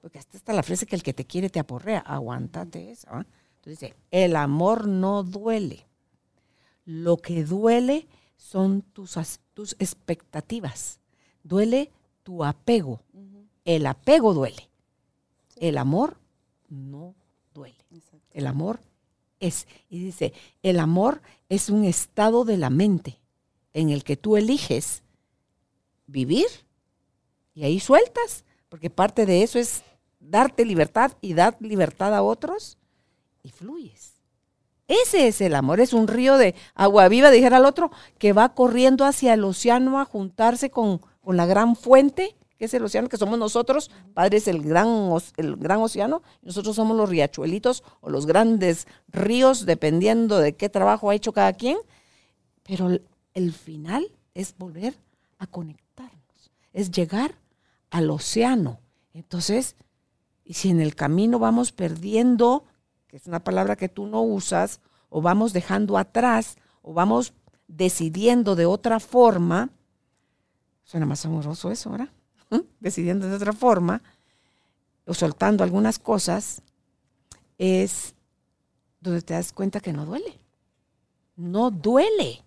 Porque 0.00 0.18
hasta 0.18 0.36
está 0.36 0.52
la 0.52 0.62
frase 0.62 0.86
que 0.86 0.96
el 0.96 1.02
que 1.02 1.14
te 1.14 1.26
quiere 1.26 1.50
te 1.50 1.58
aporrea. 1.58 2.00
Aguántate 2.00 2.90
esa. 2.90 3.10
¿va? 3.10 3.26
Entonces 3.56 3.80
dice, 3.80 3.94
el 4.10 4.36
amor 4.36 4.86
no 4.86 5.22
duele. 5.22 5.86
Lo 6.84 7.16
que 7.16 7.44
duele 7.44 8.06
son 8.36 8.82
tus, 8.82 9.18
tus 9.54 9.76
expectativas. 9.78 11.00
Duele 11.42 11.90
tu 12.22 12.44
apego. 12.44 13.00
El 13.64 13.86
apego 13.86 14.34
duele. 14.34 14.68
El 15.56 15.78
amor 15.78 16.18
no 16.68 17.14
duele. 17.54 17.76
El 18.30 18.46
amor 18.46 18.80
es. 19.40 19.66
Y 19.88 19.98
dice, 19.98 20.32
el 20.62 20.78
amor 20.78 21.22
es 21.48 21.70
un 21.70 21.84
estado 21.84 22.44
de 22.44 22.56
la 22.56 22.70
mente 22.70 23.18
en 23.72 23.90
el 23.90 24.04
que 24.04 24.16
tú 24.16 24.36
eliges 24.36 25.02
vivir 26.06 26.46
y 27.54 27.64
ahí 27.64 27.80
sueltas, 27.80 28.44
porque 28.68 28.90
parte 28.90 29.26
de 29.26 29.42
eso 29.42 29.58
es 29.58 29.82
darte 30.20 30.64
libertad 30.64 31.12
y 31.20 31.34
dar 31.34 31.56
libertad 31.60 32.14
a 32.14 32.22
otros 32.22 32.78
y 33.42 33.50
fluyes. 33.50 34.15
Ese 34.88 35.26
es 35.26 35.40
el 35.40 35.54
amor, 35.54 35.80
es 35.80 35.92
un 35.92 36.06
río 36.06 36.36
de 36.38 36.54
agua 36.74 37.08
viva, 37.08 37.30
dijera 37.30 37.58
el 37.58 37.64
otro, 37.64 37.90
que 38.18 38.32
va 38.32 38.54
corriendo 38.54 39.04
hacia 39.04 39.34
el 39.34 39.44
océano 39.44 40.00
a 40.00 40.04
juntarse 40.04 40.70
con, 40.70 41.00
con 41.20 41.36
la 41.36 41.46
gran 41.46 41.74
fuente, 41.74 42.36
que 42.56 42.66
es 42.66 42.74
el 42.74 42.84
océano, 42.84 43.08
que 43.08 43.16
somos 43.16 43.38
nosotros, 43.38 43.90
Padre 44.14 44.38
es 44.38 44.48
el 44.48 44.62
gran, 44.62 45.10
el 45.36 45.56
gran 45.56 45.80
océano, 45.80 46.22
nosotros 46.42 46.76
somos 46.76 46.96
los 46.96 47.08
riachuelitos 47.08 47.82
o 48.00 48.10
los 48.10 48.26
grandes 48.26 48.86
ríos, 49.08 49.66
dependiendo 49.66 50.38
de 50.38 50.54
qué 50.54 50.68
trabajo 50.68 51.10
ha 51.10 51.14
hecho 51.14 51.32
cada 51.32 51.52
quien, 51.52 51.78
pero 52.62 52.90
el 53.34 53.52
final 53.52 54.06
es 54.34 54.56
volver 54.56 54.94
a 55.38 55.46
conectarnos, 55.46 56.52
es 56.72 56.90
llegar 56.90 57.34
al 57.90 58.10
océano. 58.10 58.78
Entonces, 59.12 59.76
y 60.44 60.54
si 60.54 60.70
en 60.70 60.80
el 60.80 60.94
camino 60.94 61.38
vamos 61.38 61.72
perdiendo, 61.72 62.64
que 63.16 63.20
es 63.22 63.26
una 63.28 63.42
palabra 63.42 63.76
que 63.76 63.88
tú 63.88 64.06
no 64.06 64.20
usas, 64.20 64.82
o 65.08 65.22
vamos 65.22 65.54
dejando 65.54 65.96
atrás, 65.96 66.58
o 66.82 66.92
vamos 66.92 67.32
decidiendo 67.66 68.56
de 68.56 68.66
otra 68.66 69.00
forma, 69.00 69.70
suena 70.84 71.06
más 71.06 71.24
amoroso 71.24 71.70
eso, 71.70 71.88
¿verdad? 71.88 72.10
¿Mm? 72.50 72.60
Decidiendo 72.78 73.26
de 73.26 73.36
otra 73.36 73.54
forma, 73.54 74.02
o 75.06 75.14
soltando 75.14 75.64
algunas 75.64 75.98
cosas, 75.98 76.60
es 77.56 78.14
donde 79.00 79.22
te 79.22 79.32
das 79.32 79.50
cuenta 79.50 79.80
que 79.80 79.94
no 79.94 80.04
duele. 80.04 80.38
No 81.36 81.70
duele. 81.70 82.44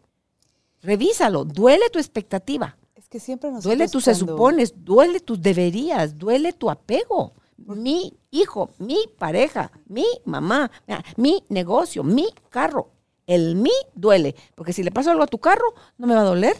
Revísalo, 0.83 1.45
duele 1.45 1.89
tu 1.89 1.97
expectativa. 1.97 2.77
Es 2.93 3.09
que 3.09 3.19
siempre 3.19 3.49
nos 3.51 3.63
Duele 3.63 3.87
tu 3.87 4.01
se 4.01 4.13
supones, 4.13 4.75
duele 4.85 5.19
tus 5.19 5.41
deberías, 5.41 6.15
duele 6.15 6.53
tu 6.53 6.69
apego. 6.69 7.33
Mi 7.65 8.13
hijo, 8.31 8.71
mi 8.79 8.97
pareja, 9.17 9.71
mi 9.87 10.05
mamá, 10.25 10.71
mi 11.17 11.43
negocio, 11.49 12.03
mi 12.03 12.27
carro. 12.49 12.91
El 13.27 13.55
mi 13.55 13.71
duele. 13.93 14.35
Porque 14.55 14.73
si 14.73 14.81
le 14.83 14.91
pasa 14.91 15.11
algo 15.11 15.23
a 15.23 15.27
tu 15.27 15.37
carro, 15.39 15.73
no 15.97 16.07
me 16.07 16.15
va 16.15 16.21
a 16.21 16.25
doler. 16.25 16.55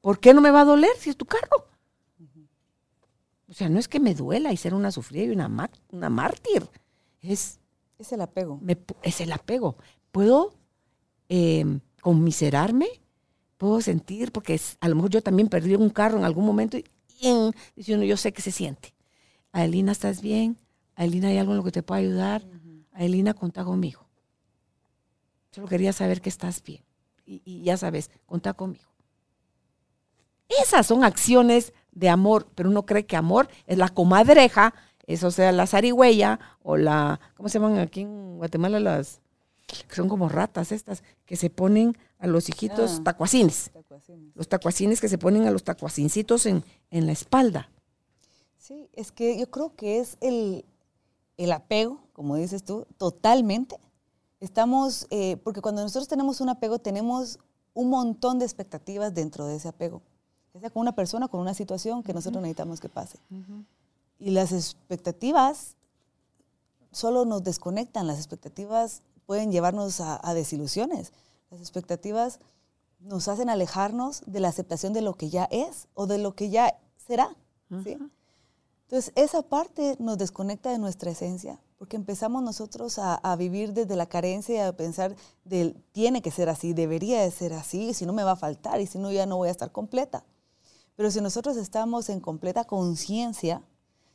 ¿Por 0.00 0.20
qué 0.20 0.34
no 0.34 0.40
me 0.40 0.50
va 0.50 0.60
a 0.60 0.64
doler 0.66 0.90
si 0.98 1.10
es 1.10 1.16
tu 1.16 1.24
carro? 1.24 1.68
O 3.48 3.52
sea, 3.52 3.68
no 3.68 3.78
es 3.78 3.88
que 3.88 4.00
me 4.00 4.14
duela 4.14 4.52
y 4.52 4.56
ser 4.56 4.74
una 4.74 4.90
sufrida 4.90 5.24
y 5.24 5.30
una, 5.30 5.70
una 5.92 6.10
mártir. 6.10 6.68
Es, 7.22 7.60
Es 7.98 8.12
el 8.12 8.20
apego. 8.20 8.58
me 8.60 8.76
es 9.02 9.20
el 9.20 9.32
apego. 9.32 9.76
Puedo 10.12 10.52
eh, 11.28 11.64
conmiserarme, 12.02 12.88
puedo 13.56 13.80
sentir, 13.80 14.32
porque 14.32 14.54
es- 14.54 14.76
a 14.80 14.88
lo 14.88 14.96
mejor 14.96 15.10
yo 15.10 15.22
también 15.22 15.48
perdí 15.48 15.74
un 15.76 15.90
carro 15.90 16.18
en 16.18 16.24
algún 16.24 16.44
momento 16.44 16.76
y, 16.76 16.84
y 17.20 17.28
en- 17.92 18.02
yo 18.02 18.16
sé 18.16 18.32
que 18.32 18.42
se 18.42 18.52
siente. 18.52 18.92
Adelina, 19.56 19.92
¿estás 19.92 20.20
bien? 20.20 20.58
Adelina, 20.96 21.28
¿hay 21.28 21.38
algo 21.38 21.52
en 21.52 21.56
lo 21.58 21.64
que 21.64 21.72
te 21.72 21.82
pueda 21.82 22.00
ayudar? 22.00 22.44
Adelina, 22.92 23.32
contá 23.32 23.64
conmigo. 23.64 24.06
Solo 25.50 25.66
quería 25.66 25.94
saber 25.94 26.20
que 26.20 26.28
estás 26.28 26.62
bien. 26.62 26.82
Y, 27.24 27.40
y 27.44 27.62
ya 27.62 27.78
sabes, 27.78 28.10
contá 28.26 28.52
conmigo. 28.52 28.84
Esas 30.62 30.86
son 30.86 31.04
acciones 31.04 31.72
de 31.92 32.10
amor, 32.10 32.48
pero 32.54 32.68
uno 32.68 32.84
cree 32.84 33.06
que 33.06 33.16
amor 33.16 33.48
es 33.66 33.78
la 33.78 33.88
comadreja, 33.88 34.74
eso 35.06 35.30
sea 35.30 35.52
la 35.52 35.66
zarigüeya 35.66 36.38
o 36.62 36.76
la, 36.76 37.18
¿cómo 37.34 37.48
se 37.48 37.58
llaman 37.58 37.78
aquí 37.78 38.02
en 38.02 38.36
Guatemala 38.36 38.78
las, 38.78 39.20
que 39.66 39.94
son 39.94 40.06
como 40.10 40.28
ratas 40.28 40.70
estas, 40.70 41.02
que 41.24 41.36
se 41.36 41.48
ponen 41.48 41.96
a 42.18 42.26
los 42.26 42.50
hijitos 42.50 42.98
Ah. 42.98 43.04
tacuacines, 43.04 43.70
los 44.34 44.48
tacuacines 44.48 45.00
que 45.00 45.08
se 45.08 45.16
ponen 45.16 45.46
a 45.46 45.50
los 45.50 45.64
tacuacincitos 45.64 46.44
en, 46.44 46.62
en 46.90 47.06
la 47.06 47.12
espalda. 47.12 47.70
Sí, 48.66 48.90
es 48.94 49.12
que 49.12 49.38
yo 49.38 49.48
creo 49.48 49.76
que 49.76 50.00
es 50.00 50.16
el, 50.20 50.64
el 51.36 51.52
apego, 51.52 52.00
como 52.12 52.34
dices 52.34 52.64
tú, 52.64 52.84
totalmente. 52.98 53.78
Estamos, 54.40 55.06
eh, 55.10 55.36
porque 55.44 55.60
cuando 55.60 55.82
nosotros 55.82 56.08
tenemos 56.08 56.40
un 56.40 56.48
apego, 56.48 56.80
tenemos 56.80 57.38
un 57.74 57.90
montón 57.90 58.40
de 58.40 58.44
expectativas 58.44 59.14
dentro 59.14 59.46
de 59.46 59.54
ese 59.54 59.68
apego. 59.68 60.02
Ya 60.52 60.58
sea 60.58 60.70
con 60.70 60.80
una 60.80 60.96
persona, 60.96 61.28
con 61.28 61.38
una 61.38 61.54
situación 61.54 62.02
que 62.02 62.12
nosotros 62.12 62.42
necesitamos 62.42 62.80
que 62.80 62.88
pase. 62.88 63.20
Y 64.18 64.30
las 64.30 64.50
expectativas 64.50 65.76
solo 66.90 67.24
nos 67.24 67.44
desconectan, 67.44 68.08
las 68.08 68.18
expectativas 68.18 69.02
pueden 69.26 69.52
llevarnos 69.52 70.00
a, 70.00 70.18
a 70.28 70.34
desilusiones. 70.34 71.12
Las 71.52 71.60
expectativas 71.60 72.40
nos 72.98 73.28
hacen 73.28 73.48
alejarnos 73.48 74.24
de 74.26 74.40
la 74.40 74.48
aceptación 74.48 74.92
de 74.92 75.02
lo 75.02 75.14
que 75.14 75.30
ya 75.30 75.44
es 75.52 75.86
o 75.94 76.08
de 76.08 76.18
lo 76.18 76.34
que 76.34 76.50
ya 76.50 76.76
será. 76.96 77.36
¿sí? 77.84 77.96
Entonces, 78.86 79.12
esa 79.16 79.42
parte 79.42 79.96
nos 79.98 80.16
desconecta 80.16 80.70
de 80.70 80.78
nuestra 80.78 81.10
esencia, 81.10 81.60
porque 81.76 81.96
empezamos 81.96 82.40
nosotros 82.44 83.00
a, 83.00 83.34
vivir 83.36 83.72
desde 83.72 83.96
la 83.96 84.06
carencia 84.06 84.54
y 84.54 84.58
a 84.60 84.76
pensar 84.76 85.16
del 85.44 85.74
tiene 85.90 86.22
que 86.22 86.30
ser 86.30 86.48
así, 86.48 86.72
debería 86.72 87.20
de 87.20 87.32
ser 87.32 87.52
así, 87.52 87.94
si 87.94 88.06
no 88.06 88.12
me 88.12 88.22
va 88.22 88.32
a 88.32 88.36
faltar 88.36 88.80
y 88.80 88.86
si 88.86 88.98
no 88.98 89.10
ya 89.10 89.26
no 89.26 89.38
voy 89.38 89.48
a 89.48 89.50
estar 89.50 89.72
completa. 89.72 90.24
Pero 90.94 91.10
si 91.10 91.20
nosotros 91.20 91.56
estamos 91.56 92.08
en 92.08 92.20
completa 92.20 92.64
conciencia, 92.64 93.60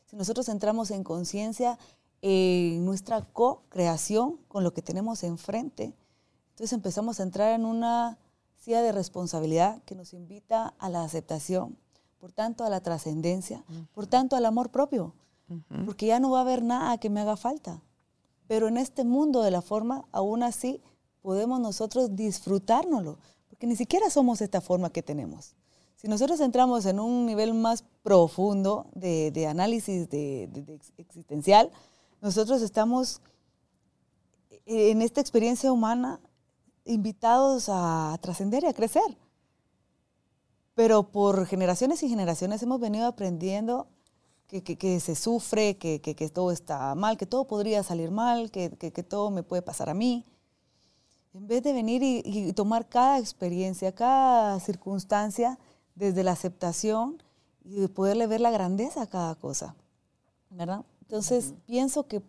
si 0.06 0.16
nosotros 0.16 0.48
entramos 0.48 0.90
en 0.92 1.04
conciencia 1.04 1.78
en 2.22 2.86
nuestra 2.86 3.26
co-creación 3.26 4.38
con 4.48 4.64
lo 4.64 4.74
que 4.74 4.82
tenemos 4.82 5.24
enfrente, 5.24 5.94
entonces 6.52 6.72
empezamos 6.72 7.20
a 7.20 7.24
entrar 7.24 7.54
en 7.54 7.66
una 7.66 8.18
silla 8.56 8.82
de 8.82 8.94
responsabilidad 8.94 9.84
que 9.84 9.96
nos 9.96 10.14
invita 10.14 10.76
a 10.80 10.90
la 10.90 11.04
aceptación, 11.04 11.78
por 12.22 12.32
tanto 12.32 12.64
a 12.64 12.70
la 12.70 12.82
trascendencia, 12.82 13.66
uh 13.68 13.74
-huh. 13.74 13.88
por 13.96 14.06
tanto 14.06 14.36
al 14.36 14.46
amor 14.46 14.70
propio, 14.70 15.14
uh 15.50 15.56
-huh. 15.56 15.86
porque 15.86 16.06
ya 16.06 16.20
no 16.20 16.30
va 16.30 16.38
a 16.38 16.42
haber 16.42 16.62
nada 16.64 17.00
que 17.00 17.10
me 17.10 17.20
haga 17.20 17.36
falta. 17.36 17.82
Pero 18.48 18.68
en 18.68 18.78
este 18.78 19.04
mundo 19.04 19.42
de 19.42 19.50
la 19.50 19.62
forma, 19.62 20.06
aún 20.12 20.44
así, 20.44 20.82
podemos 21.24 21.60
nosotros 21.60 22.16
disfrutárnoslo, 22.16 23.18
porque 23.50 23.66
ni 23.66 23.76
siquiera 23.76 24.10
somos 24.12 24.40
esta 24.42 24.62
forma 24.62 24.92
que 24.92 25.02
tenemos. 25.02 25.56
Si 25.96 26.08
nosotros 26.08 26.40
entramos 26.40 26.86
en 26.86 27.00
un 27.00 27.26
nivel 27.26 27.54
más 27.56 27.84
profundo 28.04 28.86
de, 28.94 29.32
de 29.32 29.48
análisis 29.48 30.08
de, 30.10 30.48
de, 30.52 30.62
de 30.62 30.80
existencial, 30.98 31.72
nosotros 32.22 32.62
estamos 32.62 33.22
en 34.66 35.02
esta 35.02 35.22
experiencia 35.22 35.72
humana 35.72 36.20
invitados 36.86 37.66
a 37.68 38.18
trascender 38.22 38.64
y 38.64 38.68
a 38.68 38.74
crecer. 38.74 39.18
Pero 40.76 41.12
por 41.12 41.46
generaciones 41.46 42.02
y 42.04 42.10
generaciones 42.10 42.64
hemos 42.64 42.80
venido 42.80 43.08
aprendiendo 43.08 43.88
que, 44.48 44.64
que, 44.64 44.78
que 44.78 45.00
se 45.00 45.16
sufre, 45.16 45.78
que, 45.78 46.02
que, 46.02 46.30
todo 46.30 46.52
está 46.52 46.94
mal, 46.96 47.18
que 47.18 47.26
todo 47.26 47.46
podría 47.48 47.84
salir 47.84 48.12
mal, 48.12 48.52
que, 48.52 48.70
todo 49.08 49.32
me 49.32 49.44
puede 49.44 49.62
pasar 49.62 49.90
a 49.90 49.94
mí. 49.94 50.26
En 51.34 51.48
vez 51.48 51.64
de 51.64 51.72
venir 51.72 52.04
y, 52.04 52.22
y, 52.26 52.52
tomar 52.52 52.90
cada 52.90 53.20
experiencia, 53.20 53.94
cada 53.94 54.60
circunstancia 54.60 55.58
desde 55.96 56.24
la 56.24 56.34
aceptación 56.34 57.24
y 57.64 57.76
de 57.76 57.88
poderle 57.88 58.28
ver 58.28 58.42
la 58.42 58.52
grandeza 58.52 59.04
a 59.04 59.08
cada 59.08 59.36
cosa. 59.36 59.76
¿Verdad? 60.50 60.84
Entonces, 61.02 61.52
uh 61.52 61.54
-huh. 61.54 61.60
pienso 61.66 62.08
que, 62.08 62.22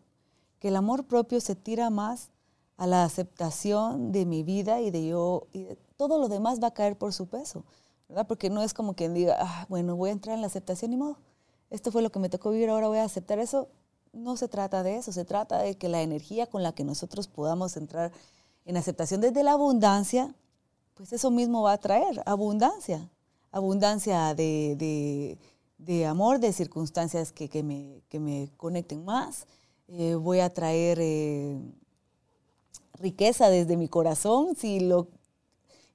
que 0.61 0.69
el 0.69 0.77
amor 0.77 1.05
propio 1.05 1.41
se 1.41 1.57
tira 1.57 1.91
más 1.91 2.31
a 2.77 2.87
la 2.87 3.05
aceptación 3.05 4.13
de 4.13 4.27
mi 4.27 4.43
vida 4.45 4.81
y 4.81 4.91
de 4.91 5.07
yo, 5.07 5.47
y 5.53 5.65
de, 5.65 5.77
todo 5.97 6.19
lo 6.19 6.29
demás 6.29 6.61
va 6.63 6.69
a 6.69 6.75
caer 6.75 6.97
por 6.97 7.13
su 7.13 7.27
peso, 7.27 7.65
Porque 8.29 8.51
no 8.51 8.63
es 8.63 8.75
como 8.75 8.95
quien 8.95 9.15
diga, 9.15 9.37
ah, 9.41 9.67
bueno, 9.69 9.97
voy 9.97 10.11
a 10.11 10.13
entrar 10.13 10.35
en 10.35 10.41
la 10.41 10.47
aceptación 10.47 10.91
ni 10.91 10.97
modo, 10.97 11.17
esto 11.71 11.91
fue 11.91 12.03
lo 12.03 12.11
que 12.11 12.19
me 12.19 12.29
tocó 12.29 12.51
vivir, 12.51 12.69
ahora 12.69 12.89
voy 12.89 12.99
a 12.99 13.05
aceptar 13.05 13.39
eso. 13.39 13.69
No 14.13 14.37
se 14.37 14.47
trata 14.49 14.83
de 14.83 14.97
eso, 14.97 15.11
se 15.11 15.25
trata 15.25 15.63
de 15.63 15.77
que 15.77 15.89
la 15.89 16.03
energía 16.03 16.47
con 16.47 16.63
la 16.63 16.73
que 16.73 16.85
nosotros 16.85 17.29
podamos 17.29 17.77
entrar 17.79 18.13
en 18.67 18.77
aceptación 18.77 19.23
desde 19.23 19.43
la 19.43 19.53
abundancia, 19.53 20.35
pues 20.95 21.13
eso 21.15 21.31
mismo 21.31 21.63
va 21.63 21.73
a 21.73 21.79
traer 21.79 22.23
abundancia, 22.27 23.11
abundancia 23.51 24.35
de, 24.35 24.77
de, 24.77 25.39
de 25.79 26.05
amor, 26.05 26.41
de 26.41 26.53
circunstancias 26.53 27.33
que, 27.33 27.49
que, 27.49 27.63
me, 27.63 28.03
que 28.11 28.21
me 28.21 28.51
conecten 28.59 29.05
más, 29.05 29.47
eh, 29.89 30.15
voy 30.15 30.41
a 30.41 30.51
traer... 30.51 30.99
Eh, 31.01 31.59
riqueza 33.03 33.51
desde 33.51 33.77
mi 33.77 33.89
corazón, 33.89 34.55
si 34.57 34.81
lo 34.81 35.09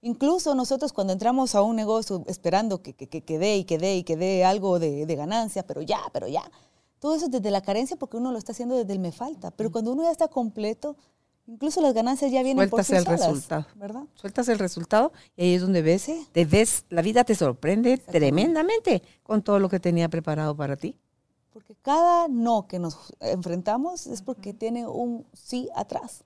incluso 0.07 0.55
nosotros 0.55 0.93
cuando 0.93 1.13
entramos 1.13 1.53
a 1.53 1.61
un 1.61 1.75
negocio 1.75 2.23
esperando 2.27 2.81
que, 2.81 2.93
que, 2.93 3.07
que 3.07 3.39
dé 3.39 3.57
y 3.57 3.65
que 3.65 3.77
dé 3.77 3.97
y 3.97 4.03
que 4.03 4.15
dé 4.15 4.45
algo 4.45 4.79
de, 4.79 5.05
de, 5.05 5.15
ganancia, 5.15 5.67
pero 5.67 5.81
ya, 5.81 5.99
pero 6.13 6.27
ya, 6.27 6.43
todo 6.99 7.15
eso 7.15 7.25
es 7.25 7.31
desde 7.31 7.51
la 7.51 7.61
carencia 7.61 7.97
porque 7.97 8.17
uno 8.17 8.31
lo 8.31 8.37
está 8.37 8.53
haciendo 8.53 8.75
desde 8.75 8.93
el 8.93 8.99
me 8.99 9.11
falta, 9.11 9.51
pero 9.51 9.71
cuando 9.71 9.91
uno 9.91 10.03
ya 10.03 10.11
está 10.11 10.29
completo, 10.29 10.95
incluso 11.45 11.81
las 11.81 11.93
ganancias 11.93 12.31
ya 12.31 12.41
vienen 12.41 12.69
Sueltas 12.69 12.87
por 12.87 12.95
sí 12.95 12.95
el 12.95 13.03
solas, 13.03 13.19
resultado, 13.19 13.65
¿verdad? 13.75 14.03
Sueltas 14.15 14.47
el 14.47 14.59
resultado 14.59 15.11
y 15.35 15.43
ahí 15.43 15.53
es 15.55 15.61
donde 15.61 15.81
ves, 15.81 16.03
sí. 16.03 16.27
te 16.31 16.45
ves, 16.45 16.85
la 16.89 17.01
vida 17.01 17.25
te 17.25 17.35
sorprende 17.35 17.97
tremendamente 17.97 19.03
con 19.23 19.41
todo 19.41 19.59
lo 19.59 19.67
que 19.67 19.79
tenía 19.79 20.07
preparado 20.07 20.55
para 20.55 20.77
ti. 20.77 20.95
Porque 21.51 21.75
cada 21.81 22.27
no 22.27 22.67
que 22.67 22.79
nos 22.79 23.13
enfrentamos 23.19 24.07
es 24.07 24.21
porque 24.21 24.51
uh 24.51 24.53
-huh. 24.53 24.57
tiene 24.59 24.87
un 24.87 25.25
sí 25.33 25.69
atrás. 25.75 26.23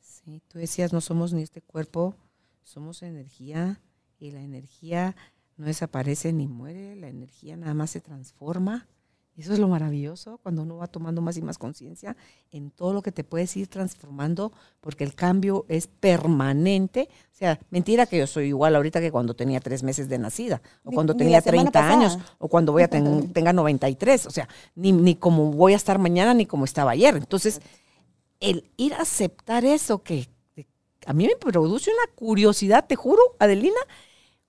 Sí, 0.00 0.42
tú 0.48 0.58
decías, 0.58 0.92
no 0.92 1.00
somos 1.00 1.32
ni 1.32 1.42
este 1.42 1.60
cuerpo, 1.60 2.14
somos 2.68 3.02
energía 3.02 3.80
y 4.18 4.30
la 4.30 4.42
energía 4.42 5.16
no 5.56 5.66
desaparece 5.66 6.32
ni 6.34 6.46
muere, 6.46 6.96
la 6.96 7.08
energía 7.08 7.56
nada 7.56 7.72
más 7.72 7.90
se 7.90 8.00
transforma. 8.00 8.86
Eso 9.36 9.52
es 9.52 9.60
lo 9.60 9.68
maravilloso 9.68 10.38
cuando 10.42 10.62
uno 10.62 10.76
va 10.76 10.88
tomando 10.88 11.22
más 11.22 11.36
y 11.36 11.42
más 11.42 11.58
conciencia 11.58 12.16
en 12.50 12.70
todo 12.70 12.92
lo 12.92 13.02
que 13.02 13.12
te 13.12 13.22
puedes 13.22 13.56
ir 13.56 13.68
transformando, 13.68 14.52
porque 14.80 15.04
el 15.04 15.14
cambio 15.14 15.64
es 15.68 15.86
permanente. 15.86 17.08
O 17.32 17.36
sea, 17.36 17.58
mentira 17.70 18.04
que 18.04 18.18
yo 18.18 18.26
soy 18.26 18.48
igual 18.48 18.74
ahorita 18.74 19.00
que 19.00 19.12
cuando 19.12 19.34
tenía 19.34 19.60
tres 19.60 19.84
meses 19.84 20.08
de 20.08 20.18
nacida, 20.18 20.60
o 20.82 20.90
cuando 20.90 21.14
tenía 21.14 21.38
ni 21.38 21.44
30 21.44 21.88
años, 21.88 22.18
o 22.38 22.48
cuando 22.48 22.72
voy 22.72 22.82
a 22.82 22.88
ten, 22.88 23.32
tenga 23.32 23.52
93. 23.52 24.26
O 24.26 24.30
sea, 24.30 24.48
ni, 24.74 24.92
ni 24.92 25.14
como 25.14 25.52
voy 25.52 25.72
a 25.72 25.76
estar 25.76 25.98
mañana, 25.98 26.34
ni 26.34 26.44
como 26.44 26.64
estaba 26.64 26.90
ayer. 26.90 27.16
Entonces, 27.16 27.62
el 28.40 28.70
ir 28.76 28.92
a 28.94 29.02
aceptar 29.02 29.64
eso 29.64 30.02
que 30.02 30.28
a 31.08 31.14
mí 31.14 31.26
me 31.26 31.36
produce 31.36 31.90
una 31.90 32.14
curiosidad, 32.14 32.84
te 32.86 32.94
juro, 32.94 33.22
Adelina, 33.38 33.80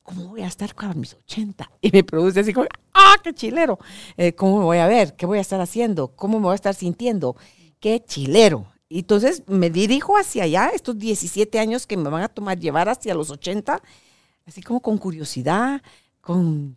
¿cómo 0.04 0.28
voy 0.28 0.42
a 0.42 0.48
estar 0.48 0.76
con 0.76 1.00
mis 1.00 1.14
80? 1.14 1.72
Y 1.80 1.90
me 1.90 2.04
produce 2.04 2.42
así 2.42 2.52
como, 2.52 2.68
¡ah, 2.94 3.16
qué 3.24 3.34
chilero! 3.34 3.80
Eh, 4.18 4.34
¿Cómo 4.34 4.58
me 4.60 4.66
voy 4.66 4.78
a 4.80 4.88
ver? 4.88 5.16
¿Qué 5.16 5.26
voy 5.26 5.38
a 5.38 5.42
estar 5.42 5.62
haciendo? 5.62 6.10
¿Cómo 6.18 6.38
me 6.38 6.44
voy 6.44 6.52
a 6.52 6.56
estar 6.56 6.76
sintiendo? 6.76 7.38
¡Qué 7.80 8.04
chilero! 8.06 8.68
Y 8.90 9.00
entonces 9.00 9.44
me 9.48 9.70
dirijo 9.70 10.18
hacia 10.18 10.44
allá, 10.44 10.72
estos 10.74 10.98
17 10.98 11.60
años 11.60 11.88
que 11.88 11.96
me 11.96 12.10
van 12.10 12.24
a 12.24 12.28
tomar 12.28 12.60
llevar 12.60 12.90
hacia 12.90 13.16
los 13.16 13.30
80, 13.30 13.82
así 14.46 14.62
como 14.62 14.82
con 14.82 14.98
curiosidad, 14.98 15.82
con 16.20 16.76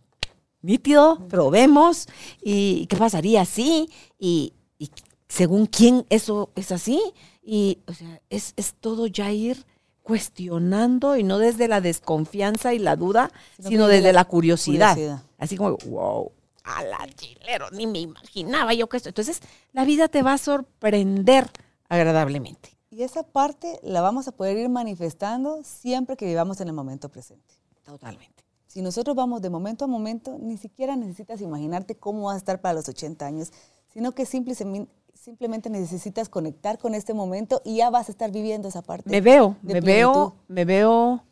nítido, 0.61 1.27
probemos, 1.27 2.07
y 2.41 2.87
qué 2.87 2.97
pasaría 2.97 3.41
así, 3.41 3.91
y, 4.17 4.53
y 4.79 4.91
según 5.27 5.67
quién 5.67 6.07
eso 6.09 6.51
es 6.55 6.71
así. 6.71 7.03
Y 7.43 7.79
o 7.89 7.95
sea, 7.95 8.21
es, 8.31 8.55
es 8.57 8.75
todo 8.75 9.09
ya 9.09 9.33
ir 9.33 9.67
cuestionando 10.03 11.17
y 11.17 11.23
no 11.23 11.39
desde 11.39 11.69
la 11.69 11.81
desconfianza 11.81 12.75
y 12.75 12.79
la 12.79 12.97
duda, 12.97 13.31
sino, 13.57 13.69
sino 13.69 13.87
desde 13.87 14.13
la, 14.13 14.21
la 14.21 14.25
curiosidad. 14.25 14.95
curiosidad. 14.95 15.23
Así 15.39 15.57
como, 15.57 15.77
wow, 15.87 16.33
a 16.65 16.83
la 16.85 17.09
chilero, 17.15 17.71
ni 17.71 17.87
me 17.87 18.01
imaginaba 18.01 18.75
yo 18.75 18.89
que 18.89 18.97
esto. 18.97 19.09
Entonces, 19.09 19.41
la 19.73 19.85
vida 19.85 20.09
te 20.09 20.23
va 20.23 20.35
a 20.35 20.39
sorprender 20.39 21.51
agradablemente. 21.89 22.77
Y 22.91 23.03
esa 23.03 23.23
parte 23.23 23.81
la 23.83 24.01
vamos 24.01 24.29
a 24.29 24.33
poder 24.33 24.57
ir 24.59 24.69
manifestando 24.69 25.63
siempre 25.65 26.17
que 26.17 26.27
vivamos 26.27 26.61
en 26.61 26.69
el 26.69 26.75
momento 26.75 27.09
presente. 27.09 27.55
Totalmente. 27.85 28.45
Si 28.67 28.81
nosotros 28.81 29.17
vamos 29.17 29.43
de 29.43 29.51
momento 29.51 29.85
a 29.85 29.89
momento, 29.89 30.39
ni 30.39 30.57
siquiera 30.57 30.97
necesitas 30.97 31.41
imaginarte 31.41 31.95
cómo 31.95 32.25
vas 32.25 32.35
a 32.35 32.39
estar 32.39 32.61
para 32.61 32.75
los 32.75 32.89
80 32.89 33.27
años, 33.27 33.53
sino 33.89 34.13
que 34.13 34.25
simplemente 34.25 34.89
simplemente 35.23 35.71
necesitas 35.71 36.29
conectar 36.29 36.79
con 36.79 36.97
este 36.97 37.15
momento 37.15 37.63
y 37.65 37.77
ya 37.77 37.91
vas 37.91 38.09
a 38.09 38.11
estar 38.11 38.33
viviendo 38.33 38.67
esa 38.67 38.83
parte. 38.83 39.09
Me 39.09 39.21
veo, 39.21 39.57
me 39.63 39.81
plenitud. 39.81 39.87
veo, 39.87 40.37
me 40.49 40.65
veo 40.65 41.25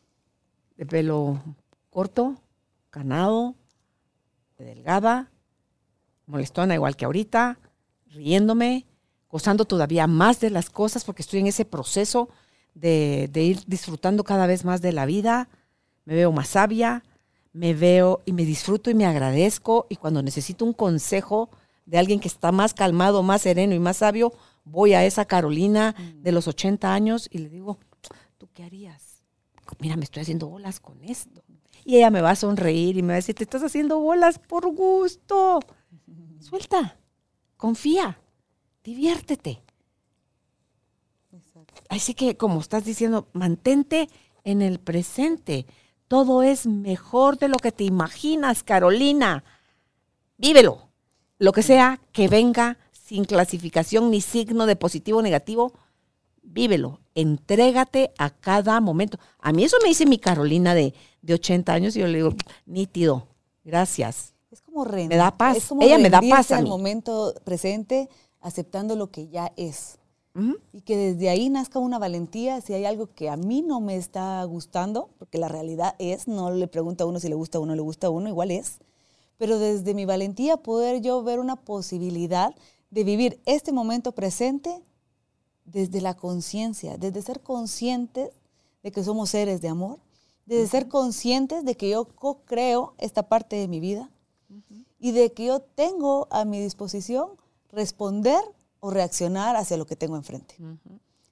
de 0.76 0.86
pelo 0.86 1.42
corto, 1.90 2.36
canado, 2.90 3.56
delgada, 4.58 5.32
molestona 6.26 6.74
igual 6.74 6.94
que 6.94 7.04
ahorita, 7.04 7.58
riéndome, 8.06 8.86
gozando 9.28 9.64
todavía 9.64 10.06
más 10.06 10.38
de 10.38 10.50
las 10.50 10.70
cosas 10.70 11.02
porque 11.02 11.22
estoy 11.22 11.40
en 11.40 11.48
ese 11.48 11.64
proceso 11.64 12.28
de, 12.74 13.28
de 13.32 13.42
ir 13.42 13.64
disfrutando 13.66 14.22
cada 14.22 14.46
vez 14.46 14.64
más 14.64 14.80
de 14.80 14.92
la 14.92 15.04
vida. 15.04 15.48
Me 16.04 16.14
veo 16.14 16.30
más 16.30 16.50
sabia, 16.50 17.02
me 17.52 17.74
veo 17.74 18.22
y 18.24 18.34
me 18.34 18.44
disfruto 18.44 18.88
y 18.88 18.94
me 18.94 19.06
agradezco 19.06 19.86
y 19.88 19.96
cuando 19.96 20.22
necesito 20.22 20.64
un 20.64 20.74
consejo, 20.74 21.50
de 21.90 21.98
alguien 21.98 22.20
que 22.20 22.28
está 22.28 22.52
más 22.52 22.72
calmado, 22.72 23.24
más 23.24 23.42
sereno 23.42 23.74
y 23.74 23.80
más 23.80 23.96
sabio, 23.98 24.32
voy 24.64 24.94
a 24.94 25.04
esa 25.04 25.24
Carolina 25.24 25.96
mm. 25.98 26.22
de 26.22 26.32
los 26.32 26.46
80 26.46 26.94
años 26.94 27.28
y 27.32 27.38
le 27.38 27.48
digo, 27.48 27.78
¿tú 28.38 28.48
qué 28.54 28.62
harías? 28.62 29.24
Mira, 29.80 29.96
me 29.96 30.04
estoy 30.04 30.22
haciendo 30.22 30.48
bolas 30.48 30.78
con 30.78 31.02
esto. 31.02 31.42
Y 31.84 31.96
ella 31.96 32.10
me 32.10 32.20
va 32.20 32.30
a 32.30 32.36
sonreír 32.36 32.96
y 32.96 33.02
me 33.02 33.08
va 33.08 33.14
a 33.14 33.16
decir, 33.16 33.34
te 33.34 33.42
estás 33.42 33.64
haciendo 33.64 33.98
bolas 33.98 34.38
por 34.38 34.72
gusto. 34.72 35.58
Suelta, 36.38 36.96
confía, 37.56 38.20
diviértete. 38.84 39.60
Exacto. 41.32 41.82
Así 41.88 42.14
que, 42.14 42.36
como 42.36 42.60
estás 42.60 42.84
diciendo, 42.84 43.28
mantente 43.32 44.08
en 44.44 44.62
el 44.62 44.78
presente. 44.78 45.66
Todo 46.06 46.44
es 46.44 46.66
mejor 46.66 47.38
de 47.38 47.48
lo 47.48 47.56
que 47.56 47.72
te 47.72 47.84
imaginas, 47.84 48.62
Carolina. 48.62 49.42
Vívelo 50.38 50.89
lo 51.40 51.52
que 51.52 51.62
sea 51.62 52.00
que 52.12 52.28
venga 52.28 52.78
sin 52.92 53.24
clasificación 53.24 54.10
ni 54.10 54.20
signo 54.20 54.66
de 54.66 54.76
positivo 54.76 55.18
o 55.18 55.22
negativo, 55.22 55.72
vívelo. 56.42 57.00
entrégate 57.14 58.12
a 58.18 58.30
cada 58.30 58.80
momento. 58.80 59.18
A 59.40 59.52
mí 59.52 59.64
eso 59.64 59.78
me 59.82 59.88
dice 59.88 60.06
mi 60.06 60.18
Carolina 60.18 60.74
de, 60.74 60.94
de 61.22 61.34
80 61.34 61.72
años 61.72 61.96
y 61.96 62.00
yo 62.00 62.06
le 62.06 62.18
digo, 62.18 62.34
nítido, 62.66 63.26
gracias. 63.64 64.34
Es 64.50 64.60
como 64.60 64.84
rendir. 64.84 65.08
Me 65.08 65.16
da 65.16 65.36
paz. 65.36 65.56
Es 65.56 65.66
como 65.66 65.82
Ella 65.82 65.98
me 65.98 66.10
da 66.10 66.20
paz 66.20 66.52
al 66.52 66.66
momento 66.66 67.34
presente, 67.42 68.10
aceptando 68.40 68.94
lo 68.94 69.10
que 69.10 69.28
ya 69.28 69.52
es. 69.56 69.96
Y 70.72 70.82
que 70.82 70.96
desde 70.96 71.28
ahí 71.28 71.50
nazca 71.50 71.78
una 71.78 71.98
valentía 71.98 72.60
si 72.60 72.72
hay 72.72 72.84
algo 72.84 73.12
que 73.12 73.28
a 73.28 73.36
mí 73.36 73.62
no 73.62 73.80
me 73.80 73.96
está 73.96 74.42
gustando, 74.44 75.10
porque 75.18 75.38
la 75.38 75.48
realidad 75.48 75.96
es, 75.98 76.28
no 76.28 76.50
le 76.50 76.68
pregunto 76.68 77.04
a 77.04 77.06
uno 77.06 77.18
si 77.18 77.28
le 77.28 77.34
gusta 77.34 77.58
a 77.58 77.60
uno, 77.60 77.74
le 77.74 77.82
gusta 77.82 78.06
a 78.06 78.10
uno, 78.10 78.28
igual 78.28 78.50
es. 78.50 78.78
Pero 79.40 79.58
desde 79.58 79.94
mi 79.94 80.04
valentía 80.04 80.58
poder 80.58 81.00
yo 81.00 81.22
ver 81.22 81.40
una 81.40 81.56
posibilidad 81.56 82.54
de 82.90 83.04
vivir 83.04 83.40
este 83.46 83.72
momento 83.72 84.12
presente 84.12 84.82
desde 85.64 86.02
la 86.02 86.14
conciencia, 86.14 86.98
desde 86.98 87.22
ser 87.22 87.40
conscientes 87.40 88.28
de 88.82 88.92
que 88.92 89.02
somos 89.02 89.30
seres 89.30 89.62
de 89.62 89.68
amor, 89.68 89.98
desde 90.44 90.66
ser 90.68 90.88
conscientes 90.88 91.64
de 91.64 91.74
que 91.74 91.88
yo 91.88 92.04
co-creo 92.04 92.92
esta 92.98 93.22
parte 93.28 93.56
de 93.56 93.66
mi 93.66 93.80
vida 93.80 94.10
y 94.98 95.12
de 95.12 95.32
que 95.32 95.46
yo 95.46 95.60
tengo 95.60 96.28
a 96.30 96.44
mi 96.44 96.60
disposición 96.60 97.30
responder 97.72 98.42
o 98.80 98.90
reaccionar 98.90 99.56
hacia 99.56 99.78
lo 99.78 99.86
que 99.86 99.96
tengo 99.96 100.16
enfrente. 100.16 100.54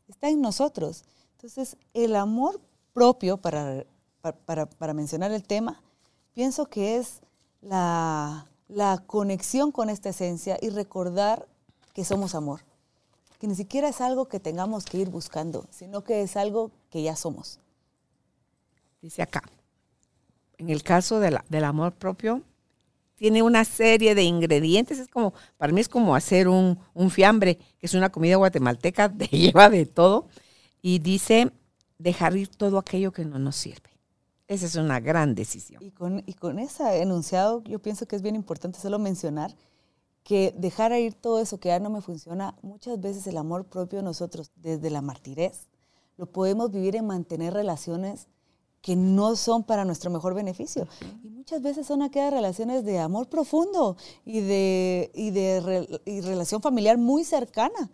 Está 0.09 0.31
en 0.31 0.41
nosotros. 0.41 1.05
Entonces, 1.33 1.77
el 1.93 2.17
amor 2.17 2.59
propio, 2.95 3.37
para, 3.37 3.85
pa- 4.23 4.33
para, 4.33 4.65
para 4.67 4.95
mencionar 4.95 5.31
el 5.33 5.43
tema, 5.43 5.83
pienso 6.33 6.65
que 6.67 6.97
es 6.97 7.21
la, 7.63 8.47
la 8.69 9.03
conexión 9.07 9.73
con 9.73 9.91
esta 9.91 10.11
esencia 10.11 10.59
y 10.61 10.71
recordar 10.71 11.47
que 11.95 12.05
somos 12.05 12.35
amor. 12.35 12.61
Que 13.39 13.47
ni 13.47 13.55
siquiera 13.55 13.89
es 13.89 14.01
algo 14.01 14.27
que 14.27 14.41
tengamos 14.41 14.85
que 14.85 14.99
ir 14.99 15.11
buscando, 15.11 15.67
sino 15.71 16.03
que 16.03 16.23
es 16.23 16.37
algo 16.37 16.71
que 16.91 17.03
ya 17.03 17.15
somos. 17.17 17.61
Dice 19.01 19.23
acá, 19.23 19.43
en 20.59 20.71
el 20.71 20.83
caso 20.83 21.21
de 21.21 21.31
la- 21.31 21.45
del 21.49 21.65
amor 21.65 21.93
propio, 21.93 22.43
tiene 23.17 23.43
una 23.43 23.65
serie 23.65 24.15
de 24.15 24.23
ingredientes. 24.25 24.99
Es 24.99 25.09
como, 25.09 25.35
para 25.57 25.73
mí 25.73 25.81
es 25.81 25.89
como 25.89 26.15
hacer 26.17 26.49
un, 26.49 26.79
un 26.95 27.11
fiambre, 27.11 27.57
que 27.57 27.87
es 27.87 27.95
una 27.95 28.11
comida 28.11 28.37
guatemalteca, 28.37 29.09
te 29.17 29.27
lleva 29.27 29.69
de 29.71 29.87
todo. 29.87 30.27
Y 30.83 30.99
dice, 31.01 31.53
dejar 31.99 32.37
ir 32.37 32.49
todo 32.49 32.79
aquello 32.79 33.13
que 33.13 33.25
no 33.25 33.39
nos 33.39 33.57
sirve. 33.57 33.91
Esa 34.49 34.67
es 34.67 34.75
una 34.77 34.99
gran 34.99 35.35
decisión. 35.35 35.83
Y 35.83 35.91
con, 35.91 36.23
y 36.27 36.33
con 36.35 36.59
ese 36.59 37.03
enunciado, 37.03 37.63
yo 37.65 37.79
pienso 37.79 38.07
que 38.07 38.17
es 38.17 38.23
bien 38.23 38.35
importante 38.35 38.81
solo 38.81 38.99
mencionar 38.99 39.55
que 40.25 40.55
dejar 40.59 40.93
ir 40.93 41.15
todo 41.15 41.39
eso 41.39 41.59
que 41.59 41.69
ya 41.69 41.79
no 41.81 41.89
me 41.89 42.03
funciona, 42.03 42.55
muchas 42.63 43.01
veces 43.01 43.27
el 43.27 43.39
amor 43.39 43.65
propio 43.67 44.01
de 44.01 44.03
nosotros, 44.03 44.51
desde 44.57 44.91
la 44.91 45.01
martirez, 45.01 45.69
lo 46.19 46.27
podemos 46.27 46.71
vivir 46.71 46.97
en 46.97 47.07
mantener 47.07 47.55
relaciones 47.55 48.27
que 48.83 48.95
no 48.95 49.37
son 49.37 49.65
para 49.65 49.85
nuestro 49.85 50.11
mejor 50.11 50.35
beneficio. 50.35 50.87
Y 51.23 51.31
muchas 51.31 51.63
veces 51.63 51.87
son 51.87 52.03
aquellas 52.03 52.33
relaciones 52.33 52.85
de 52.85 52.99
amor 52.99 53.29
profundo 53.29 53.97
y 54.25 54.41
de, 54.41 55.11
y 55.15 55.31
de 55.31 55.61
re- 55.61 56.03
y 56.05 56.21
relación 56.21 56.61
familiar 56.61 56.97
muy 56.99 57.25
cercana. 57.25 57.91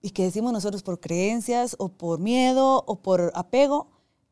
Y 0.00 0.10
que 0.10 0.24
decimos 0.24 0.52
nosotros 0.52 0.82
por 0.82 1.00
creencias 1.00 1.76
o 1.78 1.88
por 1.88 2.18
miedo 2.18 2.82
o 2.86 2.96
por 2.96 3.30
apego, 3.34 3.88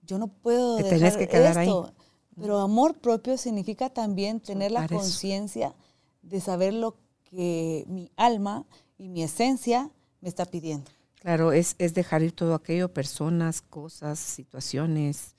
yo 0.06 0.18
no 0.18 0.28
puedo 0.28 0.76
Te 0.76 0.84
dejar 0.84 0.98
tenés 0.98 1.16
que 1.16 1.28
quedar 1.28 1.58
ahí. 1.58 1.68
esto. 1.68 1.92
Pero 2.36 2.58
amor 2.60 2.98
propio 2.98 3.36
significa 3.38 3.90
también 3.90 4.40
tener 4.40 4.72
la 4.72 4.88
conciencia 4.88 5.74
de 6.22 6.40
saber 6.40 6.74
lo 6.74 6.96
que 7.22 7.84
mi 7.86 8.10
alma 8.16 8.66
y 8.98 9.08
mi 9.08 9.22
esencia 9.22 9.90
me 10.20 10.28
está 10.28 10.44
pidiendo. 10.44 10.90
Claro, 11.20 11.52
es, 11.52 11.76
es 11.78 11.94
dejar 11.94 12.22
ir 12.22 12.32
todo 12.32 12.54
aquello, 12.54 12.92
personas, 12.92 13.62
cosas, 13.62 14.18
situaciones, 14.18 15.34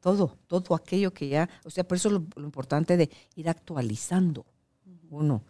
todo, 0.00 0.36
todo 0.46 0.74
aquello 0.74 1.12
que 1.12 1.28
ya, 1.28 1.48
o 1.64 1.70
sea, 1.70 1.84
por 1.86 1.96
eso 1.96 2.10
lo, 2.10 2.24
lo 2.34 2.44
importante 2.44 2.96
de 2.96 3.10
ir 3.36 3.48
actualizando. 3.48 4.46
Uno, 5.10 5.42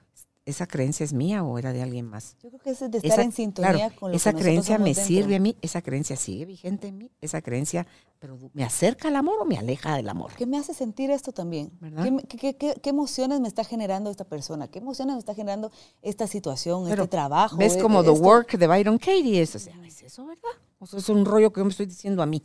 ¿esa 0.48 0.66
creencia 0.66 1.04
es 1.04 1.12
mía 1.12 1.42
o 1.44 1.58
era 1.58 1.72
de 1.72 1.82
alguien 1.82 2.06
más? 2.06 2.36
Yo 2.42 2.48
creo 2.48 2.60
que 2.60 2.70
es 2.70 2.80
de 2.90 2.98
estar 2.98 3.20
en 3.20 3.32
sintonía 3.32 3.72
claro, 3.72 3.94
con 3.96 4.10
lo 4.10 4.16
esa 4.16 4.32
que 4.32 4.40
creencia 4.40 4.78
me 4.78 4.86
dentro. 4.86 5.04
sirve 5.04 5.36
a 5.36 5.40
mí, 5.40 5.56
esa 5.62 5.82
creencia 5.82 6.16
sigue 6.16 6.44
vigente 6.46 6.88
en 6.88 6.98
mí, 6.98 7.10
esa 7.20 7.42
creencia, 7.42 7.86
pero 8.18 8.38
me 8.54 8.64
acerca 8.64 9.08
al 9.08 9.16
amor 9.16 9.36
o 9.40 9.44
me 9.44 9.56
aleja 9.58 9.96
del 9.96 10.08
amor. 10.08 10.32
¿Qué 10.36 10.46
me 10.46 10.58
hace 10.58 10.74
sentir 10.74 11.10
esto 11.10 11.32
también? 11.32 11.70
¿Qué, 12.02 12.10
me- 12.10 12.22
qué- 12.24 12.36
qué- 12.38 12.56
qué- 12.56 12.74
qué 12.82 12.90
emociones 12.90 13.40
me 13.40 13.48
está 13.48 13.62
generando 13.64 14.10
esta 14.10 14.24
persona? 14.24 14.68
¿Qué 14.68 14.78
emociones 14.78 15.14
me 15.14 15.20
está 15.20 15.34
generando 15.34 15.70
esta 16.02 16.26
situación, 16.26 16.84
Pero 16.88 17.04
este 17.04 17.10
trabajo? 17.12 17.56
¿Ves 17.56 17.76
e- 17.76 17.80
como 17.80 18.00
e- 18.00 18.04
The 18.04 18.12
esto? 18.12 18.24
Work 18.24 18.58
de 18.58 18.66
Byron 18.66 18.98
Katie? 18.98 19.40
Es, 19.42 19.54
o 19.54 19.58
sea, 19.58 19.74
¿es 19.86 20.02
eso, 20.02 20.26
verdad? 20.26 20.42
O 20.80 20.86
sea, 20.86 20.98
es 20.98 21.08
un 21.08 21.24
rollo 21.24 21.52
que 21.52 21.60
yo 21.60 21.64
me 21.64 21.70
estoy 21.70 21.86
diciendo 21.86 22.22
a 22.22 22.26
mí. 22.26 22.42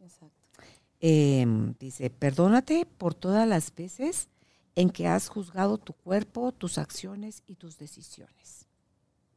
Exacto. 0.00 0.34
Eh, 1.00 1.46
dice, 1.78 2.10
perdónate 2.10 2.86
por 2.98 3.14
todas 3.14 3.46
las 3.46 3.74
veces 3.74 4.28
en 4.76 4.90
que 4.90 5.08
has 5.08 5.28
juzgado 5.28 5.78
tu 5.78 5.92
cuerpo, 5.94 6.52
tus 6.52 6.78
acciones 6.78 7.42
y 7.46 7.56
tus 7.56 7.76
decisiones. 7.78 8.66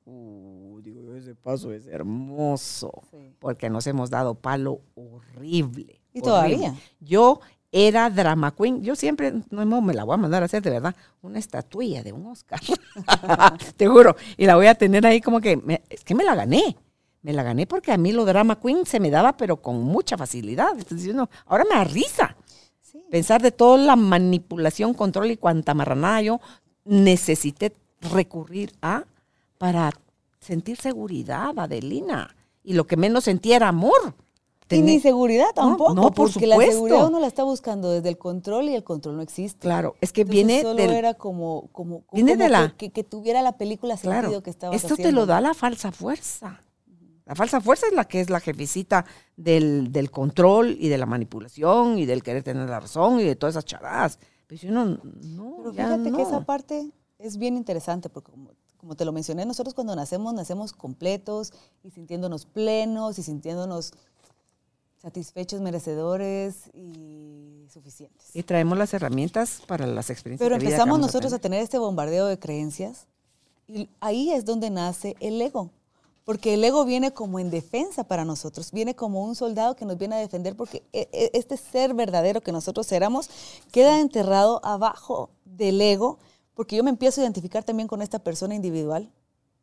Uh, 0.05 0.79
digo 0.81 1.01
yo, 1.03 1.15
ese 1.15 1.35
paso 1.35 1.71
es 1.71 1.85
hermoso, 1.87 2.91
Sí. 3.11 3.35
porque 3.39 3.69
nos 3.69 3.85
hemos 3.87 4.09
dado 4.09 4.35
palo 4.35 4.81
horrible. 4.95 6.01
Y 6.13 6.19
horrible. 6.19 6.21
todavía. 6.21 6.75
Yo 6.99 7.39
era 7.71 8.09
drama 8.09 8.55
queen, 8.55 8.81
yo 8.81 8.95
siempre, 8.95 9.31
no 9.51 9.63
no, 9.65 9.81
me 9.81 9.93
la 9.93 10.03
voy 10.03 10.15
a 10.15 10.17
mandar 10.17 10.41
a 10.41 10.45
hacer 10.45 10.63
de 10.63 10.71
verdad, 10.71 10.95
una 11.21 11.37
estatuilla 11.37 12.01
de 12.01 12.11
un 12.13 12.25
Oscar, 12.25 12.59
te 13.77 13.87
juro, 13.87 14.15
y 14.37 14.47
la 14.47 14.55
voy 14.55 14.65
a 14.65 14.73
tener 14.75 15.05
ahí 15.05 15.21
como 15.21 15.39
que, 15.39 15.55
me- 15.57 15.83
es 15.89 16.03
que 16.03 16.15
me 16.15 16.23
la 16.23 16.33
gané, 16.33 16.75
me 17.21 17.31
la 17.31 17.43
gané 17.43 17.67
porque 17.67 17.91
a 17.91 17.97
mí 17.97 18.11
lo 18.11 18.25
drama 18.25 18.59
queen 18.59 18.87
se 18.87 18.99
me 18.99 19.11
daba 19.11 19.37
pero 19.37 19.57
con 19.61 19.83
mucha 19.83 20.17
facilidad, 20.17 20.71
entonces 20.79 21.03
yo 21.13 21.29
ahora 21.45 21.63
me 21.69 21.75
da 21.75 21.83
risa 21.83 22.35
Sí. 22.91 23.03
pensar 23.11 23.41
de 23.41 23.51
toda 23.51 23.77
la 23.77 23.95
manipulación, 23.95 24.93
control 24.93 25.31
y 25.31 25.37
cuanta 25.37 25.73
marranada 25.73 26.21
yo 26.21 26.39
necesité 26.85 27.73
recurrir 28.01 28.73
a 28.81 29.03
para 29.57 29.91
sentir 30.39 30.77
seguridad, 30.77 31.57
Adelina. 31.57 32.35
Y 32.63 32.73
lo 32.73 32.87
que 32.87 32.97
menos 32.97 33.25
sentía 33.25 33.57
era 33.57 33.67
amor. 33.69 34.15
Y 34.71 34.81
ni 34.83 34.99
seguridad 34.99 35.47
tampoco, 35.55 35.95
no, 35.95 36.11
por 36.11 36.31
porque 36.31 36.45
la 36.45 36.55
seguridad 36.57 37.07
uno 37.07 37.19
la 37.19 37.25
está 37.25 37.43
buscando 37.43 37.89
desde 37.89 38.07
el 38.09 38.19
control 38.19 38.69
y 38.69 38.75
el 38.75 38.83
control 38.83 39.15
no 39.15 39.23
existe. 39.23 39.61
Claro, 39.61 39.95
es 39.99 40.11
que 40.13 40.21
Entonces, 40.21 40.45
viene 40.45 40.61
solo 40.61 40.75
del- 40.75 40.91
era 40.91 41.15
como, 41.15 41.69
como, 41.71 42.03
Viene 42.11 42.33
como 42.33 42.43
de 42.43 42.49
la- 42.49 42.75
que, 42.77 43.03
tuviera 43.03 43.41
la 43.41 43.53
película 43.57 43.97
sentido 43.97 44.21
Claro, 44.21 44.43
que 44.43 44.49
estabas 44.51 44.75
esto 44.75 44.95
te 44.95 45.11
lo 45.11 45.25
da 45.25 45.41
la 45.41 45.55
falsa 45.55 45.91
fuerza. 45.91 46.61
La 47.29 47.35
falsa 47.35 47.61
fuerza 47.61 47.85
es 47.85 47.93
la 47.93 48.05
que 48.05 48.21
es 48.21 48.31
la 48.31 48.39
jefecita 48.39 49.05
del, 49.37 49.91
del 49.91 50.09
control 50.09 50.75
y 50.79 50.87
de 50.89 50.97
la 50.97 51.05
manipulación 51.05 51.99
y 51.99 52.07
del 52.07 52.23
querer 52.23 52.41
tener 52.41 52.67
la 52.67 52.79
razón 52.79 53.19
y 53.19 53.23
de 53.23 53.35
todas 53.35 53.53
esas 53.53 53.65
charadas. 53.65 54.17
Pero 54.47 54.59
si 54.59 54.67
uno, 54.67 54.97
no, 55.03 55.57
Pero 55.57 55.71
fíjate 55.71 56.03
que 56.05 56.09
no. 56.09 56.19
esa 56.21 56.43
parte 56.43 56.89
es 57.19 57.37
bien 57.37 57.55
interesante 57.55 58.09
porque 58.09 58.31
como, 58.31 58.49
como 58.77 58.95
te 58.95 59.05
lo 59.05 59.11
mencioné, 59.11 59.45
nosotros 59.45 59.75
cuando 59.75 59.95
nacemos, 59.95 60.33
nacemos 60.33 60.73
completos 60.73 61.53
y 61.83 61.91
sintiéndonos 61.91 62.47
plenos 62.47 63.19
y 63.19 63.21
sintiéndonos 63.21 63.93
satisfechos, 64.97 65.61
merecedores 65.61 66.71
y 66.73 67.67
suficientes. 67.71 68.35
Y 68.35 68.41
traemos 68.41 68.75
las 68.75 68.91
herramientas 68.95 69.61
para 69.67 69.85
las 69.85 70.09
experiencias 70.09 70.43
Pero 70.43 70.55
de 70.55 70.61
vida 70.61 70.69
que 70.69 70.73
empezamos 70.73 70.99
nosotros 70.99 71.31
a 71.31 71.37
tener. 71.37 71.59
tener 71.59 71.63
este 71.63 71.77
bombardeo 71.77 72.25
de 72.25 72.39
creencias 72.39 73.05
y 73.67 73.87
ahí 73.99 74.31
es 74.31 74.45
donde 74.45 74.71
nace 74.71 75.15
el 75.19 75.39
ego. 75.39 75.69
Porque 76.29 76.53
el 76.53 76.63
ego 76.63 76.85
viene 76.85 77.11
como 77.11 77.39
en 77.39 77.49
defensa 77.49 78.03
para 78.03 78.23
nosotros, 78.23 78.71
viene 78.71 78.95
como 78.95 79.23
un 79.23 79.33
soldado 79.33 79.75
que 79.75 79.83
nos 79.83 79.97
viene 79.97 80.13
a 80.13 80.19
defender 80.19 80.55
porque 80.55 80.83
e- 80.93 81.09
e- 81.11 81.31
este 81.33 81.57
ser 81.57 81.95
verdadero 81.95 82.39
que 82.41 82.51
nosotros 82.51 82.91
éramos 82.91 83.31
queda 83.71 83.99
enterrado 83.99 84.63
abajo 84.63 85.31
del 85.43 85.81
ego, 85.81 86.19
porque 86.53 86.75
yo 86.75 86.83
me 86.83 86.91
empiezo 86.91 87.19
a 87.19 87.23
identificar 87.23 87.63
también 87.63 87.87
con 87.87 88.03
esta 88.03 88.19
persona 88.19 88.53
individual, 88.53 89.11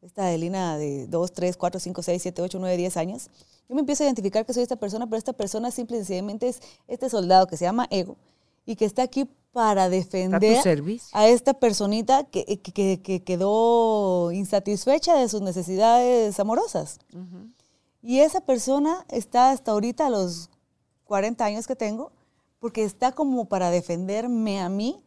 esta 0.02 0.26
Adelina 0.26 0.76
de 0.76 1.06
2, 1.06 1.30
3, 1.30 1.56
4, 1.56 1.78
5, 1.78 2.02
6, 2.02 2.20
7, 2.20 2.42
8, 2.42 2.58
9, 2.58 2.76
10 2.76 2.96
años. 2.96 3.30
Yo 3.68 3.76
me 3.76 3.82
empiezo 3.82 4.02
a 4.02 4.06
identificar 4.06 4.44
que 4.44 4.52
soy 4.52 4.64
esta 4.64 4.74
persona, 4.74 5.06
pero 5.06 5.18
esta 5.18 5.34
persona 5.34 5.70
simple 5.70 5.98
y 5.98 6.00
sencillamente 6.00 6.48
es 6.48 6.60
este 6.88 7.08
soldado 7.08 7.46
que 7.46 7.56
se 7.56 7.64
llama 7.64 7.86
ego 7.90 8.16
y 8.64 8.74
que 8.74 8.86
está 8.86 9.02
aquí 9.02 9.30
para 9.56 9.88
defender 9.88 10.42
a 11.14 11.28
esta 11.28 11.54
personita 11.54 12.24
que, 12.24 12.44
que- 12.60 12.72
que- 12.74 13.00
que 13.02 13.24
quedó 13.24 14.30
insatisfecha 14.30 15.16
de 15.16 15.30
sus 15.30 15.40
necesidades 15.40 16.38
amorosas. 16.38 16.98
Y 18.02 18.18
esa 18.20 18.42
persona 18.42 19.06
está 19.08 19.50
hasta 19.52 19.70
ahorita 19.72 20.08
a 20.08 20.10
los 20.10 20.50
40 21.04 21.42
años 21.42 21.66
que 21.66 21.74
tengo, 21.74 22.12
porque 22.60 22.84
está 22.84 23.12
como 23.12 23.46
para 23.48 23.70
defenderme 23.70 24.60
a 24.60 24.68
mí, 24.68 25.02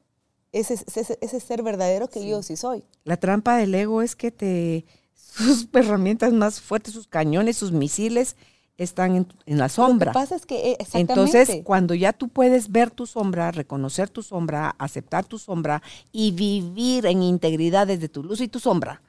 ese, 0.52 0.74
ese, 0.74 1.20
ese 1.22 1.40
ser 1.40 1.62
verdadero 1.62 2.08
que 2.08 2.28
yo 2.28 2.42
sí 2.42 2.58
soy. 2.58 2.84
La 3.04 3.18
trampa 3.18 3.56
del 3.58 3.76
ego 3.76 4.02
es 4.02 4.16
que 4.16 4.32
te 4.32 4.84
sus 5.14 5.68
herramientas 5.74 6.34
más 6.34 6.60
fuertes, 6.60 6.96
sus 6.96 7.08
cañones, 7.08 7.56
sus 7.56 7.72
misiles 7.72 8.36
están 8.80 9.16
en, 9.16 9.28
en 9.46 9.58
la 9.58 9.70
sombra. 9.70 10.08
Lo 10.08 10.12
que 10.14 10.20
pasa 10.20 10.36
es 10.36 10.46
que, 10.46 10.72
eh, 10.72 10.78
exactamente, 10.80 11.14
Entonces, 11.14 11.62
cuando 11.64 11.94
ya 11.94 12.14
tú 12.14 12.30
puedes 12.30 12.72
ver 12.72 12.90
tu 12.90 13.06
sombra, 13.06 13.52
reconocer 13.52 14.10
tu 14.10 14.24
sombra, 14.24 14.74
aceptar 14.80 15.26
tu 15.26 15.38
sombra 15.38 15.84
y 16.12 16.32
vivir 16.32 17.06
en 17.06 17.22
integridad 17.22 17.88
desde 17.88 18.08
tu 18.08 18.24
luz 18.24 18.40
y 18.40 18.48
tu 18.48 18.60
sombra, 18.60 19.02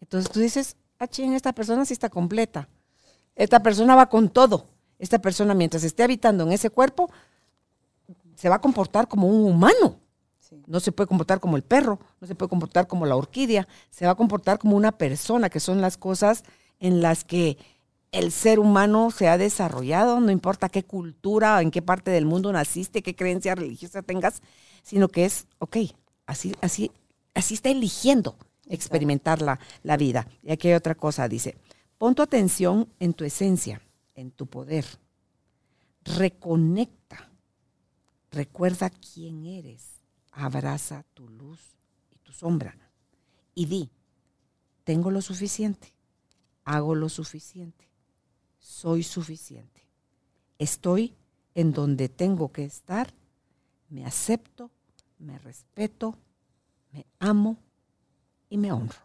entonces 0.00 0.30
tú 0.30 0.38
dices, 0.40 0.76
ah, 0.98 1.08
ching, 1.08 1.34
esta 1.34 1.52
persona 1.52 1.84
sí 1.84 1.92
está 1.92 2.08
completa. 2.08 2.68
Esta 3.34 3.62
persona 3.62 3.96
va 3.96 4.08
con 4.08 4.28
todo. 4.28 4.66
Esta 4.98 5.18
persona, 5.18 5.54
mientras 5.54 5.82
esté 5.82 6.02
habitando 6.02 6.44
en 6.44 6.52
ese 6.52 6.70
cuerpo, 6.70 7.10
se 8.36 8.48
va 8.48 8.56
a 8.56 8.60
comportar 8.60 9.08
como 9.08 9.26
un 9.26 9.44
humano. 9.44 9.98
Sí. 10.38 10.62
No 10.66 10.78
se 10.80 10.92
puede 10.92 11.08
comportar 11.08 11.40
como 11.40 11.56
el 11.56 11.62
perro, 11.62 11.98
no 12.20 12.26
se 12.26 12.34
puede 12.34 12.48
comportar 12.48 12.86
como 12.86 13.06
la 13.06 13.16
orquídea, 13.16 13.66
se 13.90 14.06
va 14.06 14.12
a 14.12 14.14
comportar 14.14 14.58
como 14.58 14.76
una 14.76 14.92
persona, 14.92 15.50
que 15.50 15.60
son 15.60 15.80
las 15.80 15.96
cosas 15.96 16.44
en 16.80 17.02
las 17.02 17.24
que 17.24 17.58
el 18.12 18.32
ser 18.32 18.58
humano 18.58 19.10
se 19.10 19.28
ha 19.28 19.38
desarrollado, 19.38 20.20
no 20.20 20.30
importa 20.32 20.68
qué 20.68 20.82
cultura, 20.82 21.60
en 21.62 21.70
qué 21.70 21.82
parte 21.82 22.10
del 22.10 22.26
mundo 22.26 22.52
naciste, 22.52 23.02
qué 23.02 23.14
creencia 23.14 23.54
religiosa 23.54 24.02
tengas, 24.02 24.42
sino 24.82 25.08
que 25.08 25.24
es, 25.24 25.46
ok, 25.58 25.76
así, 26.26 26.54
así, 26.60 26.90
así 27.34 27.54
está 27.54 27.70
eligiendo 27.70 28.36
experimentar 28.68 29.42
la, 29.42 29.60
la 29.82 29.96
vida. 29.96 30.26
Y 30.42 30.52
aquí 30.52 30.68
hay 30.68 30.74
otra 30.74 30.94
cosa, 30.94 31.28
dice, 31.28 31.56
pon 31.98 32.14
tu 32.14 32.22
atención 32.22 32.88
en 32.98 33.14
tu 33.14 33.24
esencia, 33.24 33.80
en 34.14 34.30
tu 34.30 34.46
poder. 34.46 34.84
Reconecta. 36.04 37.30
Recuerda 38.30 38.90
quién 38.90 39.44
eres. 39.46 40.00
Abraza 40.32 41.04
tu 41.14 41.28
luz 41.28 41.60
y 42.10 42.18
tu 42.18 42.32
sombra. 42.32 42.76
Y 43.54 43.66
di, 43.66 43.90
tengo 44.84 45.10
lo 45.10 45.20
suficiente, 45.20 45.92
hago 46.64 46.94
lo 46.94 47.08
suficiente, 47.08 47.89
soy 48.60 49.02
suficiente. 49.02 49.80
Estoy 50.58 51.14
en 51.54 51.72
donde 51.72 52.08
tengo 52.08 52.52
que 52.52 52.64
estar, 52.64 53.12
me 53.88 54.04
acepto, 54.04 54.70
me 55.18 55.38
respeto, 55.38 56.14
me 56.92 57.04
amo 57.18 57.56
y 58.48 58.58
me 58.58 58.70
honro. 58.70 58.98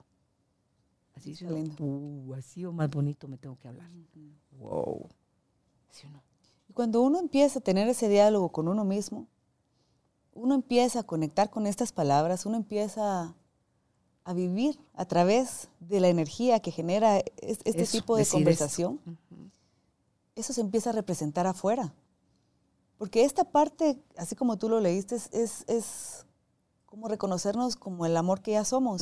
Así, 1.15 1.31
Qué 1.31 1.35
¿sí 1.37 1.45
o 1.45 1.49
no? 1.49 1.55
lindo. 1.55 1.75
Uh, 1.83 2.33
así 2.35 2.65
o 2.65 2.71
más 2.71 2.89
bonito 2.89 3.27
me 3.27 3.37
tengo 3.37 3.57
que 3.57 3.67
hablar. 3.69 3.89
Wow. 4.59 5.09
¿Sí 5.89 6.05
o 6.07 6.11
no? 6.11 6.21
Y 6.69 6.73
cuando 6.73 7.01
uno 7.01 7.19
empieza 7.19 7.59
a 7.59 7.61
tener 7.63 7.87
ese 7.87 8.09
diálogo 8.09 8.49
con 8.49 8.67
uno 8.67 8.83
mismo, 8.83 9.27
uno 10.33 10.55
empieza 10.55 10.99
a 10.99 11.03
conectar 11.03 11.49
con 11.49 11.65
estas 11.65 11.93
palabras, 11.93 12.45
uno 12.45 12.57
empieza 12.57 13.33
a 14.25 14.33
vivir 14.33 14.77
a 14.93 15.05
través 15.05 15.69
de 15.79 15.99
la 16.01 16.09
energía 16.09 16.59
que 16.59 16.71
genera 16.71 17.19
es- 17.19 17.59
este 17.63 17.83
Eso, 17.83 17.91
tipo 17.99 18.15
de 18.17 18.23
eso. 18.23 18.99
Eso 20.35 20.53
se 20.53 20.61
empieza 20.61 20.89
a 20.89 20.93
representar 20.93 21.47
afuera. 21.47 21.93
Porque 22.97 23.23
esta 23.25 23.43
parte, 23.43 24.01
así 24.17 24.35
como 24.35 24.57
tú 24.57 24.69
lo 24.69 24.79
leíste, 24.79 25.15
es, 25.15 25.29
es, 25.33 25.63
es 25.67 26.25
como 26.85 27.07
reconocernos 27.07 27.75
como 27.75 28.05
el 28.05 28.15
amor 28.15 28.41
que 28.41 28.51
ya 28.51 28.63
somos 28.63 29.01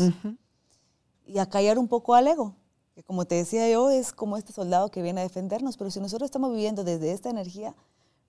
y 1.26 1.38
acallar 1.38 1.78
un 1.78 1.88
poco 1.88 2.16
al 2.16 2.28
ego. 2.28 2.56
Que 2.96 3.04
como 3.04 3.26
te 3.26 3.36
decía 3.36 3.70
yo, 3.70 3.90
es 3.90 4.12
como 4.12 4.38
este 4.38 4.54
soldado 4.54 4.90
que 4.92 5.02
viene 5.02 5.22
a 5.22 5.24
defendernos, 5.24 5.78
pero 5.78 5.90
si 5.92 6.00
nosotros 6.00 6.28
estamos 6.28 6.52
viviendo 6.52 6.84
desde 6.84 7.12
esta 7.12 7.30
energía, 7.30 7.76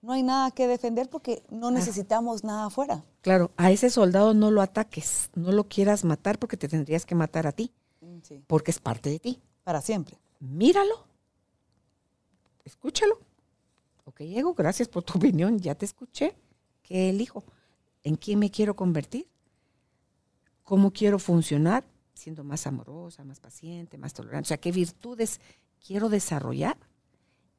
no 0.01 0.13
hay 0.13 0.23
nada 0.23 0.51
que 0.51 0.67
defender 0.67 1.09
porque 1.09 1.43
no 1.49 1.71
necesitamos 1.71 2.43
nada 2.43 2.65
afuera. 2.65 3.03
Claro, 3.21 3.51
a 3.57 3.71
ese 3.71 3.89
soldado 3.89 4.33
no 4.33 4.51
lo 4.51 4.61
ataques, 4.61 5.29
no 5.35 5.51
lo 5.51 5.63
quieras 5.67 6.03
matar 6.03 6.37
porque 6.39 6.57
te 6.57 6.67
tendrías 6.67 7.05
que 7.05 7.15
matar 7.15 7.47
a 7.47 7.51
ti, 7.51 7.71
Sí. 8.23 8.43
porque 8.47 8.71
es 8.71 8.79
parte 8.79 9.09
de 9.09 9.19
ti. 9.19 9.41
Para 9.63 9.81
siempre. 9.81 10.19
Míralo, 10.39 11.05
escúchalo. 12.65 13.19
Ok, 14.03 14.21
Ego, 14.21 14.53
gracias 14.53 14.87
por 14.87 15.03
tu 15.03 15.13
opinión, 15.17 15.59
ya 15.59 15.75
te 15.75 15.85
escuché. 15.85 16.35
¿Qué 16.83 17.09
elijo? 17.09 17.43
¿En 18.03 18.15
quién 18.15 18.39
me 18.39 18.51
quiero 18.51 18.75
convertir? 18.75 19.27
¿Cómo 20.63 20.91
quiero 20.91 21.19
funcionar? 21.19 21.85
Siendo 22.13 22.43
más 22.43 22.67
amorosa, 22.67 23.23
más 23.23 23.39
paciente, 23.39 23.97
más 23.97 24.13
tolerante. 24.13 24.47
O 24.47 24.49
sea, 24.49 24.57
¿qué 24.57 24.71
virtudes 24.71 25.39
quiero 25.85 26.09
desarrollar? 26.09 26.77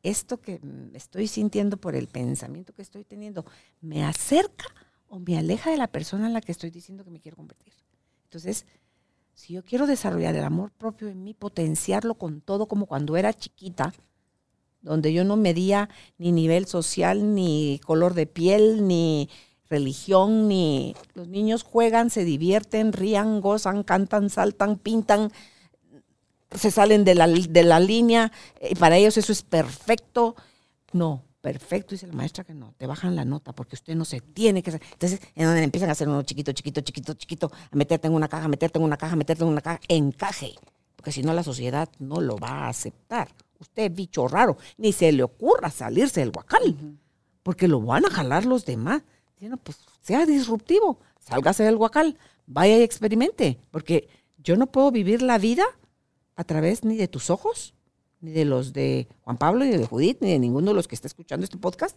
Esto 0.03 0.41
que 0.41 0.61
estoy 0.95 1.27
sintiendo 1.27 1.77
por 1.77 1.97
el 1.97 2.07
pensamiento 2.07 2.73
que 2.73 2.83
estoy 2.83 3.05
teniendo, 3.05 3.45
¿me 3.81 4.05
acerca 4.05 4.67
o 5.09 5.19
me 5.19 5.37
aleja 5.37 5.71
de 5.71 5.77
la 5.77 5.89
persona 5.89 6.27
en 6.27 6.33
la 6.33 6.41
que 6.41 6.53
estoy 6.53 6.71
diciendo 6.71 7.05
que 7.05 7.11
me 7.11 7.21
quiero 7.21 7.37
convertir? 7.37 7.73
Entonces, 8.25 8.67
si 9.35 9.55
yo 9.55 9.65
quiero 9.65 9.87
desarrollar 9.87 10.35
el 10.37 10.45
amor 10.45 10.71
propio 10.71 11.09
en 11.09 11.25
mí, 11.25 11.35
potenciarlo 11.35 12.15
con 12.15 12.41
todo 12.41 12.67
como 12.67 12.87
cuando 12.87 13.17
era 13.17 13.35
chiquita, 13.35 13.93
donde 14.87 15.13
yo 15.13 15.25
no 15.25 15.37
medía 15.37 15.89
ni 16.17 16.33
nivel 16.33 16.67
social, 16.67 17.35
ni 17.35 17.81
color 17.85 18.15
de 18.15 18.27
piel, 18.27 18.87
ni 18.87 19.29
religión, 19.69 20.47
ni 20.47 20.95
los 21.15 21.27
niños 21.27 21.65
juegan, 21.65 22.09
se 22.09 22.25
divierten, 22.25 22.93
rían, 22.93 23.41
gozan, 23.41 23.83
cantan, 23.83 24.31
saltan, 24.31 24.77
pintan, 24.79 25.33
se 26.53 26.71
salen 26.71 27.05
de 27.05 27.17
la, 27.17 27.27
de 27.27 27.63
la 27.65 27.81
línea, 27.81 28.31
y 28.61 28.77
para 28.77 28.97
ellos 28.97 29.17
eso 29.17 29.33
es 29.33 29.43
perfecto. 29.43 30.37
No, 30.93 31.25
perfecto, 31.41 31.97
dice 31.97 32.07
la 32.07 32.13
maestra 32.13 32.45
que 32.45 32.55
no, 32.55 32.73
te 32.79 32.87
bajan 32.87 33.17
la 33.17 33.25
nota 33.25 33.53
porque 33.53 33.75
usted 33.75 33.97
no 33.97 34.05
se 34.05 34.21
tiene 34.21 34.63
que. 34.63 34.71
Entonces, 34.71 35.21
en 35.35 35.47
donde 35.47 35.65
empiezan 35.65 35.89
a 35.89 35.93
hacer 35.93 36.09
uno 36.09 36.23
chiquito, 36.23 36.53
chiquito, 36.53 36.81
chiquito, 36.83 37.15
chiquito, 37.15 37.51
a 37.73 37.77
meterte 37.77 38.07
en 38.07 38.15
una 38.15 38.29
caja, 38.29 38.47
meterte 38.47 38.79
en 38.79 38.85
una 38.85 38.97
caja, 38.97 39.17
meterte 39.17 39.43
en 39.43 39.51
una 39.51 39.61
caja, 39.61 39.81
encaje, 39.89 40.55
porque 40.95 41.11
si 41.11 41.25
no 41.25 41.33
la 41.35 41.43
sociedad 41.43 41.89
no 41.99 42.21
lo 42.21 42.37
va 42.37 42.51
a 42.51 42.69
aceptar. 42.69 43.29
Usted, 43.59 43.91
bicho 43.93 44.29
raro, 44.29 44.57
ni 44.77 44.93
se 44.93 45.11
le 45.13 45.23
ocurra 45.23 45.71
salirse 45.71 46.21
del 46.21 46.33
guacal, 46.33 46.99
porque 47.43 47.69
lo 47.69 47.81
van 47.81 48.05
a 48.05 48.11
jalar 48.11 48.45
los 48.45 48.65
demás. 48.65 49.03
Diciendo, 49.35 49.57
pues 49.59 49.79
sea 50.03 50.25
disruptivo, 50.27 50.99
sálgase 51.19 51.63
del 51.65 51.77
guacal, 51.77 52.19
vaya 52.47 52.79
y 52.79 52.83
experimente, 52.83 53.59
porque 53.71 54.09
yo 54.39 54.57
no 54.57 54.67
puedo 54.67 54.91
vivir 54.91 55.23
la 55.23 55.39
vida 55.39 55.65
a 56.37 56.45
través 56.45 56.85
ni 56.85 56.97
de 56.97 57.09
tus 57.09 57.31
ojos, 57.31 57.75
ni 58.21 58.31
de 58.31 58.45
los 58.45 58.73
de 58.73 59.09
Juan 59.23 59.37
Pablo, 59.37 59.65
ni 59.65 59.71
de 59.73 59.87
Judith, 59.87 60.19
ni 60.21 60.31
de 60.31 60.39
ninguno 60.39 60.71
de 60.71 60.75
los 60.75 60.89
que 60.89 60.95
está 60.95 61.09
escuchando 61.09 61.45
este 61.45 61.59
podcast, 61.59 61.97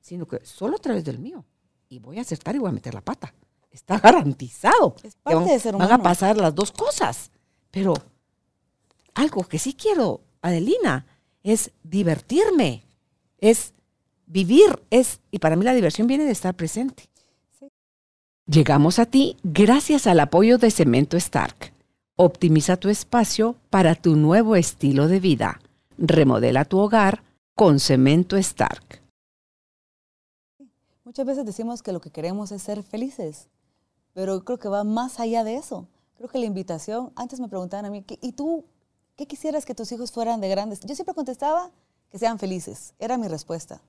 sino 0.00 0.26
que 0.26 0.44
solo 0.44 0.76
a 0.76 0.80
través 0.80 1.04
del 1.04 1.18
mío. 1.18 1.44
Y 1.88 1.98
voy 1.98 2.18
a 2.18 2.22
acertar 2.22 2.54
y 2.54 2.58
voy 2.58 2.70
a 2.70 2.72
meter 2.72 2.94
la 2.94 3.00
pata. 3.00 3.34
Está 3.70 3.98
garantizado. 3.98 4.96
Es 5.02 5.16
parte 5.16 5.36
van, 5.36 5.48
de 5.48 5.58
ser 5.58 5.72
van 5.72 5.82
a 5.82 5.86
humano. 5.86 6.02
pasar 6.02 6.36
las 6.36 6.54
dos 6.54 6.72
cosas. 6.72 7.30
Pero 7.70 7.94
algo 9.14 9.44
que 9.44 9.58
sí 9.58 9.74
quiero, 9.74 10.22
Adelina, 10.44 11.06
es 11.42 11.70
divertirme, 11.82 12.82
es 13.38 13.72
vivir, 14.26 14.82
es, 14.90 15.20
y 15.30 15.38
para 15.38 15.56
mí 15.56 15.64
la 15.64 15.72
diversión 15.74 16.06
viene 16.06 16.24
de 16.24 16.32
estar 16.32 16.54
presente. 16.54 17.08
Sí. 17.58 17.68
Llegamos 18.46 18.98
a 18.98 19.06
ti 19.06 19.38
gracias 19.42 20.06
al 20.06 20.20
apoyo 20.20 20.58
de 20.58 20.70
Cemento 20.70 21.16
Stark. 21.16 21.72
Optimiza 22.16 22.76
tu 22.76 22.90
espacio 22.90 23.56
para 23.70 23.94
tu 23.94 24.16
nuevo 24.16 24.54
estilo 24.54 25.08
de 25.08 25.18
vida. 25.18 25.60
Remodela 25.96 26.66
tu 26.66 26.78
hogar 26.78 27.22
con 27.54 27.80
Cemento 27.80 28.36
Stark. 28.36 29.00
Muchas 31.04 31.24
veces 31.24 31.46
decimos 31.46 31.82
que 31.82 31.92
lo 31.92 32.00
que 32.00 32.10
queremos 32.10 32.52
es 32.52 32.62
ser 32.62 32.82
felices, 32.82 33.48
pero 34.12 34.44
creo 34.44 34.58
que 34.58 34.68
va 34.68 34.84
más 34.84 35.20
allá 35.20 35.42
de 35.42 35.56
eso. 35.56 35.88
Creo 36.16 36.28
que 36.28 36.38
la 36.38 36.46
invitación, 36.46 37.12
antes 37.16 37.40
me 37.40 37.48
preguntaban 37.48 37.86
a 37.86 37.90
mí, 37.90 38.02
¿qué- 38.02 38.18
¿y 38.20 38.32
tú 38.32 38.64
qué 39.16 39.26
quisieras 39.26 39.64
que 39.64 39.74
tus 39.74 39.90
hijos 39.92 40.12
fueran 40.12 40.40
de 40.40 40.48
grandes? 40.48 40.80
Yo 40.80 40.94
siempre 40.94 41.14
contestaba 41.14 41.70
que 42.10 42.18
sean 42.18 42.38
felices, 42.38 42.94
era 42.98 43.16
mi 43.18 43.28
respuesta. 43.28 43.80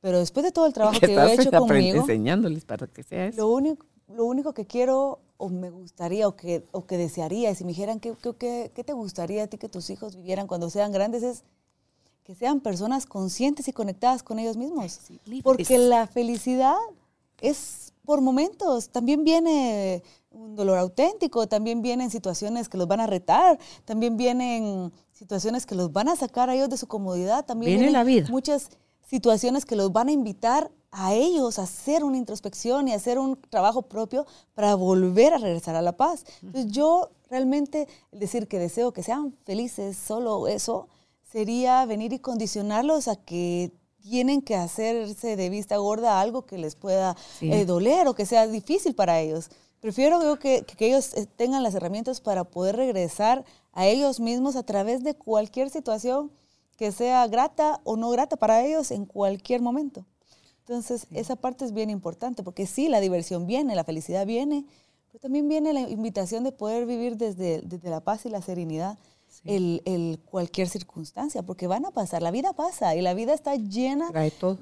Pero 0.00 0.18
después 0.18 0.44
de 0.44 0.52
todo 0.52 0.66
el 0.66 0.72
trabajo 0.72 1.00
que 1.00 1.14
yo 1.14 1.20
he 1.22 1.34
hecho 1.34 1.50
conmigo, 1.90 2.00
enseñándoles 2.00 2.64
para 2.64 2.86
que 2.86 3.02
sea 3.02 3.26
eso. 3.26 3.38
lo 3.38 3.48
único, 3.48 3.86
lo 4.08 4.24
único 4.26 4.52
que 4.52 4.66
quiero 4.66 5.20
o 5.38 5.48
me 5.48 5.70
gustaría 5.70 6.28
o 6.28 6.36
que, 6.36 6.64
o 6.72 6.86
que 6.86 6.96
desearía, 6.98 7.50
y 7.50 7.54
si 7.54 7.64
me 7.64 7.68
dijeran 7.70 8.00
¿qué, 8.00 8.14
qué, 8.22 8.34
qué- 8.36 8.70
qué 8.74 8.84
te 8.84 8.92
gustaría 8.92 9.44
a 9.44 9.46
ti 9.46 9.56
que 9.58 9.68
tus 9.68 9.88
hijos 9.90 10.16
vivieran 10.16 10.46
cuando 10.46 10.68
sean 10.70 10.92
grandes, 10.92 11.22
es 11.22 11.42
que 12.22 12.34
sean 12.34 12.60
personas 12.60 13.04
conscientes 13.06 13.66
y 13.68 13.72
conectadas 13.72 14.22
con 14.22 14.38
ellos 14.38 14.56
mismos. 14.56 15.00
Porque 15.42 15.78
la 15.78 16.06
felicidad 16.06 16.76
es 17.40 17.92
por 18.04 18.20
momentos, 18.20 18.90
también 18.90 19.24
viene 19.24 20.02
un 20.34 20.54
dolor 20.56 20.78
auténtico, 20.78 21.46
también 21.46 21.80
vienen 21.80 22.10
situaciones 22.10 22.68
que 22.68 22.76
los 22.76 22.86
van 22.88 23.00
a 23.00 23.06
retar, 23.06 23.58
también 23.84 24.16
vienen 24.16 24.92
situaciones 25.12 25.64
que 25.64 25.74
los 25.74 25.92
van 25.92 26.08
a 26.08 26.16
sacar 26.16 26.50
a 26.50 26.54
ellos 26.54 26.68
de 26.68 26.76
su 26.76 26.86
comodidad, 26.88 27.44
también 27.44 27.70
Viene 27.70 27.82
vienen 27.84 27.92
la 27.94 28.04
vida. 28.04 28.26
muchas 28.30 28.68
situaciones 29.08 29.64
que 29.64 29.76
los 29.76 29.92
van 29.92 30.08
a 30.08 30.12
invitar 30.12 30.70
a 30.90 31.14
ellos 31.14 31.58
a 31.58 31.62
hacer 31.62 32.04
una 32.04 32.16
introspección 32.18 32.88
y 32.88 32.92
a 32.92 32.96
hacer 32.96 33.18
un 33.18 33.40
trabajo 33.50 33.82
propio 33.82 34.26
para 34.54 34.74
volver 34.74 35.34
a 35.34 35.38
regresar 35.38 35.74
a 35.76 35.82
la 35.82 35.92
paz. 35.96 36.24
Entonces 36.42 36.70
yo 36.72 37.10
realmente 37.30 37.88
el 38.12 38.18
decir 38.20 38.46
que 38.48 38.58
deseo 38.58 38.92
que 38.92 39.02
sean 39.02 39.34
felices, 39.44 39.96
solo 39.96 40.46
eso, 40.48 40.88
sería 41.30 41.84
venir 41.86 42.12
y 42.12 42.18
condicionarlos 42.20 43.08
a 43.08 43.16
que 43.16 43.72
tienen 44.02 44.42
que 44.42 44.54
hacerse 44.54 45.34
de 45.36 45.48
vista 45.48 45.76
gorda 45.78 46.20
algo 46.20 46.42
que 46.46 46.58
les 46.58 46.76
pueda 46.76 47.16
Sí. 47.38 47.50
eh, 47.52 47.64
doler 47.64 48.06
o 48.06 48.14
que 48.14 48.26
sea 48.26 48.46
difícil 48.46 48.94
para 48.94 49.18
ellos. 49.20 49.48
Prefiero 49.84 50.22
yo 50.22 50.38
que, 50.38 50.64
ellos 50.78 51.12
eh, 51.12 51.26
tengan 51.36 51.62
las 51.62 51.74
herramientas 51.74 52.22
para 52.22 52.44
poder 52.44 52.74
regresar 52.74 53.44
a 53.74 53.86
ellos 53.86 54.18
mismos 54.18 54.56
a 54.56 54.62
través 54.62 55.04
de 55.04 55.12
cualquier 55.12 55.68
situación 55.68 56.32
que 56.78 56.90
sea 56.90 57.26
grata 57.26 57.82
o 57.84 57.98
no 57.98 58.08
grata 58.08 58.36
para 58.36 58.64
ellos 58.64 58.90
en 58.90 59.04
cualquier 59.04 59.60
momento. 59.60 60.06
Entonces, 60.60 61.06
esa 61.10 61.36
parte 61.36 61.66
es 61.66 61.74
bien 61.74 61.90
importante, 61.90 62.42
porque 62.42 62.64
sí, 62.64 62.88
la 62.88 62.98
diversión 63.00 63.46
viene, 63.46 63.74
la 63.74 63.84
felicidad 63.84 64.24
viene, 64.24 64.64
pero 65.08 65.18
también 65.18 65.50
viene 65.50 65.74
la 65.74 65.80
invitación 65.80 66.44
de 66.44 66.52
poder 66.52 66.86
vivir 66.86 67.18
desde, 67.18 67.60
desde 67.60 67.90
la 67.90 68.00
paz 68.00 68.24
y 68.24 68.30
la 68.30 68.40
serenidad. 68.40 68.96
El, 69.44 69.82
el 69.84 70.18
cualquier 70.24 70.68
circunstancia, 70.68 71.42
porque 71.42 71.66
van 71.66 71.84
a 71.86 71.90
pasar, 71.90 72.22
la 72.22 72.30
vida 72.30 72.52
pasa 72.52 72.94
y 72.94 73.02
la 73.02 73.14
vida 73.14 73.34
está 73.34 73.56
llena 73.56 74.10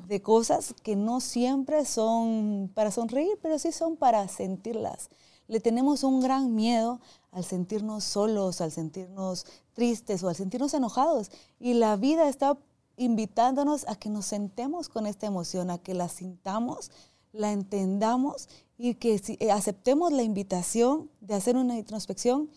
de 0.09 0.23
cosas 0.23 0.75
que 0.83 0.97
no 0.97 1.21
siempre 1.21 1.85
son 1.85 2.71
para 2.75 2.91
sonreír, 2.91 3.39
pero 3.43 3.59
sí 3.59 3.73
son 3.73 3.97
para 3.97 4.27
sentirlas. 4.29 5.11
Le 5.49 5.61
tenemos 5.61 6.05
un 6.05 6.21
gran 6.21 6.55
miedo 6.55 7.01
al 7.31 7.45
sentirnos 7.45 8.05
solos, 8.05 8.61
al 8.61 8.71
sentirnos 8.73 9.45
tristes 9.75 10.23
o 10.23 10.29
al 10.29 10.35
sentirnos 10.37 10.73
enojados. 10.75 11.31
Y 11.59 11.75
la 11.75 11.97
vida 11.97 12.29
está 12.29 12.57
invitándonos 12.97 13.87
a 13.89 13.97
que 13.97 14.09
nos 14.09 14.27
sentemos 14.27 14.89
con 14.89 15.07
esta 15.07 15.27
emoción, 15.27 15.71
a 15.71 15.79
que 15.79 15.95
la 15.95 16.09
sintamos, 16.09 16.91
la 17.33 17.53
entendamos 17.53 18.49
y 18.79 18.95
que 18.95 19.19
si- 19.19 19.37
eh, 19.41 19.51
aceptemos 19.51 20.13
la 20.13 20.23
invitación 20.23 21.11
de 21.21 21.35
hacer 21.35 21.57
una 21.57 21.77
introspección 21.79 22.51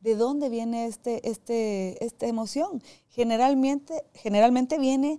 de 0.00 0.14
dónde 0.14 0.48
viene 0.48 0.86
este, 0.86 1.28
este, 1.28 2.04
esta 2.04 2.26
emoción. 2.26 2.82
Generalmente, 3.08 4.04
generalmente 4.14 4.78
viene 4.78 5.18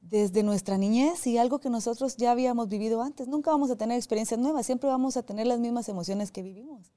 desde 0.00 0.42
nuestra 0.42 0.78
niñez 0.78 1.26
y 1.26 1.38
algo 1.38 1.60
que 1.60 1.70
nosotros 1.70 2.16
ya 2.16 2.32
habíamos 2.32 2.68
vivido 2.68 3.02
antes. 3.02 3.28
Nunca 3.28 3.50
vamos 3.50 3.70
a 3.70 3.76
tener 3.76 3.96
experiencias 3.96 4.40
nuevas, 4.40 4.66
siempre 4.66 4.88
vamos 4.88 5.16
a 5.16 5.22
tener 5.22 5.46
las 5.46 5.60
mismas 5.60 5.88
emociones 5.88 6.32
que 6.32 6.42
vivimos. 6.42 6.92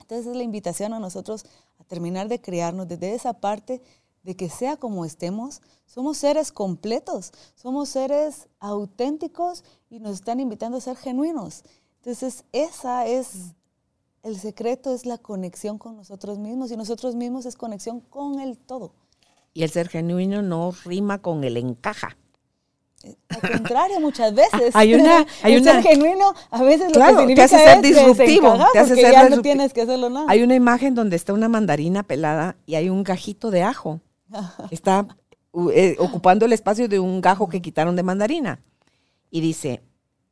Entonces 0.00 0.26
es 0.26 0.36
la 0.36 0.42
invitación 0.42 0.92
a 0.92 1.00
nosotros 1.00 1.46
a 1.78 1.84
terminar 1.84 2.28
de 2.28 2.40
crearnos 2.40 2.86
desde 2.86 3.14
esa 3.14 3.34
parte 3.34 3.82
de 4.22 4.36
que 4.36 4.48
sea 4.48 4.76
como 4.76 5.04
estemos, 5.04 5.62
somos 5.86 6.18
seres 6.18 6.52
completos, 6.52 7.32
somos 7.54 7.88
seres 7.88 8.48
auténticos 8.58 9.64
y 9.88 10.00
nos 10.00 10.14
están 10.14 10.40
invitando 10.40 10.78
a 10.78 10.80
ser 10.80 10.96
genuinos. 10.96 11.64
Entonces 11.98 12.44
esa 12.52 13.06
es 13.06 13.54
el 14.26 14.38
secreto, 14.38 14.92
es 14.94 15.06
la 15.06 15.18
conexión 15.18 15.78
con 15.78 15.96
nosotros 15.96 16.38
mismos 16.38 16.70
y 16.72 16.76
nosotros 16.76 17.14
mismos 17.14 17.46
es 17.46 17.56
conexión 17.56 18.00
con 18.00 18.40
el 18.40 18.58
todo. 18.58 18.92
Y 19.54 19.62
el 19.62 19.70
ser 19.70 19.88
genuino 19.88 20.42
no 20.42 20.72
rima 20.84 21.18
con 21.22 21.44
el 21.44 21.56
encaja. 21.56 22.16
Al 23.28 23.50
contrario, 23.52 24.00
muchas 24.00 24.34
veces. 24.34 24.70
Hay 24.74 24.94
una- 24.94 25.24
hay 25.42 25.54
el 25.54 25.62
una- 25.62 25.72
ser 25.74 25.82
genuino 25.82 26.34
a 26.50 26.62
veces 26.62 26.92
Claro, 26.92 27.20
lo 27.20 27.26
que 27.26 27.34
te 27.34 27.42
significa 27.42 27.44
hace 27.44 27.64
ser 27.64 27.82
disruptivo, 27.82 28.58
te 28.72 28.78
hace 28.80 28.94
ser 28.96 29.12
ya 29.12 29.28
no 29.28 29.42
tienes 29.42 29.72
que 29.72 29.82
hacerlo 29.82 30.10
nada. 30.10 30.26
Hay 30.28 30.42
una 30.42 30.54
imagen 30.56 30.94
donde 30.94 31.14
está 31.16 31.32
una 31.32 31.48
mandarina 31.48 32.02
pelada 32.02 32.56
y 32.66 32.74
hay 32.74 32.88
un 32.88 33.04
gajito 33.04 33.50
de 33.50 33.62
ajo. 33.62 34.00
Está 34.72 35.06
eh, 35.72 35.94
ocupando 36.00 36.46
el 36.46 36.52
espacio 36.52 36.88
de 36.88 36.98
un 36.98 37.20
gajo 37.20 37.48
que 37.48 37.62
quitaron 37.62 37.94
de 37.94 38.02
mandarina. 38.02 38.60
Y 39.30 39.40
dice, 39.40 39.82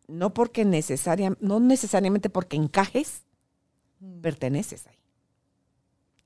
no 0.09 0.35
porque 0.35 0.65
necesaria, 0.65 1.37
no 1.41 1.61
necesariamente 1.61 2.29
porque 2.29 2.57
encajes, 2.57 3.24
perteneces 4.23 4.87
ahí. 4.87 4.99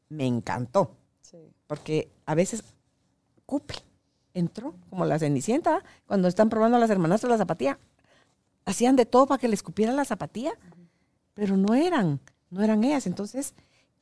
Me 0.09 0.27
encantó. 0.27 0.97
Sí. 1.21 1.53
porque 1.67 2.11
a 2.25 2.35
veces 2.35 2.65
cupe, 3.45 3.75
entró, 4.33 4.75
como 4.89 5.05
la 5.05 5.19
cenicienta, 5.19 5.85
cuando 6.07 6.27
están 6.29 6.49
probando 6.49 6.77
a 6.77 6.81
las 6.81 6.91
hermanas 6.91 7.23
la 7.23 7.37
zapatilla. 7.37 7.79
Hacían 8.65 8.97
de 8.97 9.07
todo 9.07 9.27
para 9.27 9.39
que 9.39 9.49
les 9.49 9.63
cupiera 9.63 9.93
la 9.93 10.05
zapatilla, 10.05 10.53
pero 11.35 11.57
no 11.57 11.75
eran, 11.75 12.21
no 12.51 12.63
eran 12.63 12.85
ellas. 12.85 13.07
Entonces, 13.07 13.55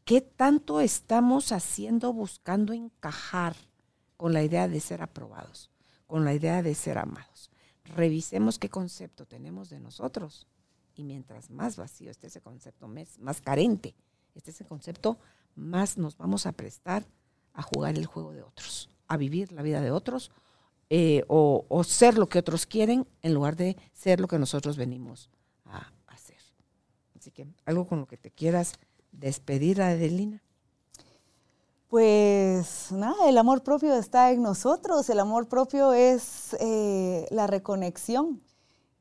¿qué 0.04 0.20
tanto 0.20 0.80
estamos 0.80 1.52
haciendo 1.52 2.12
buscando 2.12 2.72
encajar 2.72 3.56
con 4.16 4.32
la 4.32 4.42
idea 4.42 4.68
de 4.68 4.80
ser 4.80 5.02
aprobados, 5.02 5.70
con 6.06 6.24
la 6.24 6.34
idea 6.34 6.62
de 6.62 6.74
ser 6.74 6.98
amados? 6.98 7.50
Revisemos 7.84 8.58
qué 8.58 8.68
concepto 8.68 9.26
tenemos 9.26 9.70
de 9.70 9.80
nosotros. 9.80 10.46
Y 10.96 11.04
mientras 11.04 11.50
más 11.50 11.76
vacío 11.76 12.10
esté 12.10 12.26
ese 12.26 12.40
concepto, 12.40 12.88
más, 12.88 13.40
carente 13.40 13.94
esté 14.34 14.50
ese 14.50 14.64
concepto, 14.64 15.18
más 15.54 15.96
nos 15.96 16.16
vamos 16.16 16.46
a 16.46 16.52
prestar 16.52 17.06
a 17.52 17.62
jugar 17.62 17.96
el 17.96 18.06
juego 18.06 18.32
de 18.32 18.42
otros, 18.42 18.90
a 19.06 19.16
vivir 19.16 19.52
la 19.52 19.62
vida 19.62 19.80
de 19.80 19.90
otros 19.90 20.30
eh, 20.90 21.24
o, 21.28 21.64
o 21.68 21.84
ser 21.84 22.18
lo 22.18 22.28
que 22.28 22.38
otros 22.38 22.66
quieren 22.66 23.06
en 23.22 23.34
lugar 23.34 23.56
de 23.56 23.76
ser 23.92 24.20
lo 24.20 24.28
que 24.28 24.38
nosotros 24.38 24.76
venimos 24.76 25.30
a 25.64 25.92
hacer. 26.06 26.38
Así 27.14 27.30
que 27.30 27.46
algo 27.64 27.86
con 27.86 28.00
lo 28.00 28.06
que 28.06 28.16
te 28.16 28.30
quieras 28.30 28.74
despedir, 29.12 29.82
Adelina. 29.82 30.42
Pues 31.88 32.90
nada, 32.90 33.28
el 33.28 33.38
amor 33.38 33.62
propio 33.62 33.94
está 33.94 34.32
en 34.32 34.42
nosotros. 34.42 35.08
El 35.08 35.20
amor 35.20 35.48
propio 35.48 35.92
es 35.92 36.54
eh, 36.58 37.26
la 37.30 37.46
reconexión, 37.46 38.42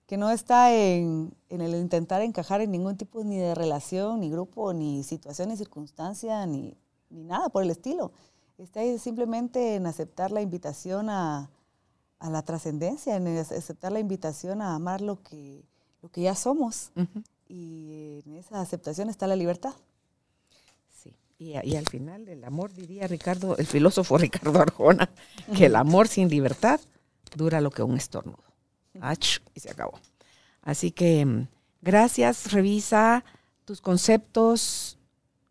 que 0.05 0.17
no 0.17 0.29
está 0.29 0.73
en, 0.73 1.33
en 1.49 1.61
el 1.61 1.75
intentar 1.75 2.21
encajar 2.21 2.61
en 2.61 2.71
ningún 2.71 2.97
tipo 2.97 3.23
ni 3.23 3.37
de 3.37 3.55
relación, 3.55 4.19
ni 4.19 4.29
grupo, 4.29 4.73
ni 4.73 5.03
situación, 5.03 5.49
ni 5.49 5.57
circunstancia, 5.57 6.45
ni, 6.45 6.77
ni 7.09 7.23
nada 7.23 7.49
por 7.49 7.63
el 7.63 7.71
estilo. 7.71 8.11
Está 8.57 8.81
ahí 8.81 8.99
simplemente 8.99 9.75
en 9.75 9.87
aceptar 9.87 10.31
la 10.31 10.41
invitación 10.41 11.09
a, 11.09 11.49
a 12.19 12.29
la 12.29 12.43
trascendencia, 12.43 13.15
en 13.15 13.27
aceptar 13.37 13.91
la 13.91 13.99
invitación 13.99 14.61
a 14.61 14.75
amar 14.75 15.01
lo 15.01 15.21
que, 15.21 15.63
lo 16.01 16.09
que 16.09 16.21
ya 16.21 16.35
somos. 16.35 16.91
Y 17.47 18.21
en 18.25 18.35
esa 18.35 18.61
aceptación 18.61 19.09
está 19.09 19.27
la 19.27 19.35
libertad. 19.35 19.73
Sí. 20.89 21.15
Y, 21.37 21.53
y 21.67 21.75
al 21.75 21.87
final 21.87 22.29
el 22.29 22.43
amor, 22.43 22.73
diría 22.73 23.07
Ricardo, 23.07 23.57
el 23.57 23.65
filósofo 23.65 24.17
Ricardo 24.19 24.59
Arjona, 24.59 25.09
que 25.55 25.65
el 25.65 25.75
amor 25.75 26.07
sin 26.07 26.29
libertad 26.29 26.79
dura 27.35 27.59
lo 27.59 27.71
que 27.71 27.83
un 27.83 27.97
estornudo. 27.97 28.43
Y 29.53 29.59
se 29.59 29.71
acabó. 29.71 29.99
Así 30.61 30.91
que 30.91 31.25
mm, 31.25 31.47
gracias, 31.81 32.51
revisa 32.51 33.23
tus 33.65 33.81
conceptos, 33.81 34.97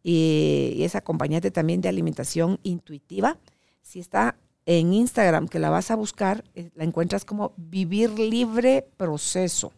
y, 0.02 0.74
y 0.76 0.84
es 0.84 0.94
acompañante 0.94 1.50
también 1.50 1.80
de 1.80 1.88
alimentación 1.88 2.60
intuitiva. 2.62 3.38
Si 3.84 4.00
está 4.00 4.36
en 4.64 4.94
Instagram, 4.94 5.46
que 5.46 5.58
la 5.58 5.68
vas 5.68 5.90
a 5.90 5.94
buscar, 5.94 6.42
eh, 6.54 6.70
la 6.74 6.84
encuentras 6.84 7.26
como 7.26 7.52
Vivir 7.58 8.18
Libre 8.18 8.88
Proceso. 8.96 9.72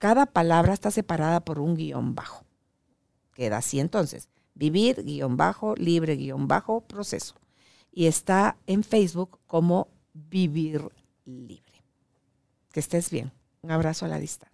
Cada 0.00 0.26
palabra 0.26 0.74
está 0.74 0.90
separada 0.90 1.40
por 1.40 1.60
un 1.60 1.76
guion 1.76 2.16
bajo. 2.16 2.44
Queda 3.32 3.58
así 3.58 3.78
entonces. 3.78 4.28
Vivir, 4.54 5.04
guion 5.04 5.36
bajo, 5.36 5.76
libre, 5.76 6.16
guion 6.16 6.48
bajo, 6.48 6.80
proceso. 6.80 7.36
Y 7.92 8.06
está 8.06 8.56
en 8.66 8.82
Facebook 8.82 9.38
como 9.46 9.86
Vivir 10.12 10.90
Libre. 11.24 11.84
Que 12.72 12.80
estés 12.80 13.08
bien. 13.08 13.30
Un 13.62 13.70
abrazo 13.70 14.04
a 14.04 14.08
la 14.08 14.18
distancia. 14.18 14.53